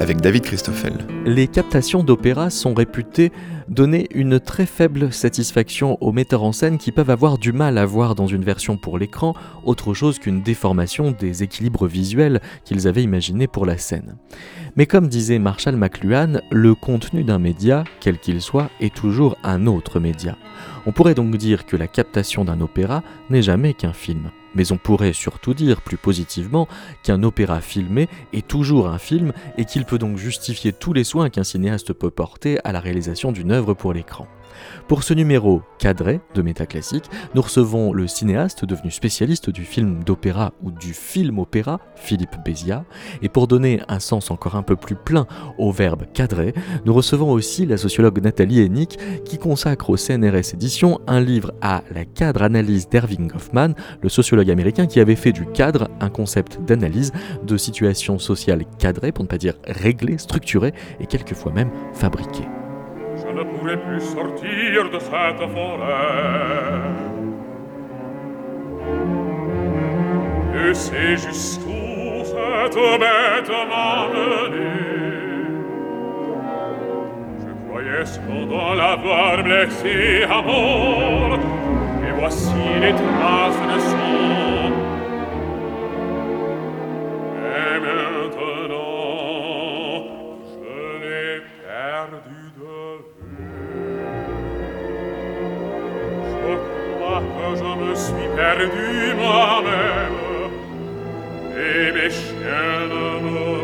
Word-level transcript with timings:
avec 0.00 0.20
David 0.20 0.42
Christoffel. 0.42 0.92
Les 1.24 1.48
captations 1.48 2.02
d'opéra 2.02 2.50
sont 2.50 2.74
réputées 2.74 3.32
donner 3.68 4.08
une 4.14 4.40
très 4.40 4.66
faible 4.66 5.12
satisfaction 5.12 5.98
aux 6.00 6.12
metteurs 6.12 6.42
en 6.42 6.52
scène 6.52 6.78
qui 6.78 6.92
peuvent 6.92 7.10
avoir 7.10 7.38
du 7.38 7.52
mal 7.52 7.78
à 7.78 7.84
voir 7.84 8.14
dans 8.14 8.26
une 8.26 8.44
version 8.44 8.76
pour 8.76 8.98
l'écran 8.98 9.34
autre 9.64 9.94
chose 9.94 10.18
qu'une 10.18 10.42
déformation 10.42 11.10
des 11.10 11.42
équilibres 11.42 11.86
visuels 11.86 12.40
qu'ils 12.64 12.88
avaient 12.88 13.02
imaginés 13.02 13.46
pour 13.46 13.66
la 13.66 13.76
scène. 13.76 14.16
Mais 14.76 14.86
comme 14.86 15.08
disait 15.08 15.38
Marshall 15.38 15.76
McLuhan, 15.76 16.40
le 16.50 16.74
contenu 16.74 17.24
d'un 17.24 17.38
média, 17.38 17.84
quel 18.00 18.18
qu'il 18.18 18.40
soit, 18.40 18.70
est 18.80 18.94
toujours 18.94 19.36
un 19.42 19.66
autre 19.66 20.00
média. 20.00 20.36
On 20.86 20.92
pourrait 20.92 21.14
donc 21.14 21.36
dire 21.36 21.66
que 21.66 21.76
la 21.76 21.88
captation 21.88 22.44
d'un 22.44 22.60
opéra 22.60 23.02
n'est 23.30 23.42
jamais 23.42 23.74
qu'un 23.74 23.92
film. 23.92 24.30
Mais 24.58 24.72
on 24.72 24.76
pourrait 24.76 25.12
surtout 25.12 25.54
dire 25.54 25.80
plus 25.80 25.96
positivement 25.96 26.66
qu'un 27.04 27.22
opéra 27.22 27.60
filmé 27.60 28.08
est 28.32 28.46
toujours 28.46 28.88
un 28.88 28.98
film 28.98 29.32
et 29.56 29.64
qu'il 29.64 29.84
peut 29.84 29.98
donc 29.98 30.18
justifier 30.18 30.72
tous 30.72 30.92
les 30.92 31.04
soins 31.04 31.30
qu'un 31.30 31.44
cinéaste 31.44 31.92
peut 31.92 32.10
porter 32.10 32.58
à 32.64 32.72
la 32.72 32.80
réalisation 32.80 33.30
d'une 33.30 33.52
œuvre 33.52 33.72
pour 33.72 33.92
l'écran. 33.92 34.26
Pour 34.88 35.02
ce 35.02 35.14
numéro 35.14 35.62
cadré 35.78 36.20
de 36.34 36.42
Métaclassique, 36.42 37.04
nous 37.34 37.42
recevons 37.42 37.92
le 37.92 38.06
cinéaste 38.06 38.64
devenu 38.64 38.90
spécialiste 38.90 39.50
du 39.50 39.64
film 39.64 40.02
d'opéra 40.04 40.52
ou 40.62 40.70
du 40.70 40.94
film-opéra, 40.94 41.80
Philippe 41.96 42.36
Bézia. 42.44 42.84
Et 43.22 43.28
pour 43.28 43.46
donner 43.46 43.80
un 43.88 44.00
sens 44.00 44.30
encore 44.30 44.56
un 44.56 44.62
peu 44.62 44.76
plus 44.76 44.94
plein 44.94 45.26
au 45.58 45.72
verbe 45.72 46.04
cadré, 46.12 46.54
nous 46.84 46.94
recevons 46.94 47.30
aussi 47.30 47.66
la 47.66 47.76
sociologue 47.76 48.22
Nathalie 48.22 48.60
Hennick 48.60 48.98
qui 49.24 49.38
consacre 49.38 49.90
au 49.90 49.96
CNRS 49.96 50.54
Édition 50.54 51.00
un 51.06 51.20
livre 51.20 51.52
à 51.60 51.82
la 51.94 52.04
cadre 52.04 52.42
analyse 52.42 52.88
d'Erving 52.88 53.28
Goffman, 53.28 53.74
le 54.02 54.08
sociologue 54.08 54.50
américain 54.50 54.86
qui 54.86 55.00
avait 55.00 55.16
fait 55.16 55.32
du 55.32 55.46
cadre 55.46 55.88
un 56.00 56.10
concept 56.10 56.60
d'analyse 56.62 57.12
de 57.44 57.56
situations 57.56 58.18
sociales 58.18 58.64
cadrées, 58.78 59.12
pour 59.12 59.24
ne 59.24 59.28
pas 59.28 59.38
dire 59.38 59.54
réglées, 59.64 60.18
structurées 60.18 60.74
et 61.00 61.06
quelquefois 61.06 61.52
même 61.52 61.70
fabriquées. 61.92 62.48
ne 63.38 63.44
pourrai 63.44 63.76
plus 63.76 64.00
sortir 64.00 64.90
de 64.90 64.98
cette 64.98 65.44
forêt. 65.54 66.88
Et 70.60 70.74
c'est 70.74 71.16
jusqu'où 71.16 72.24
cette 72.24 72.74
bête 72.74 73.50
m'a 73.70 74.08
mené. 74.12 74.70
Je 77.40 77.50
croyais 77.68 78.04
cependant 78.04 78.74
l'avoir 78.74 79.42
blessé 79.44 80.24
à 80.24 80.42
mort, 80.42 81.38
et 82.06 82.12
voici 82.18 82.64
les 82.80 82.92
traces 82.92 83.62
de 83.70 83.78
son. 83.90 84.72
Et 87.62 87.78
maintenant, 87.86 88.78
je 90.50 90.68
l'ai 91.02 91.32
perdu. 91.62 92.37
suis 97.98 98.28
perdu 98.36 99.14
moi-même 99.16 100.18
et 101.56 101.92
mes 101.92 102.10
chiens 102.10 102.80
ne 102.92 103.04
me 103.24 103.57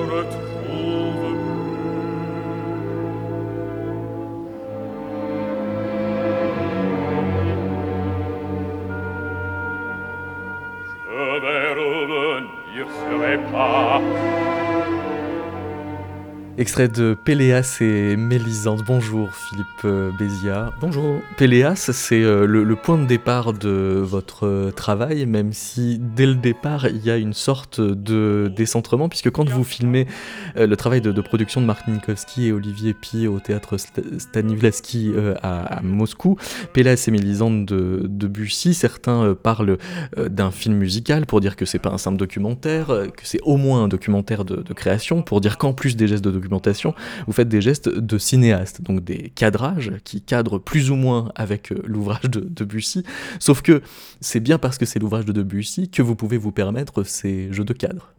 Extrait 16.57 16.87
de 16.87 17.15
Péléas 17.15 17.79
et 17.81 18.15
Mélisande. 18.15 18.83
Bonjour 18.87 19.29
Philippe 19.35 19.67
euh, 19.85 20.13
Bézia. 20.17 20.73
Bonjour. 20.81 21.21
Péléas, 21.37 21.91
c'est 21.93 22.23
euh, 22.23 22.47
le, 22.47 22.63
le 22.63 22.77
point 22.77 22.97
de 22.97 23.07
départ 23.07 23.53
de 23.53 24.01
votre 24.01 24.47
euh, 24.47 24.71
travail, 24.71 25.27
même 25.27 25.53
si 25.53 25.99
dès 25.99 26.27
le 26.27 26.37
départ 26.37 26.87
il 26.87 27.05
y 27.05 27.11
a 27.11 27.17
une 27.17 27.33
sorte 27.33 27.81
de 27.81 28.53
décentrement, 28.55 29.09
puisque 29.09 29.31
quand 29.31 29.49
vous 29.49 29.65
filmez 29.65 30.07
le 30.55 30.77
travail 30.77 31.01
de, 31.01 31.11
de 31.11 31.21
production 31.21 31.61
de 31.61 31.67
Mark 31.67 31.89
Minkowski 31.89 32.47
et 32.47 32.53
Olivier 32.53 32.95
Pi 32.95 33.27
au 33.27 33.41
théâtre 33.41 33.77
Sta- 33.77 34.21
Stanislavski 34.21 35.13
à, 35.43 35.79
à 35.79 35.83
Moscou, 35.83 36.37
Péléas 36.73 37.05
et 37.09 37.11
Mélisande 37.11 37.67
de, 37.67 38.03
de 38.05 38.27
Bussy, 38.29 38.75
certains 38.75 39.35
parlent 39.35 39.77
d'un 40.17 40.53
film 40.53 40.77
musical 40.77 41.27
pour 41.27 41.41
dire 41.41 41.57
que 41.57 41.65
c'est 41.65 41.81
pas 41.81 41.91
un 41.91 41.99
simple 41.99 42.17
documentaire, 42.17 42.87
que 42.87 43.25
c'est 43.25 43.41
au 43.43 43.57
moins 43.57 43.83
un 43.85 43.89
documentaire 43.89 44.45
de, 44.45 44.57
de 44.57 44.73
création, 44.73 45.23
pour 45.23 45.41
dire 45.41 45.59
qu'en 45.59 45.73
plus 45.73 45.97
des 45.97 46.07
gestes 46.07 46.25
de 46.25 46.44
vous 46.49 47.33
faites 47.33 47.49
des 47.49 47.61
gestes 47.61 47.89
de 47.89 48.19
cinéaste, 48.19 48.83
donc 48.83 49.05
des 49.05 49.31
cadrages 49.35 49.93
qui 50.05 50.21
cadrent 50.21 50.59
plus 50.59 50.91
ou 50.91 50.97
moins 50.97 51.31
avec 51.35 51.73
euh, 51.73 51.83
l'ouvrage 51.85 52.25
de 52.25 52.41
Debussy. 52.41 53.05
Sauf 53.39 53.63
que 53.63 53.83
c'est 54.21 54.41
bien 54.41 54.59
parce 54.59 54.79
que 54.79 54.87
c'est 54.87 54.99
l'ouvrage 54.99 55.25
de 55.25 55.33
Debussy 55.33 55.89
que 55.89 56.03
vous 56.03 56.17
pouvez 56.17 56.39
vous 56.39 56.53
permettre 56.53 57.05
ces 57.05 57.53
jeux 57.53 57.65
de 57.65 57.73
cadre. 57.73 58.13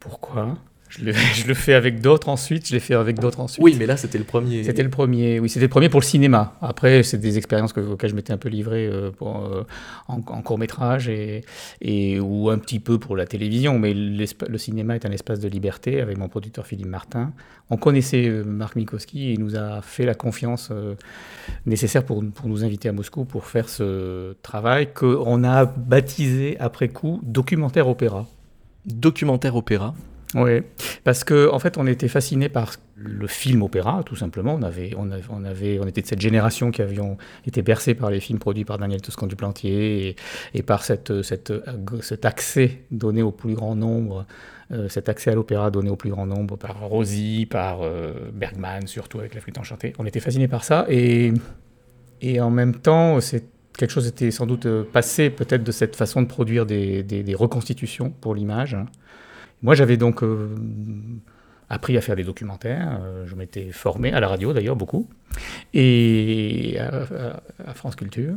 Pourquoi? 0.00 0.58
Je 0.88 1.04
le, 1.04 1.12
je 1.34 1.46
le 1.46 1.54
fais 1.54 1.74
avec 1.74 2.00
d'autres 2.00 2.28
ensuite, 2.28 2.68
je 2.68 2.72
l'ai 2.74 2.80
fait 2.80 2.94
avec 2.94 3.18
d'autres 3.18 3.40
ensuite. 3.40 3.62
Oui, 3.62 3.74
mais 3.78 3.86
là 3.86 3.96
c'était 3.96 4.18
le 4.18 4.24
premier. 4.24 4.64
C'était 4.64 4.82
le 4.82 4.90
premier, 4.90 5.40
oui, 5.40 5.48
c'était 5.48 5.66
le 5.66 5.70
premier 5.70 5.88
pour 5.88 6.00
le 6.00 6.04
cinéma. 6.06 6.54
Après, 6.62 7.02
c'est 7.02 7.18
des 7.18 7.36
expériences 7.38 7.72
que- 7.72 7.80
auxquelles 7.80 8.10
je 8.10 8.14
m'étais 8.16 8.32
un 8.32 8.38
peu 8.38 8.48
livré 8.48 8.86
euh, 8.86 9.10
pour, 9.10 9.44
euh, 9.44 9.64
en, 10.08 10.16
en 10.16 10.42
court 10.42 10.58
métrage 10.58 11.08
et, 11.08 11.42
et 11.80 12.20
ou 12.20 12.50
un 12.50 12.58
petit 12.58 12.78
peu 12.80 12.98
pour 12.98 13.16
la 13.16 13.26
télévision. 13.26 13.78
Mais 13.78 13.94
le 13.94 14.58
cinéma 14.58 14.94
est 14.96 15.04
un 15.06 15.10
espace 15.12 15.40
de 15.40 15.48
liberté 15.48 16.00
avec 16.00 16.18
mon 16.18 16.28
producteur 16.28 16.66
Philippe 16.66 16.86
Martin. 16.88 17.32
On 17.70 17.76
connaissait 17.76 18.28
euh, 18.28 18.44
Marc 18.44 18.76
Mikowski 18.76 19.28
et 19.28 19.32
il 19.32 19.40
nous 19.40 19.56
a 19.56 19.82
fait 19.82 20.04
la 20.06 20.14
confiance 20.14 20.70
nécessaire 21.66 22.04
pour, 22.04 22.22
pour 22.34 22.48
nous 22.48 22.64
inviter 22.64 22.88
à 22.88 22.92
Moscou 22.92 23.24
pour 23.24 23.46
faire 23.46 23.68
ce 23.68 24.34
travail 24.42 24.92
qu'on 24.94 25.44
a 25.44 25.64
baptisé 25.64 26.56
après 26.60 26.88
coup 26.88 27.20
documentaire 27.22 27.88
opéra. 27.88 28.26
Documentaire 28.86 29.56
opéra. 29.56 29.94
Oui, 30.36 30.60
parce 31.02 31.24
que 31.24 31.50
en 31.50 31.58
fait, 31.58 31.78
on 31.78 31.86
était 31.86 32.08
fasciné 32.08 32.50
par 32.50 32.74
le 32.94 33.26
film 33.26 33.62
opéra, 33.62 34.02
tout 34.04 34.16
simplement. 34.16 34.54
On 34.54 34.62
avait, 34.62 34.92
on 34.98 35.10
avait, 35.44 35.78
on 35.80 35.86
était 35.86 36.02
de 36.02 36.06
cette 36.06 36.20
génération 36.20 36.70
qui 36.70 36.82
avions 36.82 37.16
été 37.46 37.62
bercés 37.62 37.94
par 37.94 38.10
les 38.10 38.20
films 38.20 38.38
produits 38.38 38.66
par 38.66 38.76
Daniel 38.76 39.00
Toscan 39.00 39.26
du 39.26 39.34
Plantier 39.34 40.14
et, 40.54 40.62
par 40.62 40.84
cet 40.84 41.10
accès 42.24 42.82
donné 42.90 43.22
au 43.22 43.32
plus 43.32 43.54
grand 43.54 43.74
nombre, 43.74 44.26
euh, 44.72 44.90
cet 44.90 45.08
accès 45.08 45.30
à 45.30 45.34
l'opéra 45.34 45.70
donné 45.70 45.88
au 45.88 45.96
plus 45.96 46.10
grand 46.10 46.26
nombre 46.26 46.56
par 46.56 46.80
Rosy, 46.80 47.46
par 47.48 47.80
euh, 47.80 48.12
Bergman, 48.30 48.86
surtout 48.86 49.18
avec 49.18 49.34
la 49.34 49.40
flûte 49.40 49.56
enchantée. 49.56 49.94
On 49.98 50.04
était 50.04 50.20
fasciné 50.20 50.48
par 50.48 50.64
ça 50.64 50.84
et, 50.90 51.32
en 52.40 52.50
même 52.50 52.74
temps, 52.74 53.20
quelque 53.78 53.90
chose 53.90 54.06
était 54.06 54.30
sans 54.30 54.46
doute 54.46 54.68
passé 54.92 55.30
peut-être 55.30 55.64
de 55.64 55.72
cette 55.72 55.96
façon 55.96 56.20
de 56.20 56.26
produire 56.26 56.66
des, 56.66 57.34
reconstitutions 57.34 58.10
pour 58.10 58.34
l'image. 58.34 58.76
Moi, 59.62 59.74
j'avais 59.74 59.96
donc 59.96 60.22
euh, 60.22 60.54
appris 61.68 61.96
à 61.96 62.00
faire 62.00 62.16
des 62.16 62.24
documentaires. 62.24 63.00
Euh, 63.02 63.26
je 63.26 63.34
m'étais 63.34 63.70
formé 63.72 64.12
à 64.12 64.20
la 64.20 64.28
radio, 64.28 64.52
d'ailleurs, 64.52 64.76
beaucoup, 64.76 65.08
et 65.74 66.76
à, 66.78 67.74
France 67.74 67.96
Culture. 67.96 68.34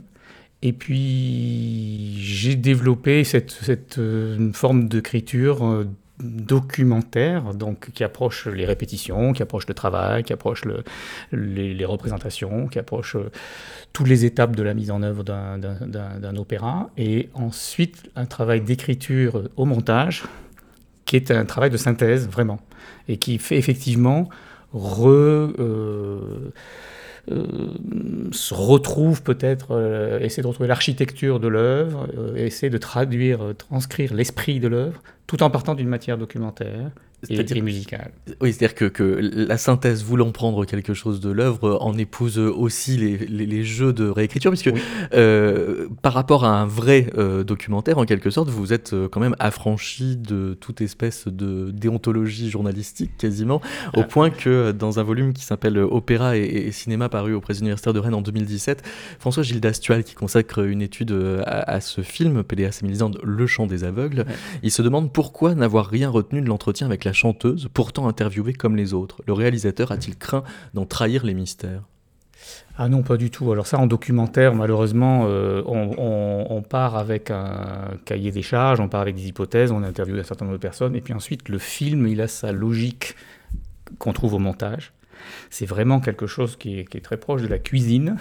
Et 0.61 0.73
puis, 0.73 2.17
j'ai 2.19 2.55
développé 2.55 3.23
cette, 3.23 3.97
euh, 3.97 4.51
forme 4.53 4.87
d'écriture 4.89 5.85
documentaire, 6.21 7.53
donc 7.53 7.91
qui 7.93 8.03
approche 8.03 8.47
les 8.47 8.65
répétitions, 8.65 9.31
qui 9.31 9.41
approche 9.41 9.67
le 9.67 9.73
travail, 9.73 10.23
qui 10.23 10.33
approche 10.33 10.65
le- 10.65 10.83
les, 11.31 11.85
représentations, 11.85 12.67
qui 12.67 12.77
approche 12.77 13.15
toutes 13.93 14.09
les 14.09 14.25
étapes 14.25 14.53
de 14.53 14.63
la 14.63 14.73
mise 14.73 14.91
en 14.91 15.01
œuvre 15.01 15.23
d'un 15.23 16.35
opéra, 16.35 16.89
et 16.97 17.29
ensuite 17.35 18.09
un 18.17 18.25
travail 18.25 18.59
d'écriture 18.59 19.49
au 19.55 19.63
montage, 19.63 20.25
qui 21.09 21.15
est 21.15 21.31
un 21.31 21.45
travail 21.45 21.71
de 21.71 21.77
synthèse, 21.77 22.29
vraiment, 22.29 22.59
et 23.07 23.17
qui 23.17 23.39
fait 23.39 23.57
effectivement 23.57 24.29
re, 24.73 25.07
euh, 25.07 26.51
euh, 27.31 27.47
se 28.31 28.53
retrouve 28.53 29.23
peut-être, 29.23 29.71
euh, 29.71 30.19
essayer 30.19 30.43
de 30.43 30.47
retrouver 30.47 30.67
l'architecture 30.67 31.39
de 31.39 31.47
l'œuvre, 31.47 32.07
euh, 32.15 32.35
essayer 32.35 32.69
de 32.69 32.77
traduire, 32.77 33.43
euh, 33.43 33.53
transcrire 33.53 34.13
l'esprit 34.13 34.59
de 34.59 34.67
l'œuvre 34.67 35.01
tout 35.29 35.43
en 35.43 35.51
partant 35.51 35.75
d'une 35.75 35.87
matière 35.87 36.17
documentaire 36.17 36.89
et, 37.27 37.61
musical. 37.61 38.11
Oui, 38.41 38.53
c'est-à-dire 38.53 38.75
que, 38.75 38.85
que, 38.85 39.03
la 39.03 39.57
synthèse 39.57 40.03
voulant 40.03 40.31
prendre 40.31 40.65
quelque 40.65 40.93
chose 40.93 41.19
de 41.19 41.29
l'œuvre 41.29 41.77
en 41.81 41.97
épouse 41.97 42.37
aussi 42.39 42.97
les, 42.97 43.17
les, 43.17 43.63
jeux 43.63 43.91
de 43.91 44.07
réécriture, 44.07 44.51
puisque 44.51 44.71
euh, 45.13 45.87
par 46.01 46.13
rapport 46.13 46.45
à 46.45 46.61
un 46.61 46.65
vrai 46.65 47.07
euh, 47.17 47.43
documentaire, 47.43 47.97
en 47.97 48.05
quelque 48.05 48.29
sorte, 48.29 48.49
vous 48.49 48.71
êtes 48.71 48.93
euh, 48.93 49.09
quand 49.09 49.19
même 49.19 49.35
affranchi 49.39 50.15
de 50.15 50.57
toute 50.59 50.81
espèce 50.81 51.27
de 51.27 51.71
déontologie 51.71 52.49
journalistique 52.49 53.11
quasiment, 53.17 53.61
au 53.95 54.03
point 54.03 54.29
que 54.29 54.71
dans 54.71 54.99
un 54.99 55.03
volume 55.03 55.33
qui 55.33 55.43
s'appelle 55.43 55.77
Opéra 55.77 56.37
et, 56.37 56.71
cinéma 56.71 57.09
paru 57.09 57.33
au 57.33 57.41
Presse 57.41 57.59
universitaire 57.59 57.93
de 57.93 57.99
Rennes 57.99 58.13
en 58.13 58.21
2017, 58.21 58.83
François 59.19 59.43
Gilles 59.43 59.59
Dastual, 59.59 60.03
qui 60.03 60.15
consacre 60.15 60.59
une 60.59 60.81
étude 60.81 61.13
à, 61.45 61.81
ce 61.81 62.01
film, 62.01 62.43
Péléas 62.43 62.79
et 62.81 62.85
Mélisande, 62.85 63.19
Le 63.23 63.45
chant 63.47 63.67
des 63.67 63.83
aveugles, 63.83 64.25
il 64.63 64.71
se 64.71 64.81
demande 64.81 65.11
pourquoi 65.11 65.18
n'avoir 65.55 65.87
rien 65.87 66.09
retenu 66.09 66.41
de 66.41 66.47
l'entretien 66.47 66.87
avec 66.87 67.03
la 67.03 67.09
la 67.09 67.13
chanteuse, 67.13 67.69
pourtant 67.73 68.07
interviewée 68.07 68.53
comme 68.53 68.75
les 68.75 68.93
autres? 68.93 69.23
Le 69.25 69.33
réalisateur 69.33 69.91
a-t-il 69.91 70.15
craint 70.15 70.43
d'en 70.75 70.85
trahir 70.85 71.25
les 71.25 71.33
mystères? 71.33 71.81
Ah 72.77 72.87
non, 72.87 73.01
pas 73.01 73.17
du 73.17 73.31
tout. 73.31 73.51
Alors 73.51 73.65
ça, 73.65 73.79
en 73.79 73.87
documentaire, 73.87 74.53
malheureusement, 74.53 75.23
euh, 75.25 75.63
on, 75.65 76.61
part 76.61 76.95
avec 76.95 77.31
un 77.31 77.97
cahier 78.05 78.31
des 78.31 78.43
charges, 78.43 78.79
on 78.79 78.87
part 78.87 79.01
avec 79.01 79.15
des 79.15 79.27
hypothèses, 79.27 79.71
on 79.71 79.81
interviewe 79.81 80.19
un 80.19 80.23
certain 80.23 80.45
nombre 80.45 80.57
de 80.57 80.61
personnes, 80.61 80.95
et 80.95 81.01
puis 81.01 81.13
ensuite, 81.13 81.49
le 81.49 81.57
film, 81.57 82.07
il 82.07 82.21
a 82.21 82.27
sa 82.27 82.51
logique 82.51 83.15
qu'on 83.97 84.13
trouve 84.13 84.35
au 84.35 84.39
montage. 84.39 84.93
C'est 85.49 85.65
vraiment 85.65 85.99
quelque 85.99 86.27
chose 86.27 86.55
qui 86.55 86.79
est, 86.79 87.03
très 87.03 87.17
proche 87.17 87.41
de 87.41 87.47
la 87.47 87.59
cuisine. 87.59 88.17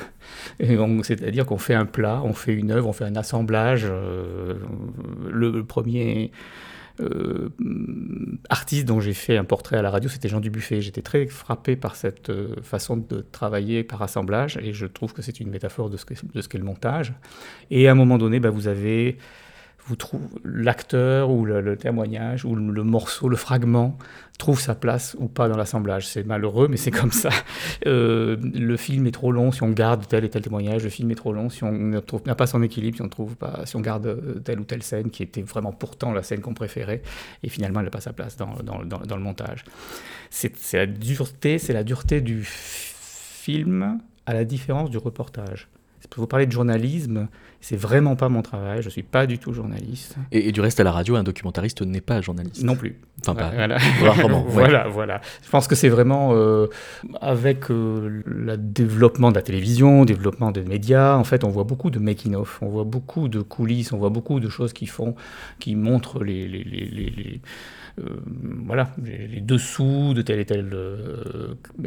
C'est-à-dire 0.58 1.46
qu'on 1.46 1.58
fait 1.58 1.74
un 1.74 1.86
plat, 1.86 2.22
on 2.24 2.32
fait 2.32 2.54
une 2.54 2.70
œuvre, 2.70 2.88
on 2.88 2.92
fait 2.92 3.04
un 3.04 3.16
assemblage. 3.16 3.86
Euh, 3.88 4.54
le, 5.30 5.62
premier 5.62 6.32
euh, 7.00 7.50
artiste 8.48 8.86
dont 8.86 9.00
j'ai 9.00 9.14
fait 9.14 9.36
un 9.36 9.44
portrait 9.44 9.76
à 9.76 9.82
la 9.82 9.90
radio, 9.90 10.08
c'était 10.08 10.28
Jean 10.28 10.40
Dubuffet. 10.40 10.80
J'étais 10.80 11.02
très 11.02 11.26
frappé 11.26 11.76
par 11.76 11.96
cette 11.96 12.30
euh, 12.30 12.56
façon 12.62 12.96
de 12.96 13.24
travailler 13.32 13.84
par 13.84 14.02
assemblage 14.02 14.58
et 14.62 14.72
je 14.72 14.86
trouve 14.86 15.12
que 15.12 15.22
c'est 15.22 15.40
une 15.40 15.50
métaphore 15.50 15.90
de 15.90 15.96
ce 15.96 16.04
qu'est 16.04 16.58
le 16.58 16.64
montage. 16.64 17.12
Et 17.70 17.88
à 17.88 17.92
un 17.92 17.94
moment 17.94 18.18
donné, 18.18 18.40
bah, 18.40 18.50
vous 18.50 18.68
avez 18.68 19.18
vous 19.88 19.96
trouvez 19.96 20.24
l'acteur 20.44 21.30
ou 21.30 21.46
le, 21.46 21.76
témoignage 21.76 22.44
ou 22.44 22.54
le, 22.54 22.82
morceau, 22.82 23.28
le 23.28 23.36
fragment 23.36 23.96
trouve 24.38 24.60
sa 24.60 24.74
place 24.74 25.16
ou 25.18 25.28
pas 25.28 25.48
dans 25.48 25.56
l'assemblage. 25.56 26.06
C'est 26.06 26.24
malheureux, 26.24 26.68
mais 26.68 26.76
c'est 26.76 26.90
comme 26.90 27.12
ça. 27.12 27.30
Euh, 27.86 28.36
le 28.54 28.76
film 28.76 29.06
est 29.06 29.12
trop 29.12 29.30
long 29.30 29.52
si 29.52 29.62
on 29.62 29.70
garde 29.70 30.06
tel 30.06 30.24
et 30.24 30.28
tel 30.28 30.42
témoignage. 30.42 30.82
Le 30.82 30.90
film 30.90 31.10
est 31.10 31.14
trop 31.14 31.32
long 31.32 31.48
si 31.48 31.64
on 31.64 31.72
n'a 31.72 32.34
pas 32.34 32.46
son 32.46 32.62
équilibre, 32.62 32.96
si 32.96 33.02
on 33.02 33.08
trouve 33.08 33.36
pas, 33.36 33.62
si 33.66 33.76
on 33.76 33.80
garde 33.80 34.06
euh, 34.06 34.40
telle 34.44 34.60
ou 34.60 34.64
telle 34.64 34.82
scène 34.82 35.10
qui 35.10 35.22
était 35.22 35.42
vraiment 35.42 35.72
pourtant 35.72 36.12
la 36.12 36.22
scène 36.22 36.40
qu'on 36.40 36.54
préférait 36.54 37.02
et 37.42 37.48
finalement 37.48 37.80
elle 37.80 37.86
n'a 37.86 37.90
pas 37.90 38.00
sa 38.00 38.12
place 38.12 38.36
dans, 38.36 38.56
dans, 38.62 38.82
dans 38.84 39.16
le 39.16 39.22
montage. 39.22 39.64
C'est 40.30 40.52
la 40.74 40.86
dureté, 40.86 41.58
c'est 41.58 41.72
la 41.72 41.84
dureté 41.84 42.20
du 42.20 42.42
film 42.44 44.00
à 44.26 44.34
la 44.34 44.44
différence 44.44 44.90
du 44.90 44.98
reportage. 44.98 45.68
Vous 46.16 46.26
parler 46.26 46.46
de 46.46 46.52
journalisme, 46.52 47.28
c'est 47.60 47.76
vraiment 47.76 48.14
pas 48.14 48.28
mon 48.28 48.42
travail, 48.42 48.82
je 48.82 48.88
suis 48.88 49.02
pas 49.02 49.26
du 49.26 49.38
tout 49.38 49.52
journaliste. 49.52 50.16
Et, 50.30 50.52
du 50.52 50.60
reste, 50.60 50.78
à 50.78 50.84
la 50.84 50.92
radio, 50.92 51.16
un 51.16 51.24
documentariste 51.24 51.82
n'est 51.82 52.00
pas 52.00 52.20
journaliste. 52.20 52.62
Non 52.62 52.76
plus. 52.76 52.96
Enfin, 53.20 53.34
pas. 53.34 53.50
Voilà, 53.50 53.78
voilà, 54.46 54.88
voilà. 54.88 55.20
Je 55.42 55.50
pense 55.50 55.66
que 55.66 55.74
c'est 55.74 55.88
vraiment 55.88 56.30
euh, 56.34 56.68
avec 57.20 57.70
euh, 57.70 58.22
le 58.24 58.56
développement 58.56 59.30
de 59.30 59.34
la 59.34 59.42
télévision, 59.42 60.04
développement 60.04 60.52
des 60.52 60.62
médias, 60.62 61.16
en 61.16 61.24
fait, 61.24 61.42
on 61.42 61.48
voit 61.48 61.64
beaucoup 61.64 61.90
de 61.90 61.98
making-of, 61.98 62.60
on 62.62 62.68
voit 62.68 62.84
beaucoup 62.84 63.28
de 63.28 63.40
coulisses, 63.40 63.92
on 63.92 63.98
voit 63.98 64.10
beaucoup 64.10 64.38
de 64.38 64.48
choses 64.48 64.72
qui 64.72 64.86
font, 64.86 65.16
qui 65.58 65.74
montrent 65.74 66.22
les, 66.22 66.46
les, 66.46 66.62
les, 66.62 66.86
les 66.86 67.40
euh, 67.98 68.20
voilà, 68.66 68.90
les, 69.02 69.40
dessous 69.40 70.14
de 70.14 70.22
tel 70.22 70.38
et 70.38 70.44
tel 70.44 70.72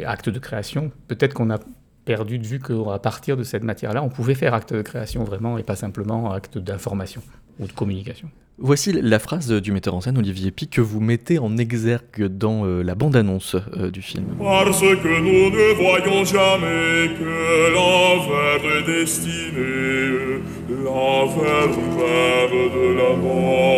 acte 0.06 0.28
de 0.28 0.40
création. 0.40 0.92
Peut-être 1.08 1.34
qu'on 1.34 1.50
a 1.50 1.60
perdu 2.06 2.40
de 2.40 2.46
vue 2.46 2.60
qu'à 2.60 3.00
partir 3.00 3.38
de 3.38 3.44
cette 3.44 3.64
matière-là, 3.64 4.04
on 4.04 4.10
pouvait 4.10 4.36
faire 4.36 4.54
acte 4.54 4.74
de 4.74 4.82
création 4.82 5.24
vraiment 5.24 5.58
et 5.58 5.64
pas 5.64 5.76
simplement 5.76 6.32
acte 6.32 6.58
d'information 6.58 7.22
ou 7.60 7.68
de 7.68 7.72
communication. 7.72 8.30
Voici 8.64 8.94
la 8.94 9.18
phrase 9.18 9.52
du 9.52 9.72
metteur 9.72 9.96
en 9.96 10.02
scène 10.02 10.20
Olivier 10.20 10.52
Pi 10.52 10.68
que 10.68 10.82
vous 10.82 11.00
mettez 11.00 11.40
en 11.40 11.58
exergue 11.58 12.28
dans 12.28 12.64
euh, 12.64 12.84
la 12.84 12.94
bande-annonce 12.94 13.56
euh, 13.76 13.90
du 13.90 14.04
film. 14.04 14.26
Parce 14.38 14.82
que 14.82 15.20
nous 15.20 15.50
ne 15.50 15.74
voyons 15.74 16.24
jamais 16.24 17.10
que 17.18 17.74
l'envers 17.74 18.64
est 18.78 18.84
destiné, 18.86 20.44
l'envers 20.70 21.70
même 21.70 22.70
de 22.72 22.94
la 23.00 23.16
mort. 23.18 23.72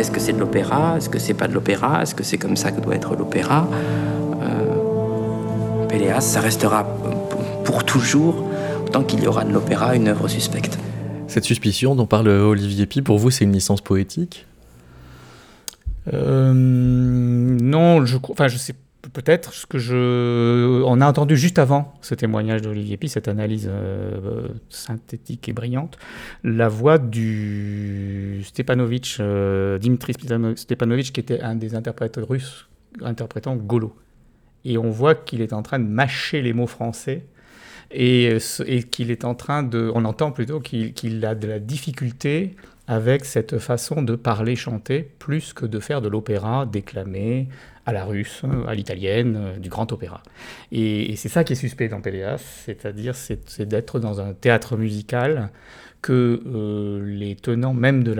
Est-ce 0.00 0.10
que 0.10 0.18
c'est 0.18 0.32
de 0.32 0.38
l'opéra? 0.38 0.96
Est-ce 0.96 1.10
que 1.10 1.18
c'est 1.18 1.34
pas 1.34 1.46
de 1.46 1.52
l'opéra? 1.52 2.00
Est-ce 2.02 2.14
que 2.14 2.22
c'est 2.24 2.38
comme 2.38 2.56
ça 2.56 2.72
que 2.72 2.80
doit 2.80 2.94
être 2.94 3.14
l'opéra? 3.14 3.68
Euh, 4.40 5.86
Péléas, 5.88 6.22
ça 6.22 6.40
restera 6.40 6.84
pour 7.64 7.84
toujours, 7.84 8.48
tant 8.92 9.04
qu'il 9.04 9.22
y 9.22 9.26
aura 9.26 9.44
de 9.44 9.52
l'opéra, 9.52 9.94
une 9.94 10.08
œuvre 10.08 10.26
suspecte. 10.26 10.78
Cette 11.26 11.44
suspicion 11.44 11.94
dont 11.94 12.06
parle 12.06 12.28
Olivier 12.28 12.86
Pi, 12.86 13.02
pour 13.02 13.18
vous, 13.18 13.30
c'est 13.30 13.44
une 13.44 13.52
licence 13.52 13.82
poétique? 13.82 14.46
Euh, 16.14 16.54
Non, 16.54 18.06
je, 18.06 18.16
enfin, 18.30 18.48
je 18.48 18.56
sais 18.56 18.74
peut-être 19.12 19.52
ce 19.52 19.66
que 19.66 19.78
je. 19.78 20.82
On 20.84 21.00
a 21.00 21.06
entendu 21.06 21.36
juste 21.36 21.58
avant 21.58 21.94
ce 22.00 22.14
témoignage 22.14 22.62
d'Olivier 22.62 22.96
Pi, 22.96 23.08
cette 23.08 23.28
analyse 23.28 23.68
euh, 23.70 24.48
synthétique 24.68 25.48
et 25.48 25.52
brillante, 25.52 25.98
la 26.44 26.68
voix 26.68 26.98
du 26.98 28.42
Stepanovitch, 28.44 29.18
euh, 29.20 29.78
Dimitri 29.78 30.14
Stepanovitch, 30.56 31.12
qui 31.12 31.20
était 31.20 31.40
un 31.40 31.54
des 31.54 31.74
interprètes 31.74 32.18
russes 32.20 32.68
interprétant 33.02 33.56
Golo. 33.56 33.96
Et 34.64 34.76
on 34.76 34.90
voit 34.90 35.14
qu'il 35.14 35.40
est 35.40 35.52
en 35.52 35.62
train 35.62 35.78
de 35.78 35.86
mâcher 35.86 36.42
les 36.42 36.52
mots 36.52 36.66
français 36.66 37.24
et, 37.90 38.36
et 38.66 38.82
qu'il 38.82 39.10
est 39.10 39.24
en 39.24 39.34
train 39.34 39.62
de. 39.62 39.90
On 39.94 40.04
entend 40.04 40.32
plutôt 40.32 40.60
qu'il 40.60 41.24
a 41.24 41.34
de 41.34 41.48
la 41.48 41.58
difficulté 41.58 42.56
avec 42.86 43.24
cette 43.24 43.58
façon 43.58 44.02
de 44.02 44.16
parler, 44.16 44.56
chanter, 44.56 45.08
plus 45.20 45.52
que 45.52 45.64
de 45.64 45.78
faire 45.78 46.00
de 46.02 46.08
l'opéra 46.08 46.66
déclamé, 46.66 47.48
à 47.90 47.92
la 47.92 48.04
russe, 48.04 48.42
à 48.66 48.74
l'italienne, 48.74 49.36
euh, 49.36 49.58
du 49.58 49.68
grand 49.68 49.92
opéra. 49.92 50.22
Et, 50.72 51.14
c'est 51.16 51.28
ça 51.28 51.44
qui 51.44 51.52
est 51.52 51.56
suspect 51.56 51.88
dans 51.88 52.00
Péléas, 52.00 52.38
c'est-à-dire 52.38 53.14
c'est 53.14 53.62
d'être 53.62 54.00
dans 54.00 54.20
un 54.20 54.32
théâtre 54.32 54.76
musical 54.76 55.50
que 56.02 56.40
euh, 56.46 57.04
les 57.04 57.36
tenants 57.36 57.74
même 57.74 58.02
de 58.02 58.12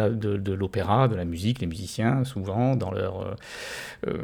l'opéra, 0.52 1.08
de, 1.08 1.14
la 1.14 1.25
musique, 1.25 1.61
les 1.61 1.67
musiciens, 1.67 2.25
souvent, 2.25 2.76
dans 2.76 2.90
leur, 2.90 3.37
euh, 4.06 4.19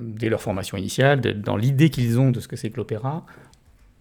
dès 0.00 0.30
leur 0.30 0.40
formation 0.40 0.78
initiale, 0.78 1.20
dans 1.20 1.56
l'idée 1.56 1.90
qu'ils 1.90 2.18
ont 2.18 2.30
de 2.30 2.40
ce 2.40 2.48
que 2.48 2.56
c'est 2.56 2.70
que 2.70 2.78
l'opéra, 2.78 3.26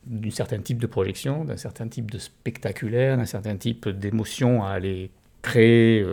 d'un 0.06 0.32
certain 0.32 0.60
type 0.60 0.80
de 0.80 0.88
projection, 0.88 1.44
d'un 1.44 1.58
certain 1.58 1.88
type 1.88 2.12
de 2.12 2.18
spectaculaire, 2.18 3.18
d'un 3.18 3.26
certain 3.26 3.58
type 3.58 3.90
d'émotion 3.90 4.64
à 4.64 4.70
aller 4.70 5.10
créer 5.42 6.06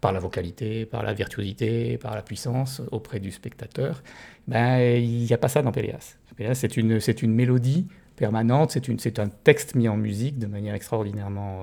par 0.00 0.12
la 0.12 0.20
vocalité, 0.20 0.86
par 0.86 1.02
la 1.02 1.12
virtuosité, 1.12 1.98
par 1.98 2.14
la 2.14 2.22
puissance 2.22 2.82
auprès 2.90 3.20
du 3.20 3.30
spectateur, 3.30 4.02
ben, 4.48 4.78
il 4.78 5.24
n'y 5.24 5.32
a 5.32 5.38
pas 5.38 5.48
ça 5.48 5.62
dans 5.62 5.72
Péléas. 5.72 6.16
Péléas, 6.36 6.54
c'est 6.54 6.76
une, 6.76 6.98
une 7.22 7.34
mélodie 7.34 7.86
permanente, 8.16 8.76
c'est 8.98 9.18
un 9.18 9.28
texte 9.28 9.74
mis 9.74 9.88
en 9.88 9.96
musique 9.96 10.38
de 10.38 10.46
manière 10.46 10.74
extraordinairement... 10.74 11.62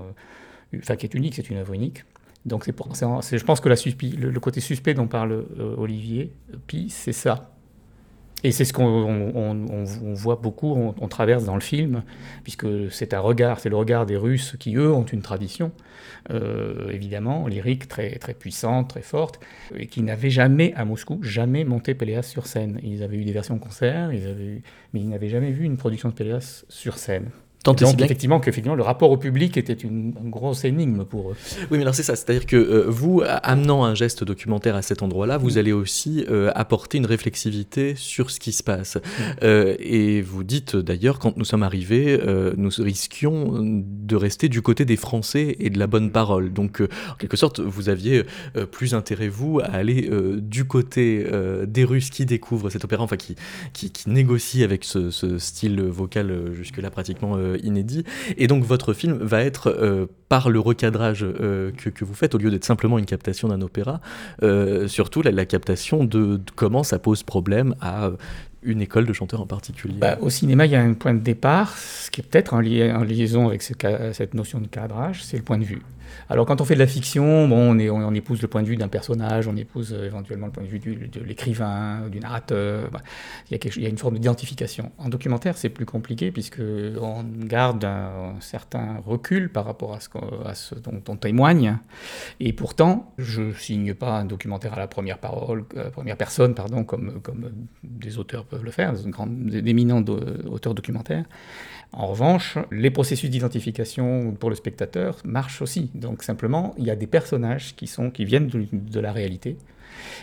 Euh, 0.73 0.79
enfin, 0.79 0.95
qui 0.95 1.05
est 1.05 1.13
unique, 1.13 1.35
c'est 1.35 1.49
une 1.49 1.57
œuvre 1.57 1.73
unique. 1.73 2.03
Donc 2.45 2.63
c'est 2.63 2.71
pour, 2.71 2.93
je 2.95 3.43
pense 3.43 3.59
que 3.59 3.69
la, 3.69 3.75
le, 3.75 4.29
le, 4.29 4.39
côté 4.39 4.61
suspect 4.61 4.93
dont 4.93 5.07
parle 5.07 5.45
euh, 5.59 5.75
Olivier 5.77 6.31
Pi, 6.65 6.89
c'est 6.89 7.11
ça. 7.11 7.51
Et 8.43 8.51
c'est 8.51 8.65
ce 8.65 8.71
qu'on 8.71 10.13
voit 10.13 10.35
beaucoup, 10.35 10.93
on, 10.99 11.07
traverse 11.07 11.43
dans 11.43 11.55
le 11.55 11.61
film, 11.61 12.03
puisque 12.43 12.67
c'est 12.91 13.13
un 13.15 13.19
regard, 13.19 13.59
c'est 13.59 13.69
le 13.69 13.75
regard 13.75 14.05
des 14.05 14.15
Russes 14.15 14.55
qui, 14.59 14.75
eux, 14.75 14.93
ont 14.93 15.05
une 15.05 15.21
tradition, 15.21 15.71
euh, 16.29 16.89
évidemment, 16.89 17.47
lyrique 17.47 17.87
très, 17.87 18.17
très 18.17 18.33
puissante, 18.33 18.89
très 18.89 19.01
forte, 19.01 19.39
et 19.75 19.87
qui 19.87 20.01
n'avaient 20.01 20.29
jamais, 20.29 20.73
à 20.75 20.85
Moscou, 20.85 21.19
jamais 21.23 21.63
monté 21.63 21.95
Péléas 21.95 22.23
sur 22.23 22.47
scène. 22.47 22.79
Ils 22.83 23.03
avaient 23.03 23.17
eu 23.17 23.25
des 23.25 23.31
versions 23.31 23.59
concert, 23.59 24.11
ils 24.13 24.27
avaient, 24.27 24.61
mais 24.93 24.99
ils 25.01 25.09
n'avaient 25.09 25.29
jamais 25.29 25.51
vu 25.51 25.63
une 25.63 25.77
production 25.77 26.09
de 26.09 26.13
Péléas 26.13 26.65
sur 26.69 26.97
scène. 26.97 27.29
Donc, 27.63 27.81
effectivement, 27.81 28.39
qu'effectivement, 28.39 28.75
le 28.75 28.83
rapport 28.83 29.11
au 29.11 29.17
public 29.17 29.57
était 29.57 29.73
une, 29.73 30.13
grosse 30.27 30.63
énigme 30.63 31.03
pour 31.03 31.31
eux. 31.31 31.35
Oui, 31.69 31.77
mais 31.77 31.81
alors 31.81 31.95
c'est 31.95 32.03
ça, 32.03 32.15
c'est-à-dire 32.15 32.45
que 32.45 32.55
euh, 32.55 32.85
vous, 32.87 33.23
amenant 33.25 33.83
un 33.83 33.95
geste 33.95 34.23
documentaire 34.23 34.75
à 34.75 34.81
cet 34.81 35.01
endroit-là, 35.01 35.37
vous 35.37 35.55
mm. 35.55 35.57
allez 35.57 35.73
aussi 35.73 36.25
euh, 36.29 36.51
apporter 36.55 36.97
une 36.97 37.05
réflexivité 37.05 37.95
sur 37.95 38.29
ce 38.29 38.39
qui 38.39 38.51
se 38.51 38.63
passe. 38.63 38.95
Mm. 38.95 38.99
Euh, 39.43 39.75
et 39.79 40.21
vous 40.21 40.43
dites 40.43 40.75
d'ailleurs, 40.75 41.19
quand 41.19 41.35
nous 41.37 41.45
sommes 41.45 41.63
arrivés, 41.63 42.19
nous 42.57 42.69
risquions 42.77 43.59
de 43.61 44.15
rester 44.15 44.49
du 44.49 44.61
côté 44.61 44.85
des 44.85 44.97
Français 44.97 45.55
et 45.59 45.69
de 45.69 45.79
la 45.79 45.87
bonne 45.87 46.11
parole. 46.11 46.53
Donc, 46.53 46.81
en 46.81 47.15
quelque 47.15 47.37
sorte, 47.37 47.59
vous 47.59 47.89
aviez 47.89 48.23
plus 48.71 48.93
intérêt, 48.93 49.27
vous, 49.27 49.59
à 49.59 49.65
aller 49.65 50.09
du 50.37 50.65
côté 50.65 51.25
des 51.67 51.83
Russes 51.83 52.09
qui 52.09 52.25
découvrent 52.25 52.69
cet 52.69 52.85
opéra, 52.85 53.03
enfin 53.03 53.17
qui, 53.17 53.35
qui, 53.73 53.91
qui 53.91 54.09
négocient 54.09 54.63
avec 54.63 54.83
ce, 54.83 55.11
ce 55.11 55.37
style 55.37 55.81
vocal 55.81 56.53
jusque-là 56.53 56.89
pratiquement 56.89 57.37
inédit. 57.63 58.03
Et 58.37 58.47
donc 58.47 58.63
votre 58.63 58.93
film 58.93 59.17
va 59.21 59.43
être, 59.43 60.07
par 60.29 60.49
le 60.49 60.59
recadrage 60.59 61.21
que, 61.21 62.05
vous 62.05 62.13
faites, 62.13 62.35
au 62.35 62.37
lieu 62.37 62.51
d'être 62.51 62.65
simplement 62.65 62.97
une 62.97 63.05
captation 63.05 63.47
d'un 63.47 63.61
opéra, 63.61 64.01
surtout 64.87 65.21
la, 65.21 65.45
captation 65.45 66.03
de, 66.03 66.39
comment 66.55 66.83
ça 66.83 66.99
pose 66.99 67.23
problème 67.23 67.75
à 67.81 68.11
une 68.63 68.81
école 68.81 69.05
de 69.05 69.13
chanteurs 69.13 69.41
en 69.41 69.45
particulier 69.45 69.97
bah, 69.97 70.17
Au 70.21 70.29
cinéma, 70.29 70.65
il 70.65 70.71
y 70.71 70.75
a 70.75 70.81
un 70.81 70.93
point 70.93 71.13
de 71.13 71.19
départ, 71.19 71.77
ce 71.77 72.11
qui 72.11 72.21
est 72.21 72.23
peut-être 72.23 72.53
en, 72.53 72.59
liaison 72.59 73.47
avec 73.47 73.61
cette 73.61 74.33
notion 74.33 74.59
de 74.59 74.67
cadrage, 74.67 75.23
c'est 75.23 75.37
le 75.37 75.43
point 75.43 75.57
de 75.57 75.63
vue. 75.63 75.81
Alors 76.29 76.45
quand 76.45 76.61
on 76.61 76.65
fait 76.65 76.73
de 76.73 76.79
la 76.79 76.87
fiction, 76.87 77.47
bon, 77.47 77.77
on, 77.77 78.13
épouse 78.13 78.41
le 78.41 78.47
point 78.47 78.61
de 78.61 78.67
vue 78.67 78.77
d'un 78.77 78.87
personnage, 78.87 79.47
on 79.47 79.55
épouse 79.55 79.93
euh, 79.93 80.05
éventuellement 80.05 80.47
le 80.47 80.51
point 80.51 80.63
de 80.63 80.67
vue 80.67 80.79
de 80.79 81.21
l'écrivain, 81.21 82.07
du 82.09 82.19
narrateur. 82.19 82.89
Bah, 82.91 83.01
il, 83.49 83.57
y 83.81 83.85
a 83.85 83.89
une 83.89 83.97
forme 83.97 84.15
d'identification. 84.15 84.91
En 84.97 85.09
documentaire, 85.09 85.57
c'est 85.57 85.69
plus 85.69 85.85
compliqué 85.85 86.31
puisque 86.31 86.59
on 86.59 87.23
garde 87.23 87.85
un, 87.85 88.35
certain 88.39 88.97
recul 89.05 89.49
par 89.49 89.65
rapport 89.65 89.93
à 89.93 90.53
ce, 90.55 90.75
dont 90.75 91.01
on 91.07 91.15
témoigne. 91.15 91.77
Et 92.39 92.53
pourtant, 92.53 93.13
je 93.17 93.53
signe 93.53 93.93
pas 93.93 94.19
un 94.19 94.25
documentaire 94.25 94.73
à 94.73 94.79
la 94.79 94.87
première 94.87 95.19
parole, 95.19 95.65
euh, 95.75 95.89
première 95.89 96.17
personne, 96.17 96.55
pardon, 96.55 96.83
comme, 96.83 97.21
des 97.83 98.17
auteurs 98.17 98.45
peuvent 98.45 98.63
le 98.63 98.71
faire, 98.71 98.93
d'éminents 98.93 100.03
auteurs 100.49 100.73
documentaires. 100.73 101.25
En 101.93 102.07
revanche, 102.07 102.57
les 102.71 102.91
processus 102.91 103.29
d'identification 103.29 104.33
pour 104.33 104.49
le 104.49 104.55
spectateur 104.55 105.17
marchent 105.23 105.61
aussi. 105.61 105.89
Donc 105.95 106.23
simplement, 106.23 106.75
il 106.77 106.85
y 106.85 106.91
a 106.91 106.95
des 106.95 107.07
personnages 107.07 107.75
qui, 107.75 107.87
sont, 107.87 108.11
qui 108.11 108.25
viennent 108.25 108.47
de, 108.47 108.99
la 108.99 109.11
réalité. 109.11 109.57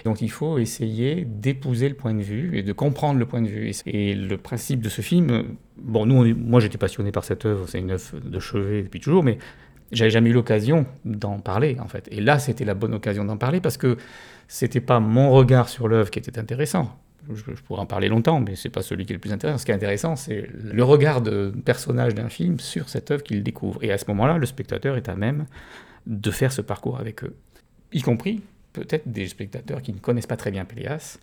Donc 0.05 0.21
il 0.21 0.31
faut 0.31 0.59
essayer 0.59 1.25
d'épouser 1.25 1.89
le 1.89 1.95
point 1.95 2.15
de 2.15 2.23
vue 2.23 2.57
et 2.59 2.63
de 2.63 2.73
comprendre 2.73 3.19
le 3.19 3.27
point 3.27 3.41
de 3.41 3.49
vue. 3.49 3.73
Et 3.87 4.15
le 4.15 4.37
principe 4.37 4.83
de 4.83 4.89
ce 4.89 5.01
film, 5.01 5.57
bon, 5.79 6.07
nous, 6.07 6.35
moi 6.37 6.61
j'étais 6.61 6.79
passionné 6.79 7.13
par 7.13 7.25
cette 7.25 7.45
œuvre, 7.47 7.67
c'est 7.69 7.81
une 7.81 7.93
œuvre 7.93 8.21
de 8.21 8.39
chevet 8.39 8.83
depuis 8.83 9.01
toujours, 9.01 9.25
mais 9.25 9.39
j'avais 9.91 10.11
jamais 10.11 10.31
eu 10.31 10.35
l'occasion 10.35 10.87
d'en 11.05 11.39
parler 11.39 11.77
en 11.81 11.89
fait. 11.89 12.09
Et 12.11 12.21
là, 12.21 12.39
c'était 12.39 12.65
la 12.65 12.75
bonne 12.75 12.95
occasion 12.95 13.25
d'en 13.25 13.37
parler 13.37 13.61
parce 13.61 13.79
que 13.79 13.97
c'était 14.49 14.81
pas 14.81 15.01
mon 15.01 15.31
regard 15.31 15.69
sur 15.69 15.89
l'œuvre 15.89 16.11
qui 16.11 16.19
était 16.19 16.39
intéressant 16.39 16.97
je, 17.33 17.63
pourrais 17.63 17.81
en 17.81 17.87
parler 17.87 18.09
longtemps, 18.09 18.41
mais 18.41 18.57
c'est 18.57 18.71
pas 18.71 18.83
celui 18.83 19.07
qui 19.07 19.13
est 19.13 19.17
le 19.17 19.21
plus 19.21 19.33
intéressant. 19.33 19.59
Ce 19.59 19.65
qui 19.65 19.71
est 19.71 19.75
intéressant, 19.75 20.17
c'est 20.17 20.49
le 20.53 20.85
regard 20.85 21.21
de 21.21 21.53
personnage 21.65 22.15
d'un 22.15 22.29
film 22.29 22.59
sur 22.59 22.89
cette 22.89 23.11
œuvre 23.11 23.23
qu'il 23.23 23.43
découvre. 23.43 23.83
Et 23.83 23.93
à 23.93 23.99
ce 23.99 24.05
moment-là, 24.09 24.39
le 24.39 24.47
spectateur 24.47 24.97
est 24.97 25.09
à 25.09 25.15
même 25.15 25.47
de 26.07 26.31
faire 26.31 26.53
ce 26.53 26.61
parcours 26.61 26.99
avec 26.99 27.25
eux, 27.25 27.35
y 27.93 28.03
compris 28.03 28.43
peut-être 28.73 29.09
des 29.09 29.29
spectateurs 29.29 29.81
qui 29.81 29.93
ne 29.93 29.99
connaissent 29.99 30.27
pas 30.27 30.37
très 30.37 30.51
bien 30.51 30.65
Péléas, 30.65 31.19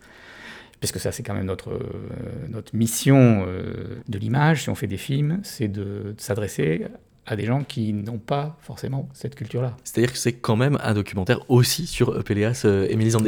parce 0.80 0.92
que 0.92 1.00
ça 1.00 1.12
c'est 1.12 1.22
quand 1.22 1.36
même 1.36 1.46
notre, 1.46 1.72
euh, 1.72 2.48
notre 2.50 2.76
mission 2.76 3.46
euh, 3.46 4.02
de 4.08 4.18
l'image, 4.18 4.64
si 4.64 4.70
on 4.70 4.76
fait 4.76 4.88
des 4.88 4.98
films, 4.98 5.40
c'est 5.44 5.68
de 5.68 6.16
s'adresser 6.18 6.86
à 7.28 7.36
des 7.36 7.46
gens 7.46 7.64
qui 7.64 7.94
n'ont 7.94 8.18
pas 8.18 8.58
forcément 8.62 9.08
cette 9.14 9.36
culture-là. 9.36 9.78
C'est-à-dire 9.84 10.12
que 10.12 10.18
c'est 10.18 10.34
quand 10.34 10.56
même 10.56 10.80
un 10.84 10.96
documentaire 10.96 11.40
aussi 11.50 11.86
sur 11.86 12.24
Péléas 12.24 12.64
euh, 12.66 12.88
et 12.90 12.96
Mélisandre. 12.96 13.28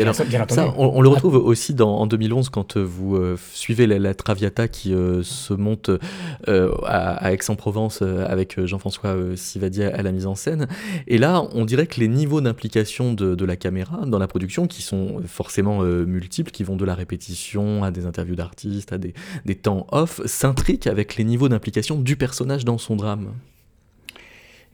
ça, 0.50 0.74
on, 0.78 1.02
le 1.02 1.10
retrouve 1.10 1.36
aussi 1.36 1.76
dans, 1.76 2.00
en 2.00 2.08
2011 2.08 2.50
quand 2.50 2.76
euh, 2.76 2.84
vous 2.84 3.16
euh, 3.16 3.38
suivez 3.54 3.86
la, 3.86 4.14
Traviata 4.16 4.68
qui 4.68 4.90
se 4.90 5.54
monte 5.54 5.90
à, 6.48 7.34
Aix-en-Provence 7.34 8.02
avec 8.02 8.64
Jean-François 8.66 9.16
Sivadier 9.36 9.86
à 9.86 10.02
la 10.02 10.12
mise 10.12 10.28
en 10.28 10.36
scène. 10.36 10.68
Et 11.08 11.18
là, 11.18 11.44
on 11.54 11.66
dirait 11.66 11.88
que 11.88 12.00
les 12.00 12.08
niveaux 12.08 12.42
d'implication 12.42 13.14
de, 13.14 13.46
la 13.46 13.56
caméra 13.56 14.06
dans 14.06 14.20
la 14.20 14.28
production, 14.28 14.68
qui 14.68 14.82
sont 14.82 15.22
forcément 15.26 15.82
multiples, 15.82 16.52
qui 16.52 16.64
vont 16.64 16.76
de 16.76 16.86
la 16.86 16.96
répétition 16.96 17.84
à 17.84 17.92
des 17.92 18.06
interviews 18.06 18.36
d'artistes, 18.36 18.94
à 18.94 18.98
des, 18.98 19.14
des 19.46 19.56
temps 19.56 19.88
off, 19.92 20.22
s'intriquent 20.26 20.88
avec 20.88 21.16
les 21.16 21.24
niveaux 21.24 21.50
d'implication 21.50 22.00
du 22.00 22.16
personnage 22.16 22.66
dans 22.66 22.78
son 22.78 22.96
drame. 22.96 23.34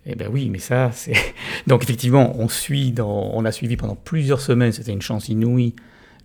Eh 0.06 0.16
bien 0.16 0.28
oui, 0.30 0.50
mais 0.50 0.60
ça, 0.60 0.92
c'est... 0.92 1.14
Donc 1.68 1.84
effectivement, 1.84 2.36
on, 2.38 2.48
suit 2.50 2.94
on 3.00 3.46
a 3.46 3.52
suivi 3.52 3.78
pendant 3.78 3.96
plusieurs 3.96 4.42
semaines, 4.42 4.72
c'était 4.72 4.92
une 4.92 5.02
chance 5.02 5.30
inouïe, 5.30 5.76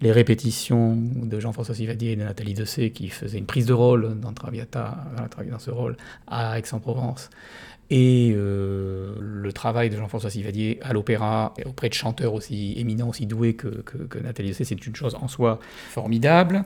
les 0.01 0.13
répétitions 0.13 0.97
de 0.97 1.41
Jean-François 1.41 1.75
Sivadier 1.75 2.13
et 2.13 2.17
de 2.17 2.23
Nathalie 2.23 2.55
Dessay 2.55 2.91
qui 2.91 3.09
faisaient 3.09 3.39
une 3.39 3.47
prise 3.47 3.67
de 3.67 3.73
rôle 3.73 4.19
dans 4.21 4.33
Traviata, 4.33 4.97
dans 5.51 5.59
ce 5.59 5.71
rôle 5.71 5.97
à 6.27 6.59
Aix-en-Provence. 6.59 7.31
Et 7.91 8.33
euh, 8.35 9.15
le 9.21 9.53
travail 9.53 9.91
de 9.91 9.97
Jean-François 9.97 10.31
Sivadier 10.31 10.79
à 10.83 10.93
l'opéra, 10.93 11.53
auprès 11.67 11.89
de 11.89 11.95
chanteurs 11.95 12.33
aussi 12.33 12.75
éminents, 12.77 13.11
aussi 13.11 13.27
doués 13.27 13.55
que, 13.55 13.69
que, 13.69 13.99
que 13.99 14.19
Nathalie 14.19 14.49
Dessay, 14.49 14.65
c'est 14.65 14.87
une 14.87 14.97
chose 14.97 15.15
en 15.15 15.29
soi 15.29 15.59
formidable. 15.91 16.65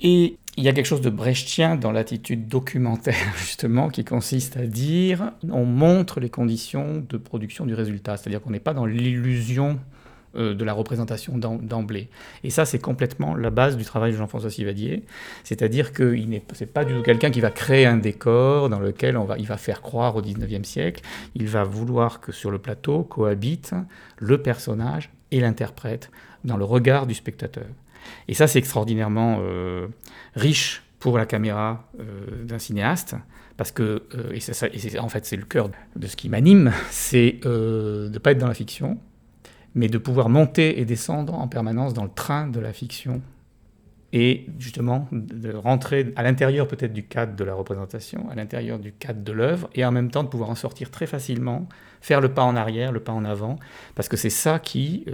Et 0.00 0.36
il 0.56 0.64
y 0.64 0.68
a 0.68 0.72
quelque 0.72 0.86
chose 0.86 1.00
de 1.00 1.10
brechtien 1.10 1.76
dans 1.76 1.92
l'attitude 1.92 2.46
documentaire, 2.46 3.32
justement, 3.36 3.88
qui 3.88 4.04
consiste 4.04 4.56
à 4.56 4.66
dire 4.66 5.32
on 5.50 5.64
montre 5.64 6.20
les 6.20 6.30
conditions 6.30 7.04
de 7.08 7.16
production 7.16 7.64
du 7.64 7.74
résultat. 7.74 8.16
C'est-à-dire 8.16 8.42
qu'on 8.42 8.50
n'est 8.50 8.60
pas 8.60 8.74
dans 8.74 8.86
l'illusion 8.86 9.78
euh, 10.34 10.54
de 10.54 10.64
la 10.64 10.72
représentation 10.72 11.36
d'emblée. 11.36 12.08
Et 12.42 12.48
ça, 12.50 12.64
c'est 12.64 12.78
complètement 12.78 13.34
la 13.34 13.50
base 13.50 13.76
du 13.76 13.84
travail 13.84 14.12
de 14.12 14.16
Jean-François 14.16 14.50
Sivadier. 14.50 15.04
C'est-à-dire 15.44 15.92
que 15.92 16.16
ce 16.16 16.20
n'est 16.26 16.66
pas 16.66 16.84
du 16.84 16.94
tout 16.94 17.02
quelqu'un 17.02 17.30
qui 17.30 17.40
va 17.40 17.50
créer 17.50 17.84
un 17.84 17.98
décor 17.98 18.68
dans 18.68 18.78
lequel 18.78 19.18
on 19.18 19.24
va, 19.24 19.36
il 19.38 19.46
va 19.46 19.58
faire 19.58 19.82
croire 19.82 20.16
au 20.16 20.22
19e 20.22 20.64
siècle. 20.64 21.02
Il 21.34 21.48
va 21.48 21.64
vouloir 21.64 22.20
que 22.20 22.32
sur 22.32 22.50
le 22.50 22.58
plateau 22.58 23.02
cohabitent 23.02 23.74
le 24.18 24.40
personnage 24.40 25.10
et 25.32 25.40
l'interprète 25.40 26.10
dans 26.44 26.56
le 26.56 26.64
regard 26.64 27.06
du 27.06 27.14
spectateur. 27.14 27.66
Et 28.28 28.34
ça, 28.34 28.46
c'est 28.46 28.58
extraordinairement 28.58 29.38
euh, 29.40 29.88
riche 30.34 30.82
pour 30.98 31.18
la 31.18 31.26
caméra 31.26 31.88
euh, 31.98 32.44
d'un 32.44 32.58
cinéaste, 32.58 33.16
parce 33.56 33.72
que, 33.72 34.04
euh, 34.14 34.32
et, 34.32 34.98
en 34.98 35.08
fait 35.08 35.26
c'est 35.26 35.36
le 35.36 35.44
cœur 35.44 35.68
de 35.96 36.06
ce 36.06 36.14
qui 36.14 36.28
m'anime, 36.28 36.72
c'est 36.90 37.40
de 37.42 38.08
ne 38.12 38.18
pas 38.18 38.30
être 38.30 38.38
dans 38.38 38.46
la 38.46 38.54
fiction, 38.54 38.98
mais 39.74 39.88
de 39.88 39.98
pouvoir 39.98 40.28
monter 40.28 40.80
et 40.80 40.84
descendre 40.84 41.34
en 41.34 41.48
permanence 41.48 41.92
dans 41.92 42.04
le 42.04 42.10
train 42.14 42.46
de 42.46 42.60
la 42.60 42.72
fiction, 42.72 43.20
et 44.12 44.46
justement 44.58 45.08
de 45.10 45.52
rentrer 45.54 46.12
à 46.16 46.22
l'intérieur 46.22 46.68
peut-être 46.68 46.92
du 46.92 47.02
cadre 47.02 47.34
de 47.34 47.42
la 47.42 47.54
représentation, 47.54 48.28
à 48.30 48.36
l'intérieur 48.36 48.78
du 48.78 48.92
cadre 48.92 49.24
de 49.24 49.32
l'œuvre, 49.32 49.70
et 49.74 49.84
en 49.84 49.90
même 49.90 50.10
temps 50.10 50.22
de 50.22 50.28
pouvoir 50.28 50.50
en 50.50 50.54
sortir 50.54 50.90
très 50.92 51.06
facilement, 51.06 51.66
faire 52.00 52.20
le 52.20 52.28
pas 52.32 52.44
en 52.44 52.54
arrière, 52.54 52.92
le 52.92 53.00
pas 53.00 53.12
en 53.12 53.24
avant, 53.24 53.56
parce 53.96 54.08
que 54.08 54.16
c'est 54.16 54.30
ça 54.30 54.60
qui 54.60 55.04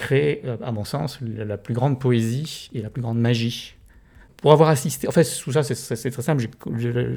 crée, 0.00 0.40
euh, 0.44 0.56
à 0.64 0.72
mon 0.72 0.84
sens, 0.84 1.18
la 1.20 1.58
plus 1.58 1.74
grande 1.74 2.00
poésie 2.00 2.70
et 2.72 2.80
la 2.80 2.90
plus 2.90 3.02
grande 3.02 3.20
magie. 3.20 3.76
Pour 4.38 4.52
avoir 4.52 4.70
assisté, 4.70 5.06
en 5.06 5.10
fait, 5.10 5.24
tout 5.44 5.52
ça, 5.52 5.62
c'est 5.62 6.10
très 6.10 6.22
simple. 6.22 6.46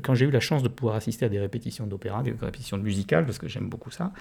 Quand 0.04 0.14
j'ai 0.14 0.26
eu 0.26 0.32
la 0.32 0.42
chance 0.42 0.62
de 0.62 0.68
pouvoir 0.68 0.96
assister 0.96 1.26
à 1.26 1.30
des 1.30 1.40
répétitions 1.40 1.88
d'opéra, 1.88 2.22
des 2.22 2.36
répétitions 2.40 2.78
musicales, 2.78 3.26
parce 3.26 3.38
que 3.38 3.48
j'aime 3.48 3.70
beaucoup 3.70 3.92
ça, 3.92 4.12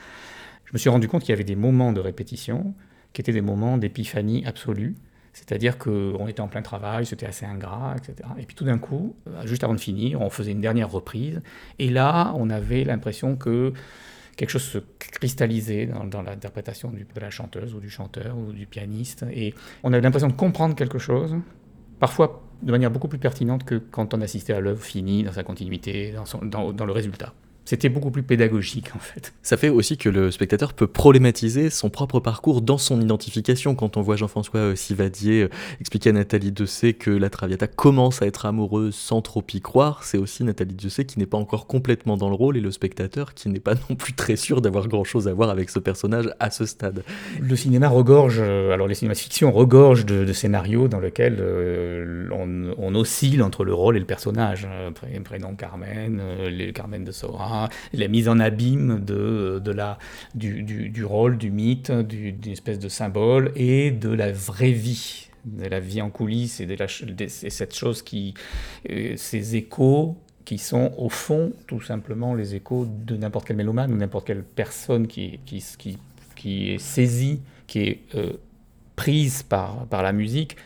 je 0.67 0.71
me 0.73 0.79
suis 0.79 0.89
rendu 0.89 1.09
compte 1.09 1.23
qu'il 1.23 1.31
y 1.31 1.33
avait 1.33 1.43
des 1.43 1.57
moments 1.57 1.93
de 1.93 2.01
répétition 2.01 2.75
qui 3.13 3.21
étaient 3.21 3.33
des 3.33 3.41
moments 3.41 3.77
d'épiphanie 3.77 4.47
absolue. 4.47 4.95
C'est-à-dire 5.33 5.79
qu'on 5.79 6.29
était 6.29 6.43
en 6.43 6.49
plein 6.49 6.63
travail, 6.63 7.05
c'était 7.05 7.27
assez 7.27 7.45
ingrat, 7.45 7.97
etc. 7.97 8.29
Et 8.39 8.45
puis 8.45 8.55
tout 8.55 8.65
d'un 8.65 8.79
coup, 8.79 9.17
euh, 9.27 9.47
juste 9.47 9.65
avant 9.65 9.75
de 9.75 9.81
finir, 9.81 10.21
on 10.21 10.31
faisait 10.31 10.53
une 10.53 10.61
dernière 10.61 10.91
reprise. 10.91 11.41
Et 11.81 11.91
là, 11.91 12.33
on 12.37 12.51
avait 12.51 12.85
l'impression 12.85 13.35
que 13.35 13.73
quelque 14.43 14.51
chose 14.51 14.65
se 14.65 14.79
cristallisait 14.99 15.87
dans, 15.87 16.21
l'interprétation 16.21 16.91
de 16.91 17.21
la 17.21 17.31
chanteuse 17.31 17.77
ou 17.77 17.79
du 17.79 17.89
chanteur 17.89 18.37
ou 18.37 18.53
du 18.53 18.67
pianiste. 18.67 19.25
Et 19.33 19.55
on 19.85 19.93
avait 19.93 20.03
l'impression 20.03 20.27
de 20.27 20.33
comprendre 20.33 20.75
quelque 20.75 20.99
chose, 20.99 21.37
parfois 22.01 22.43
de 22.61 22.73
manière 22.73 22.91
beaucoup 22.91 23.07
plus 23.07 23.21
pertinente 23.21 23.63
que 23.63 23.77
quand 23.77 24.15
on 24.15 24.21
assistait 24.21 24.53
à 24.53 24.59
l'œuvre 24.59 24.83
finie, 24.83 25.23
dans 25.23 25.31
sa 25.31 25.45
continuité, 25.45 26.13
dans, 26.43 26.73
dans 26.73 26.85
le 26.85 26.93
résultat. 26.93 27.33
C'était 27.65 27.89
beaucoup 27.89 28.11
plus 28.11 28.25
pédagogique 28.25 28.91
en 28.97 28.99
fait. 28.99 29.33
Ça 29.43 29.57
fait 29.57 29.69
aussi 29.69 29.97
que 29.97 30.09
le 30.09 30.33
spectateur 30.33 30.73
peut 30.75 30.89
problématiser 30.89 31.71
son 31.71 31.91
propre 31.91 32.19
parcours 32.19 32.61
dans 32.61 32.79
son 32.79 33.01
identification. 33.01 33.77
Quand 33.77 33.97
on 33.97 34.03
voit 34.03 34.17
Jean-François 34.17 34.61
euh, 34.61 34.75
Sivadier 34.75 35.45
euh, 35.45 35.49
expliquer 35.81 36.11
à 36.11 36.13
Nathalie 36.13 36.51
Dessay 36.51 36.95
que 36.95 37.11
la 37.11 37.31
Traviata 37.31 37.69
commence 37.69 38.21
à 38.21 38.27
être 38.27 38.47
amoureuse 38.47 38.97
sans 38.97 39.23
trop 39.23 39.45
y 39.55 39.61
croire, 39.61 40.03
c'est 40.03 40.19
aussi 40.19 40.43
Nathalie 40.43 40.75
Dessay 40.75 41.05
qui 41.05 41.21
n'est 41.21 41.27
pas 41.27 41.39
encore 41.39 41.69
complètement 41.69 42.17
dans 42.17 42.29
le 42.29 42.35
rôle 42.35 42.57
et 42.57 42.61
le 42.61 42.73
spectateur 42.73 43.33
qui 43.35 43.49
n'est 43.49 43.61
pas 43.61 43.75
non 43.89 43.95
plus 43.95 44.15
très 44.15 44.37
sûr 44.37 44.61
d'avoir 44.61 44.89
grand-chose 44.89 45.29
à 45.29 45.33
voir 45.33 45.49
avec 45.49 45.71
ce 45.71 45.79
personnage 45.79 46.31
à 46.41 46.51
ce 46.51 46.67
stade. 46.67 47.05
Le 47.41 47.55
cinéma 47.55 47.89
regorge, 47.89 48.39
euh, 48.41 48.73
alors 48.73 48.89
les 48.89 48.97
cinémas 48.97 49.15
de 49.15 49.19
fiction 49.21 49.53
regorgent 49.53 50.05
de, 50.05 50.33
scénarios 50.33 50.89
dans 50.89 51.01
lesquels 51.01 51.39
on, 52.33 52.95
oscille 52.95 53.43
entre 53.43 53.65
le 53.65 53.73
rôle 53.73 53.97
et 53.97 54.01
le 54.01 54.07
personnage. 54.07 54.67
Prénom 55.25 55.55
Carmen, 55.55 56.21
les 56.49 56.73
Carmen 56.73 57.05
de 57.05 57.13
Sora 57.13 57.52
la 57.93 58.09
mise 58.09 58.29
en 58.29 58.39
abîme 58.39 59.05
de, 59.05 59.61
de 59.63 59.73
la, 59.73 59.99
du, 60.35 60.63
du, 60.63 61.05
rôle, 61.05 61.39
du 61.39 61.51
mythe, 61.51 61.91
d'une 61.91 62.53
espèce 62.53 62.79
de 62.79 62.89
symbole 62.89 63.53
et 63.57 63.91
de 63.91 64.11
la 64.11 64.33
vraie 64.33 64.73
vie, 64.73 65.29
de 65.45 65.67
la 65.67 65.81
vie 65.81 66.01
en 66.03 66.11
coulisses 66.11 66.61
et 66.61 66.67
de, 66.67 66.75
la, 66.75 66.87
cette 66.89 67.75
chose 67.75 68.03
qui, 68.03 68.35
euh, 68.91 69.15
ces 69.17 69.57
échos 69.57 70.17
qui 70.45 70.59
sont 70.59 70.93
au 70.99 71.09
fond 71.09 71.53
tout 71.67 71.81
simplement 71.81 72.35
les 72.35 72.55
échos 72.55 72.87
de 72.87 73.17
n'importe 73.17 73.47
quel 73.47 73.57
mélomane 73.57 73.93
ou 73.93 73.97
n'importe 73.97 74.27
quelle 74.27 74.43
personne 74.43 75.07
qui, 75.07 75.39
qui, 75.47 75.65
qui, 75.79 75.99
qui, 76.35 76.71
est 76.73 76.79
saisie, 76.79 77.41
qui 77.67 77.81
est 77.81 78.01
euh, 78.15 78.33
prise 78.97 79.43
par, 79.43 79.87
par 79.87 80.03
la 80.03 80.13
musique. 80.13 80.57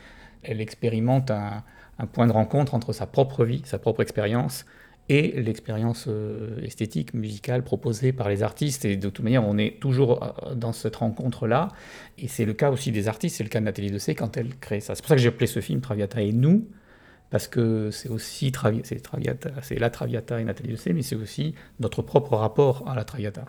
Elle 0.43 0.61
expérimente 0.61 1.31
un 1.31 2.07
point 2.07 2.27
de 2.27 2.33
rencontre 2.33 2.75
entre 2.75 2.93
sa 2.93 3.07
propre 3.07 3.45
vie, 3.45 3.63
sa 3.65 3.79
propre 3.79 4.03
expérience 4.03 4.65
et 5.09 5.41
l'expérience 5.41 6.07
euh, 6.09 6.61
esthétique, 6.63 7.15
musicale 7.15 7.63
proposée 7.63 8.13
par 8.13 8.29
les 8.29 8.43
artistes. 8.43 8.85
Et 8.85 8.97
de 8.97 9.09
toute 9.09 9.25
manière, 9.25 9.47
on 9.47 9.57
est 9.59 9.79
toujours 9.81 10.23
euh, 10.23 10.55
dans 10.55 10.73
cette 10.73 10.97
rencontre-là. 10.97 11.69
Et 12.19 12.29
c'est 12.29 12.45
le 12.45 12.53
cas 12.53 12.71
aussi 12.71 12.93
des 12.93 13.09
artistes, 13.09 13.37
c'est 13.37 13.45
le 13.45 13.49
cas 13.49 13.61
de 13.61 13.65
Nathalie 13.65 13.91
Dessay 13.91 14.15
quand 14.15 14.37
elle 14.37 14.57
crée 14.57 14.81
ça. 14.81 14.95
C'est 14.95 15.03
pour 15.03 15.09
ça 15.09 15.17
que 15.17 15.23
j'ai 15.23 15.29
appelé 15.29 15.47
ce 15.47 15.61
film 15.61 15.81
Traviata 15.81 16.21
et 16.21 16.33
nous, 16.33 16.67
parce 17.31 17.47
que 17.47 17.91
c'est 17.91 18.09
aussi 18.09 18.53
c'est 18.85 19.01
Traviata, 19.01 19.51
c'est 19.63 19.79
la 19.79 19.91
Traviata 19.91 20.41
et 20.41 20.45
Nathalie 20.45 20.71
Dessay, 20.71 20.93
mais 20.93 21.03
c'est 21.03 21.17
aussi 21.17 21.55
notre 21.79 22.03
propre 22.03 22.37
rapport 22.37 22.89
à 22.89 22.95
la 22.95 23.05
Traviata. 23.05 23.45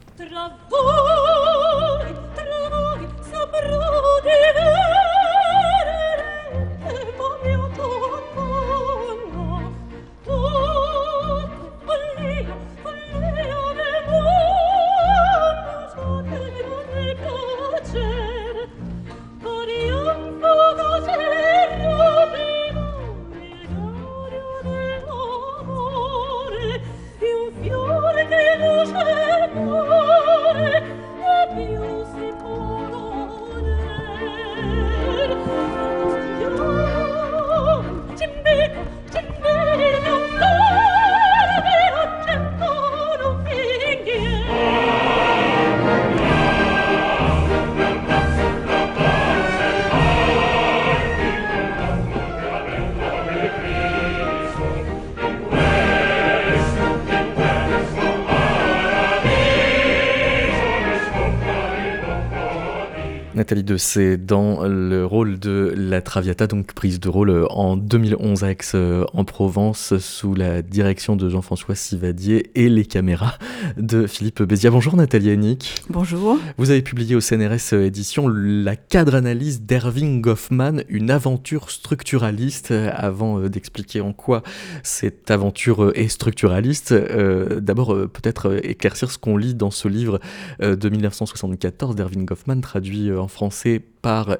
Nathalie 63.47 63.63
Dessay 63.63 64.17
dans 64.17 64.67
le 64.67 65.05
rôle 65.05 65.39
de 65.39 65.73
la 65.73 66.01
Traviata, 66.01 66.47
donc 66.47 66.73
prise 66.73 66.99
de 66.99 67.07
rôle 67.07 67.47
en 67.49 67.77
2011 67.77 68.43
à 68.43 68.51
Aix-en-Provence 68.51 69.97
sous 69.99 70.35
la 70.35 70.61
direction 70.61 71.15
de 71.15 71.29
Jean-François 71.29 71.73
Sivadier 71.73 72.51
et 72.55 72.67
les 72.67 72.83
caméras 72.83 73.37
de 73.77 74.05
Philippe 74.05 74.43
Bézia. 74.43 74.69
Bonjour 74.69 74.97
Nathalie 74.97 75.29
Hennick. 75.29 75.75
Bonjour. 75.89 76.37
Vous 76.57 76.71
avez 76.71 76.81
publié 76.81 77.15
au 77.15 77.21
CNRS 77.21 77.73
édition 77.73 78.27
la 78.27 78.75
cadre-analyse 78.75 79.61
d'Erving 79.61 80.19
Goffman, 80.19 80.83
une 80.89 81.09
aventure 81.09 81.71
structuraliste. 81.71 82.71
Avant 82.71 83.39
euh, 83.39 83.47
d'expliquer 83.47 84.01
en 84.01 84.11
quoi 84.11 84.43
cette 84.83 85.31
aventure 85.31 85.93
est 85.95 86.09
structuraliste, 86.09 86.91
euh, 86.91 87.61
d'abord 87.61 87.93
euh, 87.93 88.07
peut-être 88.07 88.59
éclaircir 88.65 89.09
ce 89.09 89.17
qu'on 89.17 89.37
lit 89.37 89.55
dans 89.55 89.71
ce 89.71 89.87
livre 89.87 90.19
de 90.59 90.89
1974 90.89 91.95
d'Erving 91.95 92.25
Goffman, 92.25 92.59
traduit 92.59 93.09
en 93.13 93.29
français 93.37 93.83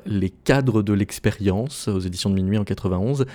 Les 0.06 0.30
cadres 0.30 0.82
de 0.82 0.94
l'expérience 0.94 1.88
aux 1.88 2.00
éditions 2.00 2.30
de 2.30 2.36
Minuit 2.36 2.58
en 2.58 2.64
91, 2.64 3.26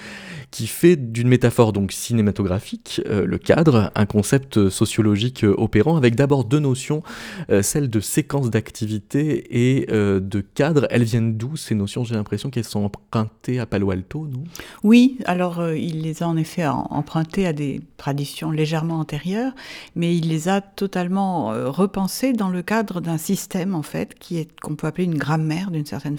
qui 0.51 0.67
fait 0.67 0.97
d'une 0.97 1.29
métaphore 1.29 1.73
donc 1.73 1.93
cinématographique, 1.93 3.01
euh, 3.07 3.25
le 3.27 3.39
cadre, 3.39 3.91
un 3.95 4.07
concept 4.07 4.69
sociologique 4.69 5.45
euh, 5.45 5.55
opérant 5.57 5.97
avec 5.97 6.15
d'abord 6.15 6.45
deux 6.45 6.59
notions, 6.59 7.03
euh, 7.51 7.63
celle 7.63 7.89
de 7.89 8.01
séquence 8.01 8.51
d'activité 8.51 9.47
et 9.51 9.87
de 9.87 10.41
cadre. 10.41 10.87
Elles 10.91 11.05
viennent 11.05 11.37
d'où 11.37 11.57
ces 11.57 11.75
notions? 11.75 12.05
J'ai 12.05 12.15
l'impression 12.15 12.51
qu'elles 12.51 12.65
sont 12.65 12.85
empruntées 12.85 13.59
à 13.59 13.67
Palo 13.67 13.91
Alto, 13.91 14.27
non? 14.27 14.45
Oui, 14.83 15.19
alors 15.25 15.71
il 15.71 16.03
les 16.03 16.23
a 16.23 16.29
en 16.29 16.37
effet 16.37 16.67
empruntées 16.67 17.47
à 17.47 17.53
des 17.53 17.81
traditions 17.97 18.51
légèrement 18.51 18.99
antérieures, 18.99 19.53
mais 19.97 20.17
il 20.17 20.29
les 20.29 20.49
a 20.49 20.61
totalement 20.61 21.49
repensées 21.71 22.33
dans 22.33 22.49
le 22.49 22.63
cadre 22.63 23.01
d'un 23.01 23.19
système 23.19 23.75
en 23.75 23.83
fait 23.83 24.15
qui 24.19 24.39
est 24.39 24.49
qu'on 24.61 24.75
peut 24.77 24.87
appeler 24.87 25.05
une 25.05 25.19
grammaire 25.19 25.71
d'une 25.71 25.87
certaine 25.87 26.19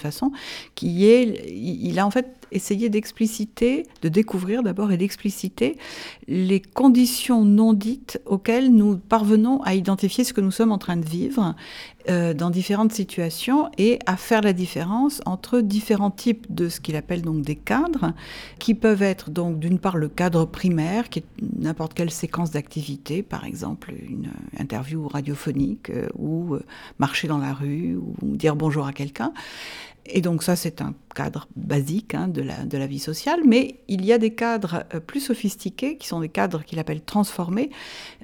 qui 0.74 1.06
est, 1.06 1.50
il 1.50 1.98
a 1.98 2.06
en 2.06 2.10
fait 2.10 2.46
essayé 2.52 2.88
d'expliciter, 2.88 3.86
de 4.02 4.08
découvrir 4.08 4.62
d'abord 4.62 4.92
et 4.92 4.96
d'expliciter 4.96 5.76
les 6.28 6.60
conditions 6.60 7.44
non 7.44 7.72
dites 7.72 8.20
auxquelles 8.26 8.72
nous 8.72 8.96
parvenons 8.96 9.60
à 9.62 9.74
identifier 9.74 10.24
ce 10.24 10.32
que 10.32 10.40
nous 10.40 10.50
sommes 10.50 10.72
en 10.72 10.78
train 10.78 10.96
de 10.96 11.04
vivre 11.04 11.54
euh, 12.10 12.34
dans 12.34 12.50
différentes 12.50 12.92
situations 12.92 13.70
et 13.78 13.98
à 14.06 14.16
faire 14.16 14.42
la 14.42 14.52
différence 14.52 15.22
entre 15.24 15.60
différents 15.60 16.10
types 16.10 16.46
de 16.50 16.68
ce 16.68 16.80
qu'il 16.80 16.96
appelle 16.96 17.22
donc 17.22 17.42
des 17.42 17.56
cadres, 17.56 18.12
qui 18.58 18.74
peuvent 18.74 19.02
être 19.02 19.30
donc 19.30 19.58
d'une 19.58 19.78
part 19.78 19.96
le 19.96 20.08
cadre 20.08 20.44
primaire, 20.44 21.08
qui 21.08 21.20
est 21.20 21.24
n'importe 21.58 21.94
quelle 21.94 22.10
séquence 22.10 22.50
d'activité, 22.50 23.22
par 23.22 23.44
exemple 23.44 23.92
une 24.06 24.30
interview 24.58 25.08
radiophonique 25.08 25.90
euh, 25.90 26.08
ou 26.14 26.54
euh, 26.54 26.62
marcher 26.98 27.26
dans 27.26 27.38
la 27.38 27.54
rue 27.54 27.96
ou 27.96 28.36
dire 28.36 28.54
bonjour 28.54 28.86
à 28.86 28.92
quelqu'un. 28.92 29.32
Et 30.06 30.20
donc 30.20 30.42
ça, 30.42 30.54
c'est 30.54 30.82
un 30.82 30.94
cadre 31.14 31.48
basique 31.56 32.14
hein, 32.14 32.28
de, 32.28 32.42
la, 32.42 32.86
vie 32.86 32.98
sociale, 32.98 33.40
mais 33.46 33.80
il 33.88 34.04
y 34.04 34.12
a 34.12 34.18
des 34.18 34.34
cadres 34.34 34.84
euh, 34.94 35.00
plus 35.00 35.20
sophistiqués, 35.20 35.96
qui 35.96 36.08
sont 36.08 36.20
des 36.20 36.28
cadres 36.28 36.62
qu'il 36.62 36.78
appelle 36.78 37.00
transformés, 37.00 37.70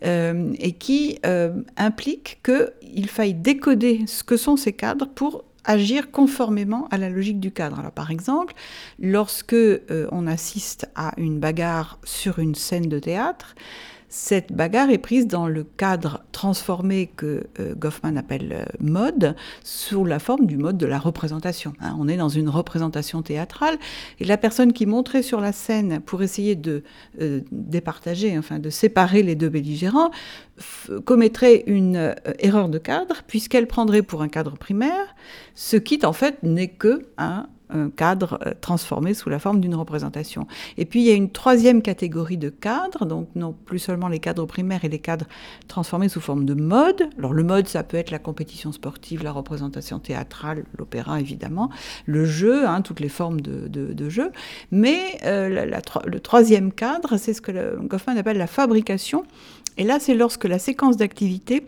euh, 0.04 0.52
et 0.58 0.72
qui 0.72 1.18
euh, 1.24 1.62
impliquent 1.76 2.40
qu'il 2.44 3.08
faille 3.08 3.34
décoder 3.34 4.02
ce 4.06 4.22
que 4.22 4.36
sont 4.36 4.56
ces 4.56 4.72
cadres 4.72 5.06
pour 5.06 5.44
agir 5.64 6.10
conformément 6.10 6.88
à 6.90 6.98
la 6.98 7.08
logique 7.08 7.40
du 7.40 7.50
cadre. 7.50 7.78
Alors 7.78 7.92
par 7.92 8.10
exemple, 8.10 8.54
lorsque 8.98 9.54
on 10.10 10.26
assiste 10.26 10.88
à 10.94 11.12
une 11.18 11.38
bagarre 11.38 11.98
sur 12.02 12.38
une 12.38 12.54
scène 12.54 12.88
de 12.88 12.98
théâtre, 12.98 13.54
cette 14.10 14.52
bagarre 14.52 14.90
est 14.90 14.98
prise 14.98 15.28
dans 15.28 15.46
le 15.46 15.62
cadre 15.62 16.24
transformé 16.32 17.06
que 17.16 17.44
euh, 17.60 17.74
Goffman 17.76 18.16
appelle 18.16 18.52
euh, 18.52 18.64
mode, 18.80 19.36
sous 19.62 20.04
la 20.04 20.18
forme 20.18 20.46
du 20.46 20.56
mode 20.56 20.76
de 20.76 20.86
la 20.86 20.98
représentation. 20.98 21.72
Hein. 21.80 21.96
on 21.98 22.08
est 22.08 22.16
dans 22.16 22.28
une 22.28 22.48
représentation 22.48 23.22
théâtrale, 23.22 23.78
et 24.18 24.24
la 24.24 24.36
personne 24.36 24.72
qui 24.72 24.84
monterait 24.84 25.22
sur 25.22 25.40
la 25.40 25.52
scène 25.52 26.00
pour 26.00 26.22
essayer 26.24 26.56
de 26.56 26.82
euh, 27.20 27.40
départager, 27.52 28.36
enfin 28.36 28.58
de 28.58 28.68
séparer 28.68 29.22
les 29.22 29.36
deux 29.36 29.48
belligérants, 29.48 30.10
commettrait 31.04 31.62
une 31.66 32.14
erreur 32.38 32.68
de 32.68 32.78
cadre, 32.78 33.22
puisqu'elle 33.26 33.66
prendrait 33.66 34.02
pour 34.02 34.20
un 34.20 34.28
cadre 34.28 34.58
primaire, 34.58 35.14
ce 35.54 35.76
qui 35.76 36.04
en 36.04 36.12
fait 36.12 36.42
n'est 36.42 36.68
que 36.68 37.06
un 37.16 37.46
cadre 37.96 38.38
euh, 38.46 38.52
transformé 38.60 39.14
sous 39.14 39.28
la 39.28 39.38
forme 39.38 39.60
d'une 39.60 39.74
représentation. 39.74 40.46
Et 40.76 40.84
puis 40.84 41.00
il 41.00 41.06
y 41.06 41.10
a 41.10 41.14
une 41.14 41.30
troisième 41.30 41.82
catégorie 41.82 42.36
de 42.36 42.48
cadres, 42.48 43.06
donc 43.06 43.28
non 43.34 43.54
plus 43.64 43.78
seulement 43.78 44.08
les 44.08 44.18
cadres 44.18 44.46
primaires 44.46 44.84
et 44.84 44.88
les 44.88 44.98
cadres 44.98 45.26
transformés 45.68 46.08
sous 46.08 46.20
forme 46.20 46.44
de 46.44 46.54
mode. 46.54 47.08
Alors 47.18 47.32
le 47.32 47.42
mode, 47.42 47.68
ça 47.68 47.82
peut 47.82 47.96
être 47.96 48.10
la 48.10 48.18
compétition 48.18 48.72
sportive, 48.72 49.22
la 49.22 49.32
représentation 49.32 49.98
théâtrale, 49.98 50.64
l'opéra 50.78 51.20
évidemment, 51.20 51.70
le 52.06 52.24
jeu, 52.24 52.66
hein, 52.66 52.82
toutes 52.82 53.00
les 53.00 53.08
formes 53.08 53.40
de, 53.40 54.08
jeu. 54.08 54.32
Mais 54.70 55.18
euh, 55.24 55.80
le 56.06 56.20
troisième 56.20 56.72
cadre, 56.72 57.16
c'est 57.16 57.34
ce 57.34 57.40
que 57.40 57.78
Goffman 57.82 58.16
appelle 58.16 58.38
la 58.38 58.46
fabrication. 58.46 59.24
Et 59.76 59.84
là, 59.84 59.98
c'est 60.00 60.14
lorsque 60.14 60.44
la 60.44 60.58
séquence 60.58 60.96
d'activité 60.96 61.66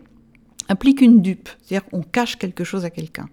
implique 0.69 1.01
une 1.01 1.21
dupe, 1.21 1.49
c'est-à-dire 1.61 1.87
qu'on 1.89 2.01
cache 2.01 2.37
quelque 2.37 2.63
chose 2.63 2.85
à 2.85 2.89
quelqu'un. 2.89 3.27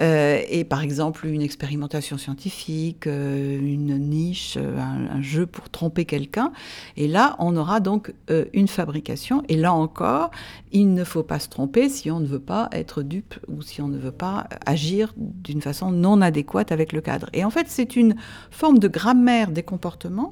Euh, 0.00 0.40
et 0.48 0.64
par 0.64 0.82
exemple, 0.82 1.26
une 1.26 1.42
expérimentation 1.42 2.18
scientifique, 2.18 3.06
euh, 3.06 3.58
une 3.58 3.98
niche, 3.98 4.56
euh, 4.56 4.78
un, 4.78 5.22
jeu 5.22 5.46
pour 5.46 5.70
tromper 5.70 6.04
quelqu'un. 6.04 6.52
Et 6.96 7.08
là, 7.08 7.36
on 7.38 7.56
aura 7.56 7.80
donc 7.80 8.12
une 8.52 8.68
fabrication. 8.68 9.42
Et 9.48 9.56
là 9.56 9.72
encore, 9.72 10.30
il 10.72 10.92
ne 10.92 11.04
faut 11.04 11.22
pas 11.22 11.38
se 11.38 11.48
tromper 11.48 11.88
si 11.88 12.10
on 12.10 12.20
ne 12.20 12.26
veut 12.26 12.38
pas 12.38 12.68
être 12.72 13.02
dupe 13.02 13.34
ou 13.48 13.62
si 13.62 13.80
on 13.80 13.88
ne 13.88 13.98
veut 13.98 14.12
pas 14.12 14.46
agir 14.66 15.14
d'une 15.16 15.62
façon 15.62 15.90
non 15.90 16.20
adéquate 16.20 16.70
avec 16.70 16.92
le 16.92 17.00
cadre. 17.00 17.28
Et 17.32 17.44
en 17.44 17.50
fait, 17.50 17.66
c'est 17.68 17.96
une 17.96 18.14
forme 18.50 18.78
de 18.78 18.88
grammaire 18.88 19.50
des 19.50 19.62
comportements 19.62 20.30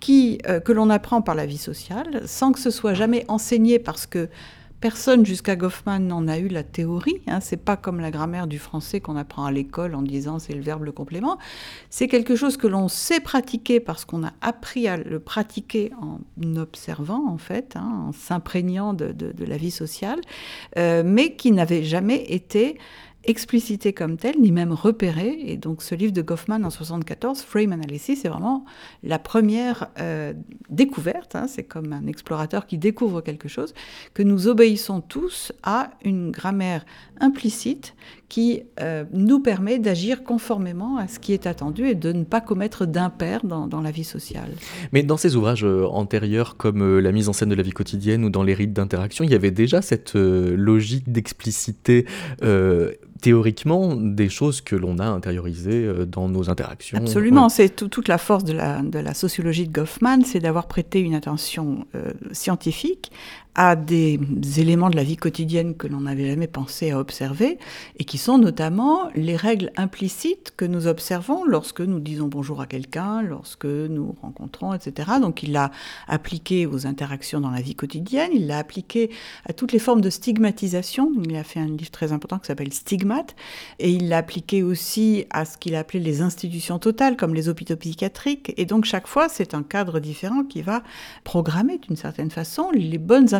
qui, 0.00 0.38
que 0.64 0.72
l'on 0.72 0.90
apprend 0.90 1.22
par 1.22 1.34
la 1.34 1.44
vie 1.44 1.58
sociale, 1.58 2.22
sans 2.24 2.52
que 2.52 2.60
ce 2.60 2.70
soit 2.70 2.94
jamais 2.94 3.24
enseigné 3.28 3.78
parce 3.78 4.06
que 4.06 4.28
Personne 4.80 5.26
jusqu'à 5.26 5.56
Goffman 5.56 5.98
n'en 5.98 6.26
a 6.26 6.38
eu 6.38 6.48
la 6.48 6.62
théorie. 6.62 7.20
Hein. 7.26 7.40
C'est 7.40 7.58
pas 7.58 7.76
comme 7.76 8.00
la 8.00 8.10
grammaire 8.10 8.46
du 8.46 8.58
français 8.58 9.00
qu'on 9.00 9.16
apprend 9.16 9.44
à 9.44 9.52
l'école 9.52 9.94
en 9.94 10.00
disant 10.00 10.38
c'est 10.38 10.54
le 10.54 10.62
verbe 10.62 10.84
le 10.84 10.92
complément. 10.92 11.38
C'est 11.90 12.08
quelque 12.08 12.34
chose 12.34 12.56
que 12.56 12.66
l'on 12.66 12.88
sait 12.88 13.20
pratiquer 13.20 13.78
parce 13.78 14.06
qu'on 14.06 14.24
a 14.24 14.32
appris 14.40 14.88
à 14.88 14.96
le 14.96 15.20
pratiquer 15.20 15.92
en 16.00 16.20
observant 16.56 17.28
en 17.28 17.36
fait, 17.36 17.76
hein, 17.76 18.06
en 18.08 18.12
s'imprégnant 18.12 18.94
de, 18.94 19.14
la 19.38 19.56
vie 19.58 19.70
sociale, 19.70 20.20
euh, 20.78 21.02
mais 21.04 21.36
qui 21.36 21.52
n'avait 21.52 21.84
jamais 21.84 22.24
été 22.32 22.78
explicitée 23.30 23.92
comme 23.92 24.16
telle, 24.16 24.40
ni 24.40 24.52
même 24.52 24.72
repérée. 24.72 25.38
Et 25.46 25.56
donc 25.56 25.82
ce 25.82 25.94
livre 25.94 26.12
de 26.12 26.20
Goffman 26.20 26.62
en 26.64 26.70
74, 26.70 27.40
Frame 27.40 27.72
Analysis, 27.72 28.20
c'est 28.22 28.28
vraiment 28.28 28.64
la 29.02 29.18
première 29.18 29.88
euh, 29.98 30.34
découverte. 30.68 31.36
Hein. 31.36 31.46
c'est 31.48 31.62
comme 31.62 31.92
un 31.92 32.06
explorateur 32.06 32.66
qui 32.66 32.76
découvre 32.76 33.22
quelque 33.22 33.48
chose, 33.48 33.72
que 34.12 34.22
nous 34.22 34.48
obéissons 34.48 35.00
tous 35.00 35.52
à 35.62 35.90
une 36.04 36.30
grammaire 36.30 36.84
implicite 37.20 37.94
qui 38.30 38.62
euh, 38.80 39.04
nous 39.12 39.40
permet 39.40 39.78
d'agir 39.78 40.24
conformément 40.24 40.96
à 40.96 41.08
ce 41.08 41.18
qui 41.18 41.34
est 41.34 41.46
attendu 41.46 41.86
et 41.86 41.94
de 41.94 42.12
ne 42.12 42.24
pas 42.24 42.40
commettre 42.40 42.86
d'impair 42.86 43.44
dans, 43.44 43.66
dans, 43.66 43.82
la 43.82 43.90
vie 43.90 44.04
sociale. 44.04 44.50
Mais 44.92 45.02
dans 45.02 45.18
ces 45.18 45.36
ouvrages 45.36 45.64
euh, 45.64 45.84
antérieurs, 45.86 46.56
comme 46.56 46.98
la 46.98 47.12
mise 47.12 47.28
en 47.28 47.34
scène 47.34 47.50
de 47.50 47.54
la 47.54 47.62
vie 47.62 47.72
quotidienne 47.72 48.24
ou 48.24 48.30
dans 48.30 48.44
les 48.44 48.54
rites 48.54 48.72
d'interaction, 48.72 49.24
il 49.24 49.30
y 49.30 49.34
avait 49.34 49.50
déjà 49.50 49.82
cette 49.82 50.14
logique 50.14 51.10
d'explicité 51.12 52.06
théoriquement 53.20 53.96
des 53.96 54.28
choses 54.28 54.60
que 54.60 54.74
l'on 54.74 54.98
a 54.98 55.06
intériorisées 55.06 55.84
euh, 55.84 56.06
dans 56.06 56.28
nos 56.28 56.50
interactions. 56.50 56.98
Absolument, 56.98 57.48
c'est 57.48 57.68
toute 57.88 58.08
la 58.08 58.18
force 58.18 58.44
de 58.44 58.52
la, 58.52 58.82
de 58.82 58.98
la, 58.98 59.14
sociologie 59.14 59.68
de 59.68 59.72
Goffman, 59.72 60.22
c'est 60.24 60.40
d'avoir 60.40 60.66
prêté 60.66 61.00
une 61.00 61.14
attention 61.14 61.86
euh, 61.94 62.12
scientifique 62.32 63.12
à 63.54 63.76
des 63.76 64.18
éléments 64.58 64.90
de 64.90 64.96
la 64.96 65.02
vie 65.02 65.16
quotidienne 65.16 65.74
que 65.74 65.86
l'on 65.86 66.00
n'avait 66.00 66.28
jamais 66.28 66.46
pensé 66.46 66.92
à 66.92 66.98
observer, 66.98 67.58
et 67.98 68.04
qui 68.04 68.18
sont 68.18 68.38
notamment 68.38 69.10
les 69.14 69.36
règles 69.36 69.72
implicites 69.76 70.52
que 70.56 70.64
nous 70.64 70.86
observons 70.86 71.44
lorsque 71.44 71.80
nous 71.80 72.00
disons 72.00 72.28
bonjour 72.28 72.60
à 72.60 72.66
quelqu'un, 72.66 73.22
lorsque 73.22 73.66
nous 73.66 74.14
rencontrons, 74.22 74.72
etc. 74.72 75.12
Donc 75.20 75.42
il 75.42 75.52
l'a 75.52 75.70
appliqué 76.06 76.66
aux 76.66 76.86
interactions 76.86 77.40
dans 77.40 77.50
la 77.50 77.60
vie 77.60 77.74
quotidienne, 77.74 78.30
il 78.32 78.46
l'a 78.46 78.58
appliqué 78.58 79.10
à 79.46 79.52
toutes 79.52 79.72
les 79.72 79.78
formes 79.78 80.00
de 80.00 80.10
stigmatisation. 80.10 81.10
Il 81.24 81.34
a 81.36 81.44
fait 81.44 81.60
un 81.60 81.66
livre 81.66 81.90
très 81.90 82.12
important 82.12 82.38
qui 82.38 82.46
s'appelle 82.46 82.72
Stigmate, 82.72 83.34
et 83.78 83.90
il 83.90 84.08
l'a 84.08 84.18
appliqué 84.18 84.62
aussi 84.62 85.24
à 85.30 85.44
ce 85.44 85.58
qu'il 85.58 85.74
appelait 85.74 86.00
les 86.00 86.22
institutions 86.22 86.78
totales, 86.78 87.16
comme 87.16 87.34
les 87.34 87.48
hôpitaux 87.48 87.76
psychiatriques. 87.76 88.52
Et 88.56 88.64
donc 88.64 88.84
chaque 88.84 89.06
fois, 89.06 89.28
c'est 89.28 89.54
un 89.54 89.62
cadre 89.62 89.98
différent 89.98 90.44
qui 90.44 90.62
va 90.62 90.82
programmer 91.24 91.78
d'une 91.78 91.96
certaine 91.96 92.30
façon 92.30 92.70
les 92.72 92.98
bonnes 92.98 93.34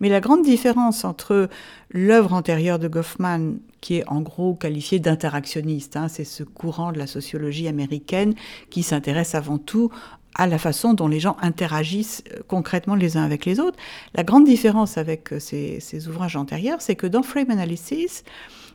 Mais 0.00 0.08
la 0.08 0.20
grande 0.20 0.42
différence 0.42 1.04
entre 1.04 1.48
l'œuvre 1.90 2.32
antérieure 2.32 2.78
de 2.78 2.88
Goffman, 2.88 3.56
qui 3.80 3.96
est 3.96 4.08
en 4.08 4.20
gros 4.20 4.54
qualifiée 4.54 4.98
d'interactionniste, 4.98 5.96
hein, 5.96 6.08
c'est 6.08 6.24
ce 6.24 6.42
courant 6.42 6.92
de 6.92 6.98
la 6.98 7.06
sociologie 7.06 7.68
américaine 7.68 8.34
qui 8.70 8.82
s'intéresse 8.82 9.34
avant 9.34 9.58
tout 9.58 9.90
à 10.34 10.46
la 10.46 10.58
façon 10.58 10.94
dont 10.94 11.08
les 11.08 11.20
gens 11.20 11.36
interagissent 11.40 12.24
euh, 12.32 12.40
concrètement 12.48 12.94
les 12.94 13.16
uns 13.16 13.22
avec 13.22 13.44
les 13.44 13.60
autres. 13.60 13.78
La 14.14 14.24
grande 14.24 14.44
différence 14.44 14.98
avec 14.98 15.32
euh, 15.32 15.38
ces, 15.38 15.78
ces 15.80 16.08
ouvrages 16.08 16.36
antérieurs, 16.36 16.80
c'est 16.80 16.96
que 16.96 17.06
dans 17.06 17.22
Frame 17.22 17.50
Analysis, 17.50 18.24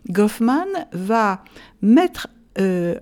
Goffman 0.09 0.67
va 0.93 1.43
mettre 1.81 2.27
euh, 2.59 2.99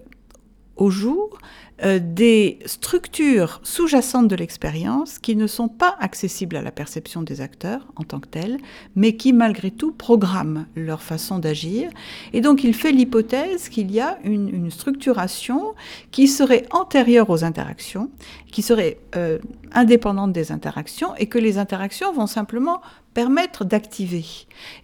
au 0.76 0.90
jour 0.90 1.38
euh, 1.84 2.00
des 2.02 2.58
structures 2.66 3.60
sous-jacentes 3.62 4.28
de 4.28 4.36
l'expérience 4.36 5.20
qui 5.20 5.36
ne 5.36 5.46
sont 5.46 5.68
pas 5.68 5.96
accessibles 6.00 6.56
à 6.56 6.64
la 6.64 6.72
perception 6.72 7.22
des 7.22 7.40
acteurs 7.40 7.86
en 7.96 8.04
tant 8.04 8.20
que 8.20 8.28
tels, 8.28 8.58
mais 8.96 9.16
qui 9.16 9.32
malgré 9.32 9.70
tout 9.70 9.92
programment 9.92 10.66
leur 10.76 11.04
façon 11.04 11.38
d'agir. 11.38 11.92
Et 12.34 12.42
donc 12.42 12.64
il 12.64 12.74
fait 12.74 12.92
l'hypothèse 12.92 13.70
qu'il 13.70 13.92
y 13.92 14.00
a 14.00 14.18
une, 14.24 14.72
structuration 14.72 15.76
qui 16.12 16.28
serait 16.28 16.66
antérieure 16.72 17.30
aux 17.30 17.44
interactions, 17.44 18.10
qui 18.52 18.62
serait 18.62 18.98
euh, 19.16 19.38
indépendante 19.72 20.34
des 20.34 20.52
interactions, 20.52 21.16
et 21.16 21.28
que 21.28 21.38
les 21.38 21.58
interactions 21.58 22.12
vont 22.12 22.28
simplement 22.28 22.82
permettre 23.14 23.66
d'activer. 23.66 24.26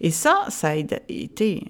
Et 0.00 0.10
ça, 0.10 0.44
ça 0.48 0.68
a 0.68 0.74
été 1.08 1.62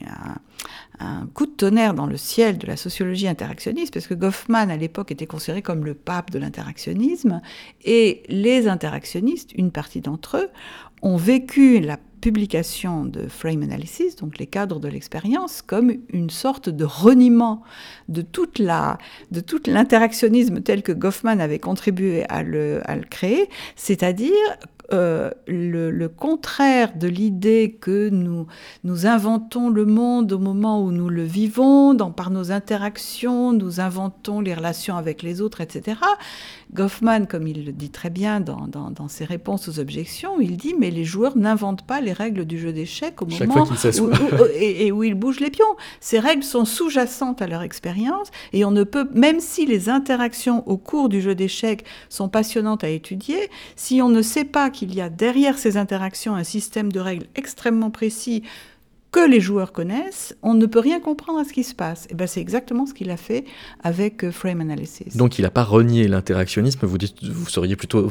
un 1.01 1.27
coup 1.35 1.47
de 1.47 1.53
tonnerre 1.53 1.95
dans 1.95 2.07
le 2.07 2.17
ciel 2.17 2.59
de 2.59 2.67
la 2.67 2.77
sociologie 2.77 3.29
interactionniste, 3.29 3.93
parce 3.93 4.07
que 4.07 4.15
Goffman, 4.15 4.71
à 4.71 4.77
l'époque, 4.77 5.11
était 5.11 5.27
considéré 5.27 5.63
comme 5.63 5.85
le 5.85 5.95
pape 5.95 6.31
de 6.31 6.39
l'interactionnisme, 6.39 7.41
et 7.85 8.23
les 8.29 8.69
interactionnistes, 8.69 9.53
une 9.55 9.71
partie 9.71 10.01
d'entre 10.01 10.37
eux, 10.39 10.49
ont 11.03 11.17
vécu 11.17 11.81
la 11.81 11.99
publication 12.25 13.05
de 13.05 13.29
Frame 13.29 13.63
Analysis, 13.63 14.17
donc 14.17 14.39
les 14.39 14.47
cadres 14.47 14.81
de 14.81 14.89
l'expérience, 14.89 15.61
comme 15.61 15.93
une 16.09 16.31
sorte 16.31 16.71
de 16.71 16.85
reniement 16.87 17.63
de 18.09 18.23
toute 18.23 18.59
la, 18.59 18.97
de 19.31 19.41
tout 19.41 19.61
l'interactionnisme 19.67 20.63
tel 20.63 20.83
que 20.83 20.93
Goffman 20.93 21.39
avait 21.41 21.59
contribué 21.59 22.25
à 22.31 22.43
le, 22.43 22.81
à 22.87 22.97
le 22.97 23.05
créer, 23.05 23.51
c'est-à-dire 23.77 24.33
euh, 24.93 25.31
le, 25.47 26.09
contraire 26.09 26.95
de 26.95 27.09
l'idée 27.09 27.79
que 27.81 28.11
nous, 28.11 28.47
nous 28.85 29.07
inventons 29.07 29.71
le 29.71 29.87
monde 29.87 30.33
au 30.33 30.39
moment 30.39 30.83
où 30.83 30.91
nous 30.91 31.09
le 31.09 31.23
vivons, 31.23 31.95
dans, 31.95 32.11
par 32.11 32.31
nos 32.31 32.53
interactions, 32.53 33.53
nous 33.53 33.81
inventons 33.81 34.41
les 34.41 34.53
relations 34.53 34.97
avec 34.97 35.23
les 35.23 35.41
autres, 35.41 35.63
etc. 35.63 35.97
Goffman, 36.75 37.27
comme 37.27 37.47
il 37.47 37.65
le 37.65 37.73
dit 37.73 37.91
très 37.91 38.11
bien 38.11 38.41
dans, 38.41 38.67
dans, 38.67 39.09
ses 39.09 39.25
réponses 39.25 39.69
aux 39.69 39.79
objections, 39.79 40.41
il 40.41 40.57
dit 40.57 40.75
mais 40.79 40.91
les 40.91 41.05
joueurs 41.05 41.37
n'inventent 41.37 41.87
pas 41.87 42.01
les 42.01 42.13
règles 42.13 42.45
du 42.45 42.59
jeu 42.59 42.73
d'échecs 42.73 43.23
au 43.23 43.27
moment 43.27 43.65
où, 43.65 44.45
et, 44.55 44.87
et, 44.87 44.93
où 44.93 45.03
ils 45.05 45.15
bougent 45.15 45.41
les 45.41 45.51
pions. 45.51 45.65
Ces 46.01 46.19
règles 46.19 46.43
sont 46.43 46.65
sous-jacentes 46.65 47.41
à 47.41 47.47
leur 47.47 47.63
expérience 47.63 48.29
et 48.53 48.65
on 48.65 48.71
ne 48.71 48.85
peut, 48.85 49.09
même 49.15 49.41
si 49.41 49.67
les 49.67 49.89
interactions 49.89 50.67
au 50.69 50.77
cours 50.77 51.09
du 51.09 51.21
jeu 51.23 51.35
d'échecs 51.35 51.85
sont 52.09 52.29
passionnantes 52.29 52.85
à 52.85 52.89
étudier, 52.89 53.51
si 53.77 54.03
on 54.03 54.09
ne 54.09 54.23
sait 54.23 54.45
pas 54.45 54.71
qu'il 54.75 54.95
y 54.95 55.01
a 55.01 55.09
derrière 55.09 55.59
ces 55.59 55.79
interactions 55.79 56.35
un 56.35 56.45
système 56.45 56.93
de 56.93 57.01
règles 57.01 57.27
extrêmement 57.37 57.91
précis 57.91 58.43
que 59.15 59.31
les 59.31 59.41
joueurs 59.41 59.71
connaissent, 59.71 60.37
on 60.43 60.55
ne 60.55 60.67
peut 60.67 60.81
rien 60.81 60.99
comprendre 60.99 61.39
à 61.39 61.45
ce 61.45 61.53
qui 61.53 61.63
se 61.63 61.73
passe. 61.73 62.09
Et 62.11 62.15
ben 62.15 62.27
c'est 62.27 62.41
exactement 62.41 62.85
ce 62.85 62.93
qu'il 62.93 63.11
a 63.11 63.17
fait 63.17 63.45
avec 63.85 64.25
euh, 64.25 64.33
Frame 64.33 64.61
Analysis. 64.61 65.17
Donc 65.17 65.39
il 65.39 65.43
n'a 65.43 65.53
pas 65.53 65.63
renié 65.63 66.09
l'interactionnisme, 66.09 66.85
vous, 66.85 66.99
dites, 66.99 67.23
vous 67.23 67.49
seriez 67.49 67.77
plutôt 67.77 68.11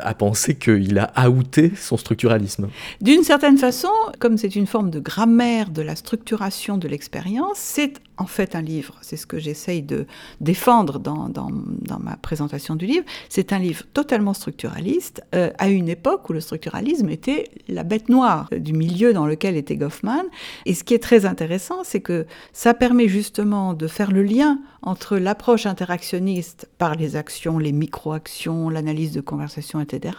à 0.00 0.14
penser 0.14 0.54
qu'il 0.54 0.98
a 0.98 1.30
outé 1.30 1.72
son 1.76 1.98
structuralisme. 1.98 2.68
D'une 3.02 3.24
certaine 3.24 3.58
façon, 3.58 3.90
comme 4.20 4.38
c'est 4.38 4.56
une 4.56 4.66
forme 4.66 4.88
de 4.88 5.00
grammaire 5.00 5.68
de 5.68 5.82
la 5.82 5.96
structuration 5.96 6.78
de 6.78 6.88
l'expérience, 6.88 7.58
c'est 7.58 8.00
en 8.16 8.26
fait 8.26 8.56
un 8.56 8.62
livre, 8.62 8.96
c'est 9.00 9.16
ce 9.16 9.26
que 9.26 9.38
j'essaye 9.38 9.82
de 9.82 10.06
défendre 10.40 10.98
dans, 10.98 11.28
dans, 11.28 11.50
dans, 11.52 12.00
ma 12.00 12.16
présentation 12.16 12.74
du 12.74 12.86
livre, 12.86 13.04
c'est 13.28 13.52
un 13.52 13.58
livre 13.58 13.84
totalement 13.94 14.34
structuraliste, 14.34 15.22
euh, 15.34 15.50
à 15.58 15.68
une 15.68 15.88
époque 15.88 16.28
où 16.28 16.32
le 16.32 16.40
structuralisme 16.40 17.08
était 17.10 17.48
la 17.68 17.84
bête 17.84 18.08
noire 18.08 18.48
du 18.50 18.72
milieu 18.72 19.12
dans 19.12 19.26
lequel 19.26 19.56
était 19.56 19.76
Goffman. 19.76 20.24
Et 20.66 20.74
ce 20.74 20.84
qui 20.84 20.94
est 20.94 21.02
très 21.02 21.26
intéressant, 21.26 21.84
c'est 21.84 22.00
que 22.00 22.26
ça 22.52 22.74
permet 22.74 23.08
justement 23.08 23.74
de 23.74 23.86
faire 23.86 24.10
le 24.10 24.22
lien 24.22 24.58
entre 24.82 25.16
l'approche 25.18 25.66
interactionniste 25.66 26.68
par 26.78 26.94
les 26.94 27.16
actions, 27.16 27.58
les 27.58 27.72
micro-actions, 27.72 28.70
l'analyse 28.70 29.12
de 29.12 29.20
conversation, 29.20 29.80
etc., 29.80 30.16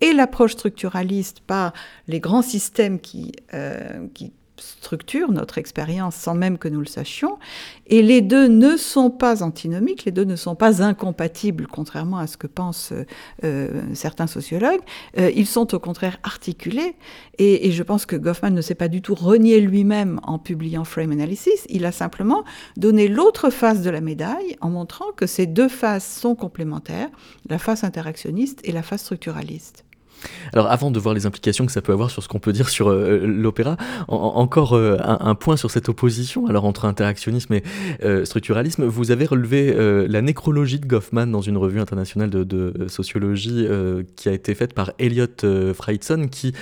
et 0.00 0.12
l'approche 0.12 0.52
structuraliste 0.52 1.40
par 1.40 1.72
les 2.08 2.20
grands 2.20 2.42
systèmes 2.42 2.98
qui, 3.00 3.32
euh, 3.54 4.06
qui 4.12 4.32
structure 4.56 5.30
notre 5.30 5.58
expérience 5.58 6.14
sans 6.14 6.34
même 6.34 6.58
que 6.58 6.68
nous 6.68 6.80
le 6.80 6.86
sachions. 6.86 7.38
Et 7.86 8.02
les 8.02 8.20
deux 8.20 8.46
ne 8.46 8.76
sont 8.76 9.10
pas 9.10 9.42
antinomiques, 9.42 10.04
les 10.04 10.12
deux 10.12 10.24
ne 10.24 10.36
sont 10.36 10.54
pas 10.54 10.82
incompatibles, 10.82 11.66
contrairement 11.66 12.18
à 12.18 12.26
ce 12.26 12.36
que 12.36 12.46
pensent 12.46 12.92
euh, 13.44 13.82
certains 13.94 14.26
sociologues. 14.26 14.80
Euh, 15.18 15.30
ils 15.34 15.46
sont 15.46 15.74
au 15.74 15.78
contraire 15.78 16.18
articulés. 16.22 16.96
Et, 17.38 17.66
et, 17.68 17.72
je 17.72 17.82
pense 17.82 18.06
que 18.06 18.16
Goffman 18.16 18.50
ne 18.50 18.60
s'est 18.60 18.76
pas 18.76 18.88
du 18.88 19.02
tout 19.02 19.14
renié 19.14 19.60
lui-même 19.60 20.20
en 20.22 20.38
publiant 20.38 20.84
Frame 20.84 21.12
Analysis. 21.12 21.66
Il 21.68 21.84
a 21.84 21.92
simplement 21.92 22.44
donné 22.76 23.08
l'autre 23.08 23.50
face 23.50 23.82
de 23.82 23.90
la 23.90 24.00
médaille 24.00 24.56
en 24.60 24.70
montrant 24.70 25.12
que 25.16 25.26
ces 25.26 25.46
deux 25.46 25.68
faces 25.68 26.20
sont 26.20 26.34
complémentaires, 26.34 27.08
la 27.48 27.58
face 27.58 27.84
interactionniste 27.84 28.60
et 28.64 28.72
la 28.72 28.82
face 28.82 29.02
structuraliste. 29.02 29.83
Alors 30.52 30.70
avant 30.70 30.90
de 30.90 30.98
voir 30.98 31.14
les 31.14 31.26
implications 31.26 31.66
que 31.66 31.72
ça 31.72 31.82
peut 31.82 31.92
avoir 31.92 32.10
sur 32.10 32.22
ce 32.22 32.28
qu'on 32.28 32.38
peut 32.38 32.52
dire 32.52 32.68
sur 32.68 32.88
euh, 32.88 33.26
l'opéra, 33.26 33.76
encore 34.08 34.74
euh, 34.74 34.96
un, 35.02 35.34
point 35.34 35.56
sur 35.56 35.70
cette 35.70 35.88
opposition 35.88 36.46
alors 36.46 36.64
entre 36.64 36.84
interactionnisme 36.84 37.54
et 37.54 37.62
euh, 38.04 38.24
structuralisme. 38.24 38.84
Vous 38.84 39.10
avez 39.10 39.26
relevé 39.26 39.74
la 40.08 40.22
nécrologie 40.22 40.78
de 40.78 40.86
Goffman 40.86 41.26
dans 41.26 41.40
une 41.40 41.56
revue 41.56 41.80
internationale 41.80 42.30
de, 42.30 42.86
sociologie 42.88 43.66
qui 44.16 44.28
a 44.28 44.32
été 44.32 44.54
faite 44.54 44.74
par 44.74 44.92
Elliot 44.98 45.26
Freidson 45.74 46.28
qui 46.30 46.52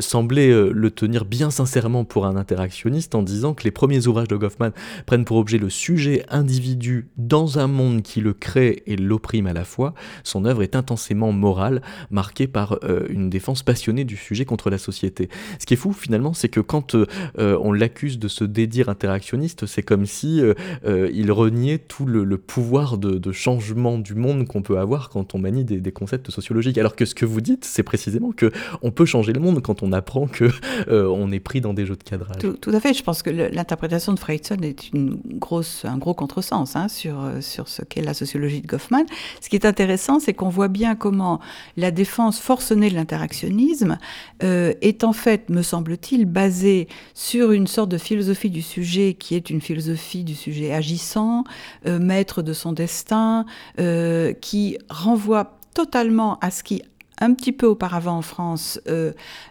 semblait 0.00 0.52
le 0.72 0.90
tenir 0.90 1.24
bien 1.24 1.50
sincèrement 1.50 2.04
pour 2.04 2.26
un 2.26 2.36
interactionniste 2.36 3.14
en 3.14 3.22
disant 3.22 3.54
que 3.54 3.64
les 3.64 3.70
premiers 3.70 4.06
ouvrages 4.06 4.28
de 4.28 4.36
Goffman 4.36 4.70
prennent 5.06 5.24
pour 5.24 5.36
objet 5.36 5.58
le 5.58 5.70
sujet 5.70 6.24
individu 6.28 7.08
dans 7.16 7.58
un 7.58 7.66
monde 7.66 8.02
qui 8.02 8.20
le 8.20 8.32
crée 8.32 8.82
et 8.86 8.96
l'opprime 8.96 9.46
à 9.46 9.52
la 9.52 9.64
fois. 9.64 9.94
Son 10.24 10.44
œuvre 10.44 10.62
est 10.62 10.76
intensément 10.76 11.32
morale, 11.32 11.82
marquée 12.10 12.46
par 12.46 12.65
par 12.66 12.78
une 13.08 13.30
défense 13.30 13.62
passionnée 13.62 14.04
du 14.04 14.16
sujet 14.16 14.44
contre 14.44 14.70
la 14.70 14.78
société. 14.78 15.28
Ce 15.58 15.66
qui 15.66 15.74
est 15.74 15.76
fou 15.76 15.92
finalement, 15.92 16.34
c'est 16.34 16.48
que 16.48 16.60
quand 16.60 16.96
on 17.38 17.72
l'accuse 17.72 18.18
de 18.18 18.28
se 18.28 18.44
dédire 18.44 18.88
interactionniste, 18.88 19.66
c'est 19.66 19.82
comme 19.82 20.06
si 20.06 20.42
il 20.84 21.32
reniait 21.32 21.78
tout 21.78 22.06
le, 22.06 22.36
pouvoir 22.38 22.98
de, 22.98 23.32
changement 23.32 23.98
du 23.98 24.14
monde 24.14 24.46
qu'on 24.46 24.62
peut 24.62 24.78
avoir 24.78 25.10
quand 25.10 25.34
on 25.34 25.38
manie 25.38 25.64
des, 25.64 25.92
concepts 25.92 26.30
sociologiques. 26.30 26.78
Alors 26.78 26.96
que 26.96 27.04
ce 27.04 27.14
que 27.14 27.24
vous 27.24 27.40
dites, 27.40 27.64
c'est 27.64 27.82
précisément 27.82 28.32
que 28.32 28.50
on 28.82 28.90
peut 28.90 29.06
changer 29.06 29.32
le 29.32 29.40
monde 29.40 29.62
quand 29.62 29.82
on 29.82 29.92
apprend 29.92 30.26
que 30.26 30.50
on 30.88 31.30
est 31.32 31.40
pris 31.40 31.60
dans 31.60 31.74
des 31.74 31.86
jeux 31.86 31.96
de 31.96 32.02
cadrage. 32.02 32.38
Tout, 32.38 32.70
à 32.70 32.80
fait. 32.80 32.94
Je 32.94 33.02
pense 33.02 33.22
que 33.22 33.30
l'interprétation 33.30 34.12
de 34.12 34.18
Freudson 34.18 34.58
est 34.62 34.92
une 34.92 35.18
grosse, 35.24 35.84
un 35.84 35.98
gros 35.98 36.14
contresens 36.14 36.76
hein, 36.76 36.88
sur, 36.88 37.16
sur 37.40 37.68
ce 37.68 37.82
qu'est 37.82 38.02
la 38.02 38.14
sociologie 38.14 38.60
de 38.60 38.66
Goffman. 38.66 39.04
Ce 39.40 39.48
qui 39.48 39.56
est 39.56 39.66
intéressant, 39.66 40.20
c'est 40.20 40.34
qu'on 40.34 40.48
voit 40.48 40.68
bien 40.68 40.94
comment 40.94 41.40
la 41.76 41.90
défense 41.90 42.40
forcenée 42.56 42.88
de 42.88 42.94
l'interactionnisme 42.94 43.98
euh, 44.42 44.72
est 44.80 45.04
en 45.04 45.12
fait, 45.12 45.50
me 45.50 45.60
semble-t-il, 45.60 46.24
basée 46.24 46.88
sur 47.12 47.52
une 47.52 47.66
sorte 47.66 47.90
de 47.90 47.98
philosophie 47.98 48.48
du 48.48 48.62
sujet 48.62 49.12
qui 49.12 49.34
est 49.34 49.50
une 49.50 49.60
philosophie 49.60 50.24
du 50.24 50.34
sujet 50.34 50.72
agissant, 50.72 51.44
euh, 51.86 51.98
maître 51.98 52.40
de 52.40 52.54
son 52.54 52.72
destin, 52.72 53.44
euh, 53.78 54.32
qui 54.32 54.78
renvoie 54.88 55.58
totalement 55.74 56.38
à 56.38 56.50
ce 56.50 56.62
qui 56.62 56.82
un 57.18 57.32
petit 57.32 57.52
peu 57.52 57.66
auparavant 57.66 58.18
en 58.18 58.22
France, 58.22 58.78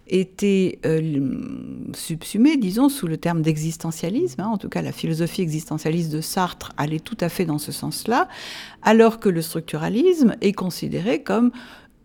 était 0.06 0.80
subsumé, 1.96 2.58
disons, 2.58 2.89
sous 2.89 3.08
le 3.08 3.18
terme 3.18 3.41
d'existentialisme. 3.41 4.41
Hein. 4.41 4.50
en 4.50 4.60
tout 4.60 4.70
cas, 4.70 4.84
la 4.84 4.91
philosophie 4.91 5.41
existentialiste 5.41 6.12
de 6.12 6.22
Sartre 6.22 6.74
allait 6.78 7.00
tout 7.00 7.18
à 7.20 7.28
fait 7.28 7.46
dans 7.46 7.58
ce 7.58 7.72
sens-là, 7.72 8.28
alors 8.84 9.20
que 9.20 9.30
le 9.30 9.41
structuralisme 9.41 10.36
est 10.41 10.54
considéré 10.54 11.24
comme 11.24 11.50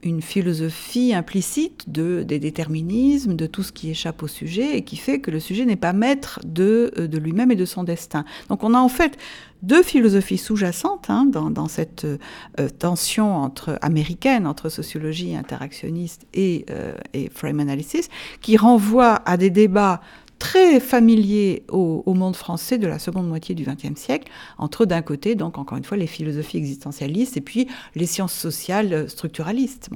une 0.03 0.23
philosophie 0.23 1.15
implicite 1.15 1.91
de, 1.91 2.23
des 2.23 2.39
déterminismes, 2.39 3.35
de 3.35 3.47
tout 3.47 3.63
ce 3.63 3.73
qui 3.73 3.91
échappe 3.91 4.23
au 4.23 4.29
sujet 4.29 4.77
et 4.77 4.83
qui 4.83 4.97
fait 4.97 5.21
que 5.21 5.31
le 5.31 5.41
sujet 5.41 5.65
n'est 5.65 5.77
pas 5.77 5.93
maître 5.93 6.41
de, 6.45 6.93
euh, 6.99 7.07
de 7.07 7.19
lui-même 7.19 7.51
et 7.51 7.57
de 7.57 7.65
son 7.65 7.85
destin. 7.85 8.25
Donc 8.49 8.65
on 8.65 8.75
a 8.75 8.79
en 8.79 8.89
fait 8.89 9.19
deux 9.63 9.83
philosophies 9.83 10.39
sous-jacentes 10.39 11.11
hein, 11.11 11.27
dans, 11.27 11.51
dans, 11.51 11.69
cette 11.69 12.05
euh, 12.05 12.69
tension 12.79 13.37
entre, 13.37 13.79
américaine 13.83 14.47
entre 14.47 14.71
sociologie 14.71 15.37
interactionniste 15.37 16.27
et, 16.33 16.65
euh, 16.71 16.95
et 17.13 17.29
frame 17.29 17.61
analysis 17.61 18.09
qui 18.41 18.57
renvoient 18.57 19.21
à 19.27 19.37
des 19.37 19.51
débats 19.51 20.01
très 20.41 20.81
familier 20.81 21.63
au, 21.69 22.03
monde 22.15 22.35
français 22.35 22.79
de 22.79 22.89
la 22.89 22.99
seconde 22.99 23.29
moitié 23.29 23.55
du 23.55 23.65
XXe 23.65 24.01
siècle, 24.01 24.29
entre 24.59 24.87
d'un 24.87 25.03
côté, 25.03 25.37
donc 25.37 25.59
encore 25.59 25.79
une 25.79 25.85
fois, 25.85 25.97
les 25.97 26.09
philosophies 26.09 26.57
existentialistes 26.57 27.37
et 27.37 27.41
puis 27.41 27.69
les 27.95 28.07
sciences 28.07 28.33
sociales 28.33 29.09
structuralistes. 29.09 29.91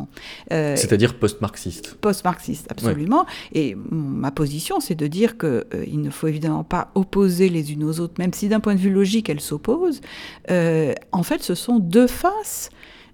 Euh, 0.53 0.77
C'est-à-dire 0.77 1.15
post-marxistes. 1.15 1.97
Post-marxistes, 2.01 2.71
absolument. 2.71 3.27
Et 3.53 3.77
ma 3.91 4.31
position, 4.31 4.81
c'est 4.81 4.95
de 4.95 5.07
dire 5.07 5.39
qu'il 5.39 5.49
euh, 5.49 5.85
il 5.87 6.03
ne 6.03 6.11
faut 6.11 6.29
évidemment 6.29 6.63
pas 6.63 6.91
opposer 6.95 7.49
les 7.49 7.73
unes 7.73 7.83
aux 7.83 7.99
autres, 8.01 8.15
même 8.19 8.35
si 8.35 8.49
d'un 8.49 8.61
point 8.61 8.75
de 8.75 8.81
vue 8.81 8.93
logique, 8.93 9.29
elles 9.31 9.41
s'opposent. 9.41 10.03
Euh, 10.51 10.93
en 11.11 11.23
fait, 11.23 11.43
ce 11.43 11.55
sont 11.55 11.79
deux 11.79 12.07
faces 12.07 12.69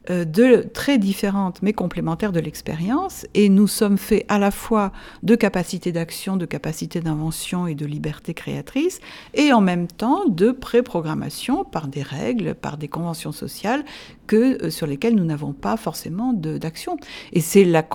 de, 0.09 0.67
très 0.73 0.99
différentes 0.99 1.63
mais 1.63 1.73
complémentaires 1.73 2.33
de 2.33 2.41
l'expérience, 2.41 3.27
et 3.35 3.49
nous 3.49 3.67
sommes 3.67 3.99
faits 3.99 4.25
à 4.29 4.39
la 4.39 4.51
fois 4.51 4.93
de 5.23 5.35
capacités 5.35 5.93
d'action, 5.93 6.37
de 6.37 6.47
capacités 6.47 7.01
d'invention 7.01 7.67
et 7.67 7.75
de 7.75 7.87
liberté 7.87 8.35
créatrice, 8.35 9.01
et 9.35 9.53
en 9.53 9.61
même 9.61 9.87
temps 9.87 10.27
de 10.27 10.51
préprogrammation 10.51 11.65
par 11.65 11.89
des 11.89 12.03
règles, 12.03 12.55
par 12.55 12.77
des 12.77 12.89
conventions 12.89 13.33
sociales 13.33 13.85
que, 14.27 14.65
euh, 14.65 14.71
sur 14.71 14.87
lesquelles 14.87 15.15
nous 15.15 15.25
n'avons 15.25 15.53
pas 15.53 15.77
forcément 15.77 16.33
d'action. 16.33 16.97
Et 17.33 17.41
c'est 17.41 17.65
la 17.65 17.87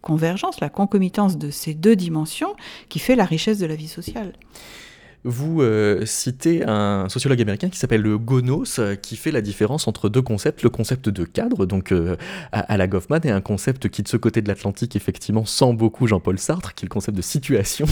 convergence, 0.00 0.60
la 0.60 0.68
concomitance 0.68 1.38
de 1.38 1.50
ces 1.50 1.74
deux 1.74 1.96
dimensions 1.96 2.54
qui 2.88 2.98
fait 2.98 3.16
la 3.16 3.24
richesse 3.24 3.58
de 3.58 3.66
la 3.66 3.74
vie 3.74 3.88
sociale 3.88 4.32
vous 5.28 5.60
euh, 5.60 6.06
citez 6.06 6.64
un 6.64 7.08
sociologue 7.10 7.40
américain 7.42 7.68
qui 7.68 7.78
s'appelle 7.78 8.00
le 8.00 8.16
Gonos, 8.16 8.78
euh, 8.78 8.94
qui 8.96 9.14
fait 9.14 9.30
la 9.30 9.42
différence 9.42 9.86
entre 9.86 10.08
deux 10.08 10.22
concepts, 10.22 10.62
le 10.62 10.70
concept 10.70 11.10
de 11.10 11.24
cadre, 11.24 11.66
donc 11.66 11.92
euh, 11.92 12.16
à, 12.50 12.76
la 12.78 12.86
Goffman, 12.86 13.20
et 13.24 13.30
un 13.30 13.42
concept 13.42 13.90
qui 13.90 14.02
de 14.02 14.08
ce 14.08 14.16
côté 14.16 14.40
de 14.40 14.48
l'Atlantique, 14.48 14.96
effectivement, 14.96 15.44
sent 15.44 15.74
beaucoup 15.74 16.06
Jean-Paul 16.06 16.38
Sartre, 16.38 16.74
qui 16.74 16.84
est 16.84 16.88
le 16.88 16.92
concept 16.92 17.16
de 17.16 17.22
situation. 17.22 17.86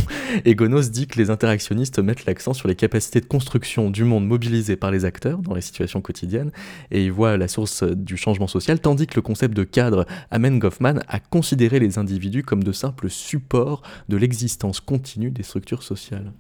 Et 0.47 0.55
Gonos 0.55 0.91
dit 0.91 1.07
que 1.07 1.19
les 1.19 1.29
interactionnistes 1.29 1.99
mettent 1.99 2.25
l'accent 2.25 2.55
sur 2.55 2.69
les 2.69 2.75
capacités 2.75 3.21
de 3.21 3.27
construction 3.27 3.91
du 3.91 4.05
monde 4.05 4.27
mobilisé 4.27 4.77
par 4.77 4.91
les 4.91 5.05
acteurs 5.05 5.39
dans 5.39 5.55
les 5.55 5.61
situations 5.61 6.01
quotidiennes, 6.01 6.53
et 6.91 7.05
ils 7.05 7.13
voient 7.13 7.37
la 7.37 7.49
source 7.49 7.83
du 7.83 8.17
changement 8.17 8.47
social, 8.47 8.81
tandis 8.81 9.07
que 9.07 9.17
le 9.17 9.23
concept 9.23 9.55
de 9.55 9.65
cadre 9.65 10.07
amène 10.31 10.59
Goffman 10.59 11.01
à 11.07 11.21
considérer 11.21 11.81
les 11.81 11.99
individus 11.99 12.45
comme 12.45 12.65
de 12.65 12.73
simples 12.73 13.11
supports 13.11 13.83
de 14.09 14.17
l'existence 14.17 14.81
continue 14.81 15.31
des 15.31 15.43
structures 15.43 15.83
sociales. 15.83 16.33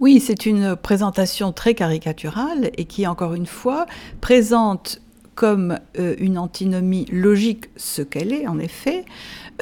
Oui, 0.00 0.20
c'est 0.20 0.46
une 0.46 0.76
présentation 0.76 1.52
très 1.52 1.74
caricaturale 1.74 2.70
et 2.76 2.84
qui, 2.84 3.06
encore 3.06 3.34
une 3.34 3.46
fois, 3.46 3.86
présente 4.20 5.00
comme 5.36 5.78
euh, 5.98 6.16
une 6.18 6.38
antinomie 6.38 7.04
logique 7.12 7.66
ce 7.76 8.02
qu'elle 8.02 8.32
est, 8.32 8.48
en 8.48 8.58
effet, 8.58 9.04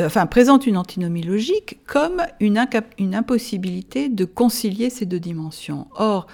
euh, 0.00 0.06
enfin, 0.06 0.24
présente 0.26 0.66
une 0.66 0.78
antinomie 0.78 1.22
logique 1.22 1.78
comme 1.86 2.22
une, 2.40 2.56
impossibilité 3.14 4.08
de 4.08 4.24
concilier 4.24 4.88
ces 4.88 5.04
deux 5.04 5.20
dimensions. 5.20 5.88
Or, 5.96 6.26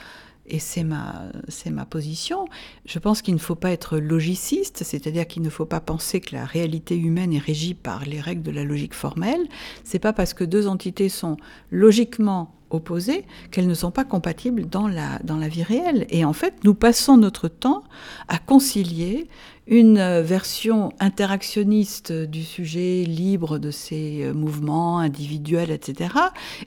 et 0.47 0.59
c'est 0.59 0.85
ma, 0.85 1.31
ma 1.71 1.85
position, 1.87 2.47
je 2.85 2.99
pense 2.99 3.23
qu'il 3.23 3.35
ne 3.35 3.41
faut 3.41 3.55
pas 3.55 3.71
être 3.71 3.99
logiciste, 3.99 4.83
c'est-à-dire 4.85 5.27
qu'il 5.27 5.43
ne 5.43 5.51
faut 5.51 5.65
pas 5.65 5.81
penser 5.81 6.21
que 6.21 6.35
la 6.35 6.45
réalité 6.45 6.97
humaine 6.97 7.33
est 7.33 7.39
régie 7.39 7.75
par 7.75 8.05
les 8.05 8.21
règles 8.21 8.43
de 8.43 8.51
la 8.51 8.65
logique 8.65 8.95
formelle. 8.95 9.47
C'est 9.85 10.01
pas 10.01 10.13
parce 10.13 10.35
que 10.35 10.45
deux 10.45 10.67
entités 10.67 11.09
sont 11.09 11.37
logiquement 11.71 12.53
opposées 12.71 13.25
qu'elles 13.51 13.67
ne 13.67 13.75
sont 13.75 13.91
pas 13.91 14.05
compatibles 14.05 14.69
dans 14.69 14.89
la, 14.89 15.19
dans 15.25 15.37
la 15.37 15.49
vie 15.49 15.63
réelle. 15.63 16.07
Et 16.11 16.25
en 16.25 16.33
fait, 16.33 16.55
nous 16.65 16.75
passons 16.75 17.17
notre 17.17 17.49
temps 17.49 17.83
à 18.29 18.39
concilier 18.39 19.29
une 19.71 19.99
euh, 19.99 20.23
version 20.23 20.93
interactionniste 20.99 22.13
du 22.13 22.43
sujet 22.43 23.05
libre 23.05 23.59
de 23.59 23.71
ses 23.71 24.25
euh, 24.25 24.35
mouvements 24.35 24.99
individuels, 24.99 25.71
etc., 25.71 26.11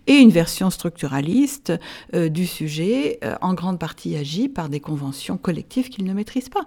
et 0.08 0.16
une 0.16 0.30
version 0.30 0.70
structuraliste 0.70 1.74
euh, 2.16 2.30
du 2.30 2.48
sujet 2.48 3.20
en 3.42 3.54
grande 3.54 3.80
partie 3.80 4.16
agi 4.16 4.48
par 4.48 4.70
des 4.70 4.80
conventions 4.80 5.38
collectives 5.38 5.90
qu'il 5.90 6.06
ne 6.06 6.14
maîtrise 6.14 6.50
pas. 6.50 6.66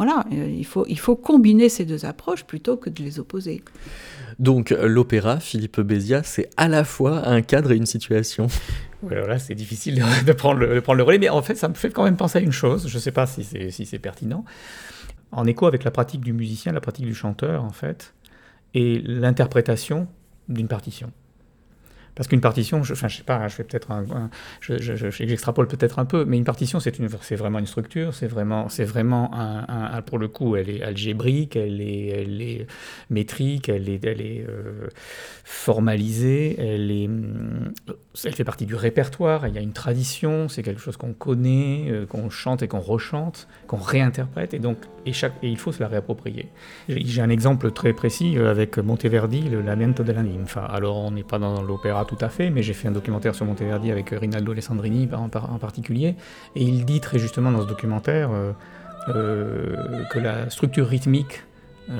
Voilà, 0.00 0.24
il 0.30 0.64
faut, 0.64 0.86
il 0.88 0.98
faut 0.98 1.14
combiner 1.14 1.68
ces 1.68 1.84
deux 1.84 2.06
approches 2.06 2.44
plutôt 2.44 2.78
que 2.78 2.88
de 2.88 3.02
les 3.02 3.20
opposer. 3.20 3.62
Donc 4.38 4.70
l'opéra, 4.70 5.40
Philippe 5.40 5.78
Bézia, 5.80 6.22
c'est 6.22 6.48
à 6.56 6.68
la 6.68 6.84
fois 6.84 7.28
un 7.28 7.42
cadre 7.42 7.72
et 7.72 7.76
une 7.76 7.84
situation. 7.84 8.46
Voilà, 9.02 9.38
c'est 9.38 9.54
difficile 9.54 10.02
de 10.26 10.32
prendre, 10.32 10.60
le, 10.60 10.74
de 10.74 10.80
prendre 10.80 10.96
le 10.96 11.02
relais, 11.02 11.18
mais 11.18 11.28
en 11.28 11.42
fait, 11.42 11.54
ça 11.54 11.68
me 11.68 11.74
fait 11.74 11.90
quand 11.90 12.04
même 12.04 12.16
penser 12.16 12.38
à 12.38 12.40
une 12.40 12.52
chose, 12.52 12.88
je 12.88 12.94
ne 12.94 13.00
sais 13.00 13.12
pas 13.12 13.26
si 13.26 13.44
c'est 13.44 13.70
si 13.70 13.98
pertinent 13.98 14.44
en 15.32 15.46
écho 15.46 15.66
avec 15.66 15.84
la 15.84 15.90
pratique 15.90 16.20
du 16.22 16.32
musicien, 16.32 16.72
la 16.72 16.80
pratique 16.80 17.06
du 17.06 17.14
chanteur, 17.14 17.64
en 17.64 17.70
fait, 17.70 18.14
et 18.74 19.00
l'interprétation 19.00 20.08
d'une 20.48 20.68
partition. 20.68 21.12
Parce 22.14 22.28
qu'une 22.28 22.40
partition, 22.40 22.82
je, 22.82 22.92
enfin, 22.92 23.08
je 23.08 23.18
sais 23.18 23.22
pas, 23.22 23.46
je 23.48 23.54
fais 23.54 23.64
peut-être 23.64 23.90
un, 23.90 24.30
j'extrapole 24.60 25.68
peut-être 25.68 25.98
un 25.98 26.04
peu, 26.04 26.24
mais 26.24 26.36
une 26.36 26.44
partition, 26.44 26.80
c'est 26.80 26.98
une, 26.98 27.08
c'est 27.20 27.36
vraiment 27.36 27.58
une 27.58 27.66
structure, 27.66 28.14
c'est 28.14 28.26
vraiment, 28.26 28.68
c'est 28.68 28.84
vraiment 28.84 29.30
un, 29.32 30.02
pour 30.02 30.18
le 30.18 30.28
coup, 30.28 30.56
elle 30.56 30.70
est 30.70 30.82
algébrique, 30.82 31.56
elle 31.56 31.80
est, 31.80 32.06
elle 32.08 32.42
est 32.42 32.66
métrique, 33.10 33.68
elle 33.68 33.88
est, 33.88 34.04
elle 34.04 34.20
est 34.20 34.44
euh, 34.48 34.88
formalisée, 35.44 36.56
elle 36.58 36.90
est, 36.90 37.08
mm, 37.08 37.72
elle 38.24 38.34
fait 38.34 38.44
partie 38.44 38.66
du 38.66 38.74
répertoire. 38.74 39.46
Il 39.46 39.54
y 39.54 39.58
a 39.58 39.60
une 39.60 39.72
tradition, 39.72 40.48
c'est 40.48 40.62
quelque 40.62 40.80
chose 40.80 40.96
qu'on 40.96 41.12
connaît, 41.12 41.86
euh, 41.88 42.06
qu'on 42.06 42.28
chante 42.28 42.62
et 42.62 42.68
qu'on 42.68 42.80
rechante, 42.80 43.46
qu'on 43.66 43.78
réinterprète, 43.78 44.52
et 44.52 44.58
donc, 44.58 44.78
il 45.06 45.56
faut 45.56 45.72
se 45.72 45.80
la 45.80 45.88
réapproprier. 45.88 46.48
J'ai 46.88 47.22
un 47.22 47.30
exemple 47.30 47.70
très 47.70 47.92
précis 47.92 48.36
euh, 48.36 48.50
avec 48.50 48.78
Monteverdi, 48.78 49.42
le 49.42 49.62
Lamento 49.62 50.02
della 50.02 50.22
Ninfa. 50.22 50.64
Alors, 50.64 50.96
on 50.96 51.12
n'est 51.12 51.22
pas 51.22 51.38
dans 51.38 51.62
l'opéra 51.62 52.04
tout 52.04 52.18
à 52.20 52.28
fait, 52.28 52.50
mais 52.50 52.62
j'ai 52.62 52.74
fait 52.74 52.88
un 52.88 52.92
documentaire 52.92 53.34
sur 53.34 53.46
Monteverdi 53.46 53.92
avec 53.92 54.10
Rinaldo 54.10 54.52
Alessandrini 54.52 55.08
en, 55.12 55.28
particulier, 55.58 56.16
et 56.56 56.62
il 56.62 56.84
dit 56.84 57.00
très 57.00 57.18
justement 57.18 57.52
dans 57.52 57.62
ce 57.62 57.68
documentaire 57.68 58.30
euh, 58.32 59.76
que 60.10 60.18
la 60.18 60.50
structure 60.50 60.86
rythmique 60.86 61.44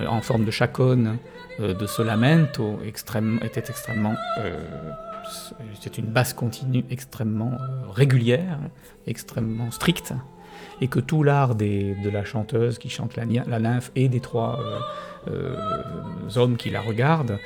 en 0.08 0.20
forme 0.20 0.44
de 0.44 0.50
chaconne 0.52 1.16
de 1.58 1.86
ce 1.86 2.02
lamento 2.02 2.78
était 2.84 3.64
extrêmement... 3.68 4.14
c'est 5.80 5.98
une 5.98 6.06
basse 6.06 6.32
continue 6.32 6.84
extrêmement 6.90 7.52
régulière, 7.92 8.58
extrêmement 9.06 9.70
stricte, 9.70 10.12
et 10.80 10.88
que 10.88 11.00
tout 11.00 11.22
l'art 11.22 11.54
de 11.54 12.10
la 12.10 12.24
chanteuse 12.24 12.78
qui 12.78 12.88
chante 12.88 13.16
la, 13.16 13.24
la 13.24 13.58
nymphe 13.58 13.92
et 13.96 14.08
des 14.08 14.20
trois 14.20 14.58
hommes 16.36 16.56
qui 16.56 16.70
la 16.70 16.80
regardent 16.80 17.38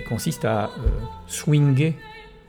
consiste 0.00 0.44
à 0.44 0.64
euh, 0.64 0.88
swinger 1.26 1.96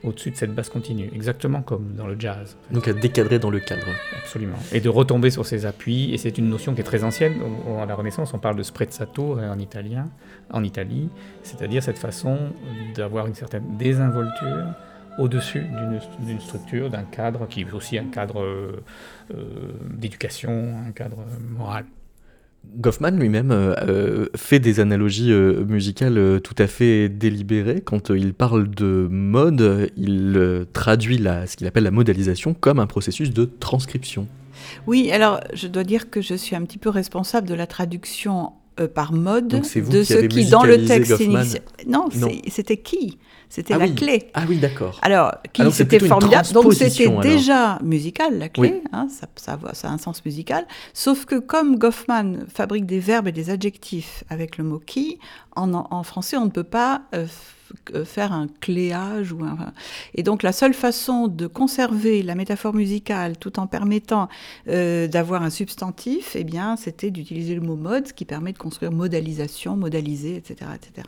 au-dessus 0.04 0.30
de 0.30 0.36
cette 0.36 0.54
basse 0.54 0.68
continue, 0.68 1.10
exactement 1.14 1.62
comme 1.62 1.94
dans 1.96 2.06
le 2.06 2.18
jazz. 2.18 2.56
Donc 2.70 2.88
à 2.88 2.92
décadrer 2.92 3.38
dans 3.38 3.50
le 3.50 3.60
cadre. 3.60 3.86
Absolument. 4.18 4.56
Et 4.72 4.80
de 4.80 4.88
retomber 4.88 5.30
sur 5.30 5.46
ses 5.46 5.66
appuis, 5.66 6.12
et 6.12 6.18
c'est 6.18 6.38
une 6.38 6.48
notion 6.48 6.74
qui 6.74 6.80
est 6.80 6.84
très 6.84 7.04
ancienne. 7.04 7.34
À 7.80 7.86
la 7.86 7.94
Renaissance, 7.94 8.34
on 8.34 8.38
parle 8.38 8.56
de 8.56 8.62
sprezzato 8.62 9.38
en 9.38 9.58
italien, 9.58 10.08
en 10.50 10.62
Italie, 10.62 11.08
c'est-à-dire 11.42 11.82
cette 11.82 11.98
façon 11.98 12.38
d'avoir 12.94 13.26
une 13.26 13.34
certaine 13.34 13.76
désinvolture 13.76 14.66
au-dessus 15.18 15.64
d'une 16.20 16.40
structure, 16.40 16.90
d'un 16.90 17.04
cadre 17.04 17.46
qui 17.46 17.62
est 17.62 17.72
aussi 17.72 17.98
un 17.98 18.06
cadre 18.06 18.42
euh, 18.42 18.82
euh, 19.32 19.44
d'éducation, 19.90 20.74
un 20.86 20.92
cadre 20.92 21.18
moral. 21.56 21.84
Goffman 22.76 23.12
lui-même 23.12 23.50
euh, 23.50 23.74
euh, 23.88 24.26
fait 24.36 24.58
des 24.58 24.80
analogies 24.80 25.32
euh, 25.32 25.64
musicales 25.64 26.40
tout 26.42 26.54
à 26.58 26.66
fait 26.66 27.08
délibérées. 27.08 27.80
Quand 27.80 28.10
il 28.10 28.34
parle 28.34 28.68
de 28.70 29.06
mode, 29.10 29.90
il 29.96 30.66
traduit 30.72 31.18
ce 31.18 31.56
qu'il 31.56 31.66
appelle 31.66 31.84
la 31.84 31.90
modalisation 31.90 32.54
comme 32.54 32.78
un 32.78 32.86
processus 32.86 33.30
de 33.30 33.44
transcription. 33.44 34.26
Oui, 34.86 35.10
alors 35.12 35.40
je 35.52 35.66
dois 35.66 35.84
dire 35.84 36.10
que 36.10 36.20
je 36.20 36.34
suis 36.34 36.56
un 36.56 36.62
petit 36.62 36.78
peu 36.78 36.88
responsable 36.88 37.48
de 37.48 37.54
la 37.54 37.66
traduction 37.66 38.52
par 38.94 39.12
mode 39.12 39.48
de 39.48 39.62
ce 39.62 40.26
qui, 40.26 40.46
dans 40.46 40.64
le 40.64 40.84
texte 40.84 41.20
initial. 41.20 41.62
Non, 41.86 42.08
c'était 42.48 42.76
qui? 42.78 43.18
C'était 43.48 43.74
ah 43.74 43.78
la 43.78 43.88
clé. 43.88 44.30
Ah 44.34 44.42
oui, 44.48 44.58
d'accord. 44.58 44.98
Alors, 45.02 45.32
qui 45.52 45.62
ah 45.62 45.70
c'était 45.70 46.00
formidable. 46.00 46.48
Donc 46.52 46.74
c'était 46.74 47.08
déjà 47.20 47.78
musical, 47.84 48.38
la 48.38 48.48
clé. 48.48 48.82
Hein, 48.92 49.06
ça, 49.08 49.28
ça, 49.36 49.60
ça, 49.74 49.88
a 49.88 49.92
un 49.92 49.98
sens 49.98 50.24
musical. 50.24 50.66
Sauf 50.92 51.24
que 51.24 51.36
comme 51.36 51.78
Goffman 51.78 52.46
fabrique 52.52 52.84
des 52.86 52.98
verbes 52.98 53.28
et 53.28 53.32
des 53.32 53.50
adjectifs 53.50 54.24
avec 54.28 54.58
le 54.58 54.64
mot 54.64 54.82
qui, 54.84 55.20
en, 55.54 55.72
en 55.72 56.02
français, 56.02 56.36
on 56.36 56.46
ne 56.46 56.50
peut 56.50 56.64
pas 56.64 57.02
euh, 57.14 57.24
euh, 57.24 57.26
faire 58.04 58.32
un 58.32 58.48
cléage 58.60 59.32
ou 59.32 59.44
un... 59.44 59.72
et 60.14 60.22
donc 60.22 60.42
la 60.42 60.52
seule 60.52 60.74
façon 60.74 61.28
de 61.28 61.46
conserver 61.46 62.22
la 62.22 62.34
métaphore 62.34 62.74
musicale 62.74 63.36
tout 63.36 63.58
en 63.58 63.66
permettant 63.66 64.28
euh, 64.68 65.06
d'avoir 65.08 65.42
un 65.42 65.50
substantif, 65.50 66.36
eh 66.36 66.44
bien, 66.44 66.76
c'était 66.76 67.10
d'utiliser 67.10 67.54
le 67.54 67.60
mot 67.60 67.76
mode, 67.76 68.08
ce 68.08 68.12
qui 68.12 68.24
permet 68.24 68.52
de 68.52 68.58
construire 68.58 68.92
modalisation, 68.92 69.76
modaliser, 69.76 70.36
etc., 70.36 70.70
etc. 70.74 71.06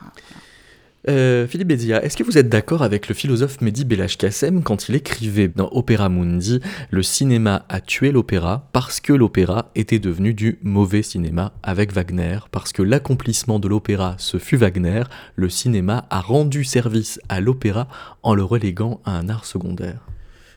Euh, 1.09 1.47
Philippe 1.47 1.69
Bézia, 1.69 2.05
est-ce 2.05 2.17
que 2.17 2.25
vous 2.25 2.37
êtes 2.37 2.49
d'accord 2.49 2.83
avec 2.83 3.07
le 3.07 3.15
philosophe 3.15 3.61
Mehdi 3.61 3.85
Belashkassem 3.85 4.65
quand 4.65 4.89
il 4.89 4.97
écrivait 4.97 5.47
dans 5.47 5.69
Opera 5.71 6.09
Mundi 6.09 6.61
Le 6.91 7.03
cinéma 7.05 7.65
a 7.69 7.81
tué 7.81 8.11
l'opéra 8.11 8.69
parce 8.73 8.99
que 8.99 9.13
l'opéra 9.13 9.71
était 9.77 10.01
devenu 10.01 10.35
du 10.35 10.59
mauvais 10.63 11.03
cinéma 11.03 11.53
avec 11.63 11.93
Wagner, 11.93 12.39
parce 12.51 12.73
que 12.73 12.83
l'accomplissement 12.83 13.61
de 13.61 13.69
l'opéra 13.69 14.17
ce 14.19 14.39
fut 14.39 14.57
Wagner, 14.57 15.05
le 15.37 15.49
cinéma 15.49 16.07
a 16.11 16.21
rendu 16.21 16.65
service 16.65 17.21
à 17.29 17.41
l'opéra 17.41 17.87
en 18.25 18.35
le 18.35 18.43
reléguant 18.43 19.01
à 19.05 19.13
un 19.13 19.29
art 19.29 19.45
secondaire? 19.45 20.01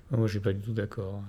Moi, 0.10 0.26
je 0.26 0.32
suis 0.32 0.40
pas 0.40 0.54
du 0.54 0.62
tout 0.62 0.74
d'accord. 0.74 1.22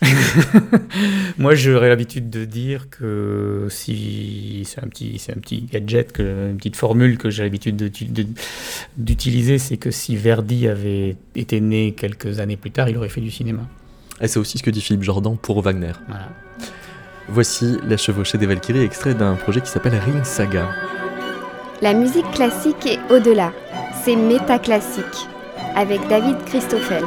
Moi, 1.38 1.54
j'aurais 1.54 1.88
l'habitude 1.88 2.30
de 2.30 2.44
dire 2.44 2.90
que 2.90 3.66
si 3.70 4.62
c'est 4.66 4.82
un 4.82 4.88
petit, 4.88 5.18
c'est 5.18 5.32
un 5.32 5.40
petit 5.40 5.62
gadget, 5.62 6.12
que, 6.12 6.50
une 6.50 6.56
petite 6.56 6.76
formule 6.76 7.18
que 7.18 7.30
j'ai 7.30 7.42
l'habitude 7.42 7.76
d'utiliser, 8.96 9.58
c'est 9.58 9.76
que 9.76 9.90
si 9.90 10.16
Verdi 10.16 10.68
avait 10.68 11.16
été 11.34 11.60
né 11.60 11.92
quelques 11.92 12.40
années 12.40 12.56
plus 12.56 12.70
tard, 12.70 12.88
il 12.88 12.96
aurait 12.96 13.08
fait 13.08 13.20
du 13.20 13.30
cinéma. 13.30 13.62
Et 14.20 14.28
c'est 14.28 14.38
aussi 14.38 14.58
ce 14.58 14.62
que 14.62 14.70
dit 14.70 14.80
Philippe 14.80 15.02
Jordan 15.02 15.36
pour 15.36 15.62
Wagner. 15.62 15.92
Voici 17.28 17.78
La 17.88 17.96
chevauchée 17.96 18.38
des 18.38 18.46
Valkyries, 18.46 18.82
extrait 18.82 19.14
d'un 19.14 19.34
projet 19.34 19.60
qui 19.60 19.70
s'appelle 19.70 19.94
Ring 19.94 20.24
Saga. 20.24 20.68
La 21.80 21.94
musique 21.94 22.30
classique 22.32 22.86
est 22.86 23.00
au-delà. 23.12 23.52
C'est 24.04 24.16
métaclassique, 24.16 25.28
avec 25.74 26.06
David 26.08 26.36
Christoffel. 26.44 27.02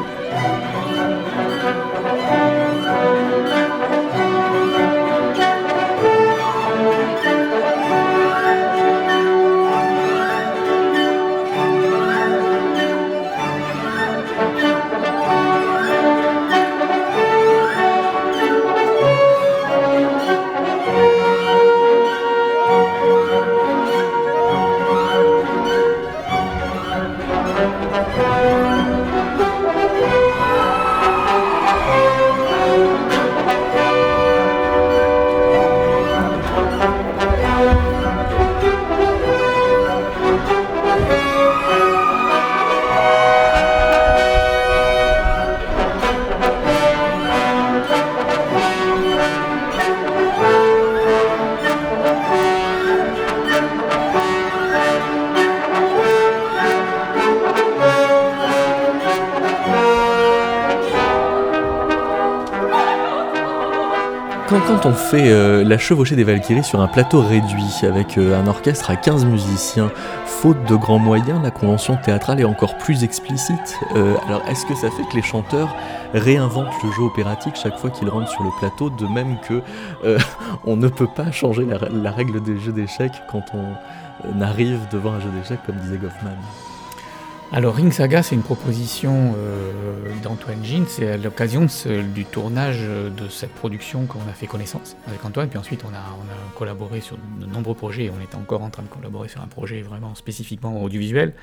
Quand 64.48 64.86
on 64.86 64.94
fait 64.94 65.32
euh, 65.32 65.64
la 65.64 65.78
chevauchée 65.78 66.16
des 66.16 66.24
Valkyries 66.24 66.64
sur 66.64 66.80
un 66.80 66.88
plateau 66.88 67.22
réduit 67.22 67.82
avec 67.84 68.18
euh, 68.18 68.40
un 68.40 68.46
orchestre 68.48 68.92
à 68.92 68.96
15 68.96 69.26
musiciens, 69.26 69.92
faute 70.26 70.64
de 70.66 70.76
grands 70.76 71.00
moyens, 71.00 71.42
la 71.42 71.50
convention 71.50 71.98
théâtrale 71.98 72.40
est 72.40 72.46
encore 72.46 72.78
plus 72.78 73.04
explicite. 73.04 73.80
Euh, 73.96 74.16
alors 74.28 74.44
est-ce 74.48 74.66
que 74.66 74.76
ça 74.76 74.92
fait 74.92 75.04
que 75.10 75.16
les 75.16 75.24
chanteurs 75.24 75.76
réinventent 76.14 76.84
le 76.84 76.92
jeu 76.92 77.02
opératique 77.02 77.56
chaque 77.56 77.78
fois 77.78 77.90
qu'ils 77.90 78.10
rentrent 78.10 78.30
sur 78.30 78.44
le 78.44 78.52
plateau, 78.60 78.90
de 78.90 79.08
même 79.08 79.38
que 79.48 79.62
on 80.66 80.76
ne 80.76 80.88
peut 80.88 81.08
pas 81.08 81.32
changer 81.32 81.66
la 81.92 82.12
règle 82.12 82.42
des 82.42 82.60
jeux 82.60 82.72
d'échecs 82.72 83.24
quand 83.28 83.46
on 83.54 84.42
arrive 84.42 84.80
devant 84.92 85.14
un 85.14 85.20
jeu 85.20 85.30
d'échecs, 85.36 85.60
comme 85.66 85.78
disait 85.78 85.98
Goffman? 85.98 86.36
Alors 87.52 87.76
Ring 87.76 87.92
Saga, 87.92 88.24
c'est 88.24 88.36
une 88.36 88.42
proposition 88.42 89.36
euh, 89.38 89.94
d'Antoine 90.24 90.64
Jean, 90.64 90.86
c'est 90.88 91.12
à 91.12 91.18
l'occasion 91.18 91.68
du 92.14 92.26
tournage 92.26 92.82
de 92.82 93.30
cette 93.30 93.52
production 93.52 94.06
qu'on 94.06 94.20
a 94.30 94.34
fait 94.34 94.48
connaissance 94.48 94.98
avec 95.08 95.24
Antoine, 95.24 95.48
puis 95.48 95.60
ensuite 95.60 95.84
on 95.86 95.94
a, 95.94 96.02
collaboré 96.56 97.02
sur 97.02 97.18
de 97.40 97.46
nombreux 97.46 97.76
projets, 97.76 98.10
on 98.10 98.22
est 98.22 98.36
encore 98.36 98.64
en 98.64 98.70
train 98.70 98.84
de 98.84 98.88
collaborer 98.88 99.28
sur 99.28 99.42
un 99.42 99.48
projet 99.48 99.82
vraiment 99.82 100.16
spécifiquement 100.16 100.82
audiovisuel. 100.82 101.34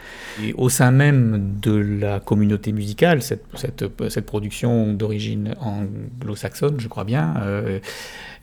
Et 0.42 0.54
au 0.54 0.68
sein 0.68 0.90
même 0.90 1.58
de 1.60 1.72
la 1.72 2.18
communauté 2.18 2.72
musicale, 2.72 3.22
cette, 3.22 4.26
production 4.26 4.92
d'origine 4.94 5.54
anglo-saxonne, 5.60 6.80
je 6.80 6.88
crois 6.88 7.04
bien, 7.04 7.34
euh, 7.42 7.78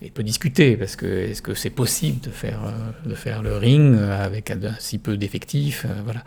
et 0.01 0.11
peut 0.11 0.23
discuter. 0.23 0.77
Parce 0.77 0.95
que 0.95 1.05
est-ce 1.05 1.41
que 1.41 1.53
c'est 1.53 1.69
possible 1.69 2.21
de 2.21 2.29
faire 2.29 2.59
euh, 2.65 3.41
le 3.41 3.57
ring 3.57 3.97
avec 3.97 4.53
si 4.79 4.97
peu 4.97 5.17
d'effectifs 5.17 5.85
euh, 5.85 6.01
voilà. 6.03 6.23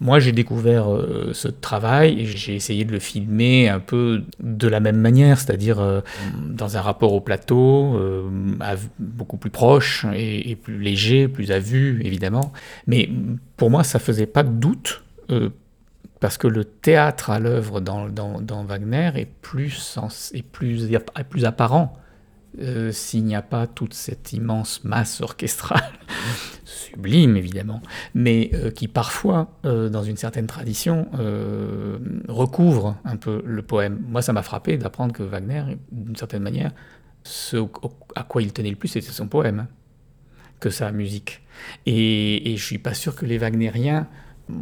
Moi 0.00 0.18
j'ai 0.18 0.32
découvert 0.32 0.73
euh, 0.76 1.32
ce 1.32 1.48
travail. 1.48 2.20
Et 2.20 2.26
j'ai 2.26 2.54
essayé 2.54 2.84
de 2.84 2.92
le 2.92 2.98
filmer 2.98 3.68
un 3.68 3.80
peu 3.80 4.22
de 4.40 4.68
la 4.68 4.80
même 4.80 4.98
manière 4.98 5.38
c'est-à-dire 5.38 6.02
dans 6.40 6.76
un 6.76 6.80
rapport 6.80 7.12
au 7.12 7.20
plateau 7.20 8.00
beaucoup 8.98 9.36
plus 9.36 9.50
proche 9.50 10.06
et, 10.14 10.56
plus 10.56 10.78
léger 10.78 11.28
plus 11.28 11.50
à 11.50 11.58
vue 11.58 12.00
évidemment. 12.04 12.52
Mais 12.86 13.08
pour 13.56 13.70
moi 13.70 13.84
ça 13.84 13.98
faisait 13.98 14.26
pas 14.26 14.42
de 14.42 14.50
doute 14.50 15.02
parce 16.20 16.38
que 16.38 16.46
le 16.46 16.64
théâtre 16.64 17.30
à 17.30 17.38
l'œuvre 17.38 17.80
dans, 17.80 18.08
dans, 18.08 18.40
dans, 18.40 18.64
Wagner 18.64 19.10
est 19.16 19.28
plus, 19.42 19.70
sens, 19.70 20.30
est 20.34 20.42
plus, 20.42 20.90
est 20.92 21.24
plus 21.28 21.44
apparent 21.44 21.98
euh, 22.60 22.92
s'il 22.92 23.24
n'y 23.24 23.34
a 23.34 23.42
pas 23.42 23.66
toute 23.66 23.94
cette 23.94 24.32
immense 24.32 24.84
masse 24.84 25.20
orchestrale, 25.20 25.92
sublime 26.64 27.36
évidemment, 27.36 27.82
mais 28.14 28.50
euh, 28.54 28.70
qui 28.70 28.86
parfois, 28.86 29.58
euh, 29.64 29.88
dans 29.88 30.04
une 30.04 30.16
certaine 30.16 30.46
tradition, 30.46 31.08
recouvre 32.28 32.96
un 33.04 33.16
peu 33.16 33.42
le 33.44 33.62
poème. 33.62 34.04
Moi, 34.08 34.22
ça 34.22 34.32
m'a 34.32 34.42
frappé 34.42 34.76
d'apprendre 34.78 35.12
que 35.12 35.22
Wagner, 35.22 35.64
d'une 35.90 36.16
certaine 36.16 36.42
manière, 36.42 36.72
ce 37.24 37.56
à 38.14 38.22
quoi 38.22 38.42
il 38.42 38.52
tenait 38.52 38.70
le 38.70 38.76
plus, 38.76 38.88
c'était 38.88 39.10
son 39.10 39.26
poème, 39.26 39.66
que 40.60 40.70
sa 40.70 40.92
musique. 40.92 41.42
Et, 41.86 42.52
et 42.52 42.56
je 42.56 42.64
suis 42.64 42.78
pas 42.78 42.94
sûr 42.94 43.16
que 43.16 43.26
les 43.26 43.38
Wagnériens 43.38 44.06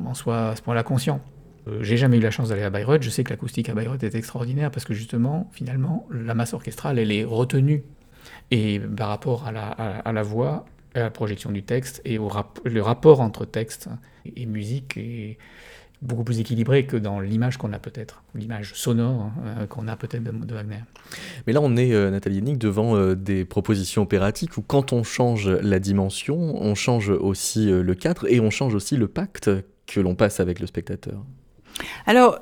en 0.06 0.14
soient 0.14 0.50
à 0.50 0.56
ce 0.56 0.62
point-là 0.62 0.82
conscients. 0.82 1.20
Euh, 1.68 1.82
j'ai 1.82 1.96
jamais 1.96 2.18
eu 2.18 2.20
la 2.20 2.30
chance 2.30 2.48
d'aller 2.48 2.62
à 2.62 2.70
Bayreuth. 2.70 3.02
Je 3.02 3.10
sais 3.10 3.24
que 3.24 3.30
l'acoustique 3.30 3.68
à 3.68 3.74
Bayreuth 3.74 4.02
est 4.02 4.14
extraordinaire 4.14 4.70
parce 4.70 4.84
que 4.84 4.94
justement, 4.94 5.50
finalement, 5.52 6.06
la 6.10 6.34
masse 6.34 6.54
orchestrale, 6.54 6.98
elle 6.98 7.12
est 7.12 7.24
retenue. 7.24 7.84
Et 8.50 8.78
par 8.78 9.08
rapport 9.08 9.46
à 9.46 9.52
la, 10.12 10.22
voix, 10.22 10.64
à 10.94 11.00
la 11.00 11.10
projection 11.10 11.50
du 11.50 11.62
texte 11.62 12.00
et 12.04 12.18
au 12.18 12.30
le 12.64 12.82
rapport 12.82 13.20
entre 13.20 13.44
texte 13.44 13.88
et 14.36 14.46
musique 14.46 14.96
est 14.96 15.38
beaucoup 16.02 16.24
plus 16.24 16.40
équilibré 16.40 16.84
que 16.86 16.96
dans 16.96 17.20
l'image 17.20 17.56
qu'on 17.56 17.72
a 17.72 17.78
peut-être, 17.78 18.22
l'image 18.34 18.74
sonore 18.74 19.30
hein, 19.44 19.66
qu'on 19.66 19.86
a 19.88 19.96
peut-être 19.96 20.22
de, 20.22 20.54
Wagner. 20.54 20.82
Mais 21.46 21.52
là, 21.52 21.60
on 21.62 21.76
est, 21.76 22.10
Nathalie 22.10 22.38
Hennig, 22.38 22.58
devant 22.58 23.14
des 23.14 23.44
propositions 23.44 24.02
opératiques 24.02 24.56
où 24.56 24.62
quand 24.62 24.92
on 24.92 25.02
change 25.02 25.48
la 25.48 25.78
dimension, 25.78 26.36
on 26.36 26.74
change 26.74 27.10
aussi 27.10 27.66
le 27.66 27.94
cadre 27.94 28.26
et 28.28 28.40
on 28.40 28.50
change 28.50 28.74
aussi 28.74 28.96
le 28.96 29.08
pacte 29.08 29.50
que 29.86 30.00
l'on 30.00 30.14
passe 30.14 30.40
avec 30.40 30.60
le 30.60 30.66
spectateur. 30.66 31.24
Alors, 32.06 32.40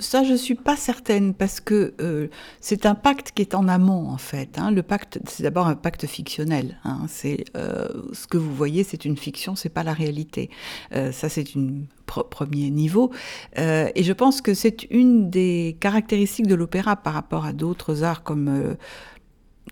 ça, 0.00 0.24
je 0.24 0.32
ne 0.32 0.36
suis 0.36 0.54
pas 0.54 0.76
certaine, 0.76 1.34
parce 1.34 1.60
que 1.60 1.94
euh, 2.00 2.28
c'est 2.60 2.86
un 2.86 2.94
pacte 2.94 3.32
qui 3.32 3.42
est 3.42 3.54
en 3.54 3.68
amont, 3.68 4.08
en 4.08 4.18
fait. 4.18 4.58
Hein. 4.58 4.70
Le 4.70 4.82
pacte, 4.82 5.20
c'est 5.28 5.42
d'abord 5.42 5.66
un 5.66 5.74
pacte 5.74 6.06
fictionnel. 6.06 6.78
Hein. 6.84 7.02
C'est 7.08 7.44
euh, 7.56 7.88
ce 8.12 8.26
que 8.26 8.36
vous 8.36 8.54
voyez, 8.54 8.84
c'est 8.84 9.04
une 9.04 9.16
fiction, 9.16 9.56
c'est 9.56 9.68
pas 9.68 9.82
la 9.82 9.92
réalité. 9.92 10.50
Euh, 10.94 11.12
ça, 11.12 11.28
c'est 11.28 11.56
un 11.56 11.84
premier 12.06 12.70
niveau. 12.70 13.12
et 13.56 14.02
je 14.02 14.12
pense 14.12 14.42
que 14.42 14.52
c'est 14.52 14.82
une 14.90 15.30
des 15.30 15.76
caractéristiques 15.78 16.48
de 16.48 16.56
l'opéra 16.56 16.96
par 16.96 17.14
rapport 17.14 17.44
à 17.44 17.52
d'autres 17.52 18.02
arts 18.02 18.24
comme 18.24 18.76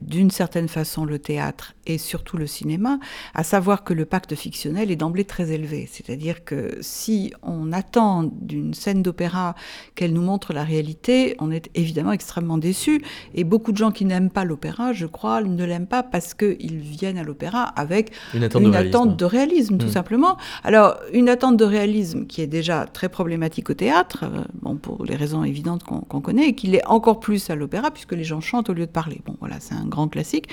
d'une 0.01 0.31
certaine 0.31 0.69
façon 0.69 1.05
le 1.05 1.19
théâtre 1.19 1.75
et 1.87 1.99
surtout 1.99 2.37
le 2.37 2.47
cinéma, 2.47 2.99
à 3.35 3.43
savoir 3.43 3.85
que 3.85 3.95
le 3.95 4.05
pacte 4.05 4.35
fictionnel 4.35 4.91
est 4.91 4.97
d'emblée 4.97 5.25
très 5.25 5.51
élevé. 5.51 5.89
C'est-à-dire 5.91 6.45
que 6.45 6.79
si 6.81 7.33
on 7.43 7.73
attend 7.73 8.25
d'une 8.25 8.75
scène 8.75 9.03
d'opéra 9.03 9.55
qu'elle 9.95 10.13
nous 10.13 10.23
montre 10.23 10.53
la 10.53 10.65
réalité, 10.65 11.37
on 11.41 11.51
est 11.51 11.71
évidemment 11.75 12.13
extrêmement 12.13 12.59
déçu. 12.59 13.03
Et 13.35 13.45
beaucoup 13.45 13.73
de 13.73 13.77
gens 13.77 13.91
qui 13.91 14.05
n'aiment 14.05 14.31
pas 14.31 14.45
l'opéra, 14.45 14.93
je 14.93 15.07
crois, 15.07 15.43
ne 15.43 15.65
l'aiment 15.65 15.87
pas 15.87 16.03
parce 16.03 16.35
qu'ils 16.35 16.79
viennent 16.79 17.19
à 17.19 17.25
l'opéra 17.25 17.63
avec 17.63 18.13
une 18.35 18.45
attente, 18.45 19.17
de, 19.17 19.25
réalisme. 19.25 19.79
tout 19.79 19.87
hmm. 19.87 19.91
simplement. 19.91 20.37
Alors, 20.65 20.97
une 21.13 21.29
attente 21.29 21.57
de 21.57 21.65
réalisme 21.65 22.27
qui 22.27 22.43
est 22.43 22.47
déjà 22.47 22.87
très 22.87 23.09
problématique 23.09 23.71
au 23.71 23.75
théâtre, 23.75 24.25
euh, 24.25 24.45
bon, 24.63 24.77
pour 24.77 25.05
les 25.05 25.17
raisons 25.17 25.45
évidentes 25.45 25.83
qu'on 25.85 26.21
connaît, 26.21 26.49
et 26.49 26.55
qui 26.55 26.69
l'est 26.69 26.87
encore 26.87 27.21
plus 27.21 27.51
à 27.51 27.57
l'opéra, 27.57 27.91
puisque 27.91 28.13
les 28.13 28.25
gens 28.25 28.41
chantent 28.41 28.71
au 28.71 28.75
lieu 28.75 28.87
de 28.87 28.91
parler. 28.91 29.21
Bon, 29.27 29.37
voilà, 29.41 29.57
c'est 29.61 29.75
un 29.75 29.88
grand 29.89 30.09
classique. 30.09 30.49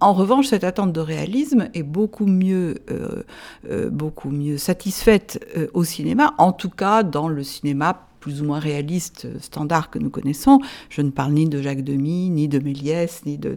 En 0.00 0.12
revanche, 0.12 0.48
cette 0.48 0.64
attente 0.64 0.92
de 0.92 1.00
réalisme 1.00 1.68
est 1.72 1.82
beaucoup 1.82 2.26
mieux, 2.26 2.76
euh, 2.90 3.22
euh, 3.70 3.88
beaucoup 3.88 4.30
mieux 4.30 4.58
satisfaite 4.58 5.44
euh, 5.56 5.68
au 5.72 5.84
cinéma, 5.84 6.34
en 6.38 6.52
tout 6.52 6.68
cas 6.68 7.02
dans 7.02 7.28
le 7.28 7.42
cinéma 7.42 8.02
plus 8.20 8.42
ou 8.42 8.44
moins 8.44 8.58
réaliste 8.58 9.28
standard 9.40 9.88
que 9.88 10.00
nous 10.00 10.10
connaissons. 10.10 10.58
Je 10.90 11.00
ne 11.00 11.10
parle 11.10 11.32
ni 11.32 11.48
de 11.48 11.62
Jacques 11.62 11.84
Demy, 11.84 12.28
ni 12.30 12.48
de 12.48 12.58
Méliès, 12.58 13.22
ni 13.24 13.38
de, 13.38 13.56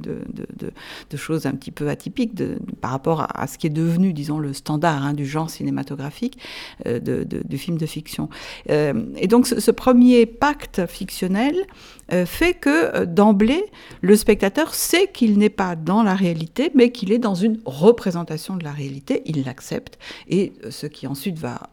choses 1.15 1.47
un 1.47 1.53
petit 1.53 1.71
peu 1.71 1.89
atypiques 1.89 2.39
par 2.79 2.91
rapport 2.91 3.25
à, 3.33 3.47
ce 3.47 3.57
qui 3.57 3.65
est 3.65 3.71
devenu, 3.71 4.13
disons, 4.13 4.37
le 4.37 4.53
standard 4.53 5.03
hein, 5.03 5.13
du 5.13 5.25
genre 5.25 5.49
cinématographique 5.49 6.37
du 6.85 7.57
film 7.57 7.79
de 7.79 7.85
fiction. 7.87 8.29
et 8.67 9.27
donc 9.27 9.47
ce 9.47 9.71
premier 9.71 10.27
pacte 10.27 10.85
fictionnel 10.85 11.65
euh, 12.11 12.25
fait 12.25 12.53
que 12.53 12.95
euh, 12.95 13.05
d'emblée, 13.05 13.63
le 14.01 14.15
spectateur 14.15 14.73
sait 14.73 15.07
qu'il 15.07 15.37
n'est 15.37 15.49
pas 15.49 15.75
dans 15.75 16.03
la 16.03 16.15
réalité, 16.15 16.71
mais 16.75 16.91
qu'il 16.91 17.11
est 17.11 17.19
dans 17.19 17.35
une 17.35 17.59
représentation 17.65 18.55
de 18.55 18.63
la 18.63 18.71
réalité, 18.71 19.21
il 19.25 19.43
l'accepte, 19.45 19.99
et 20.27 20.53
euh, 20.63 20.71
ce 20.71 20.87
qui 20.87 21.07
ensuite 21.07 21.37
va 21.37 21.69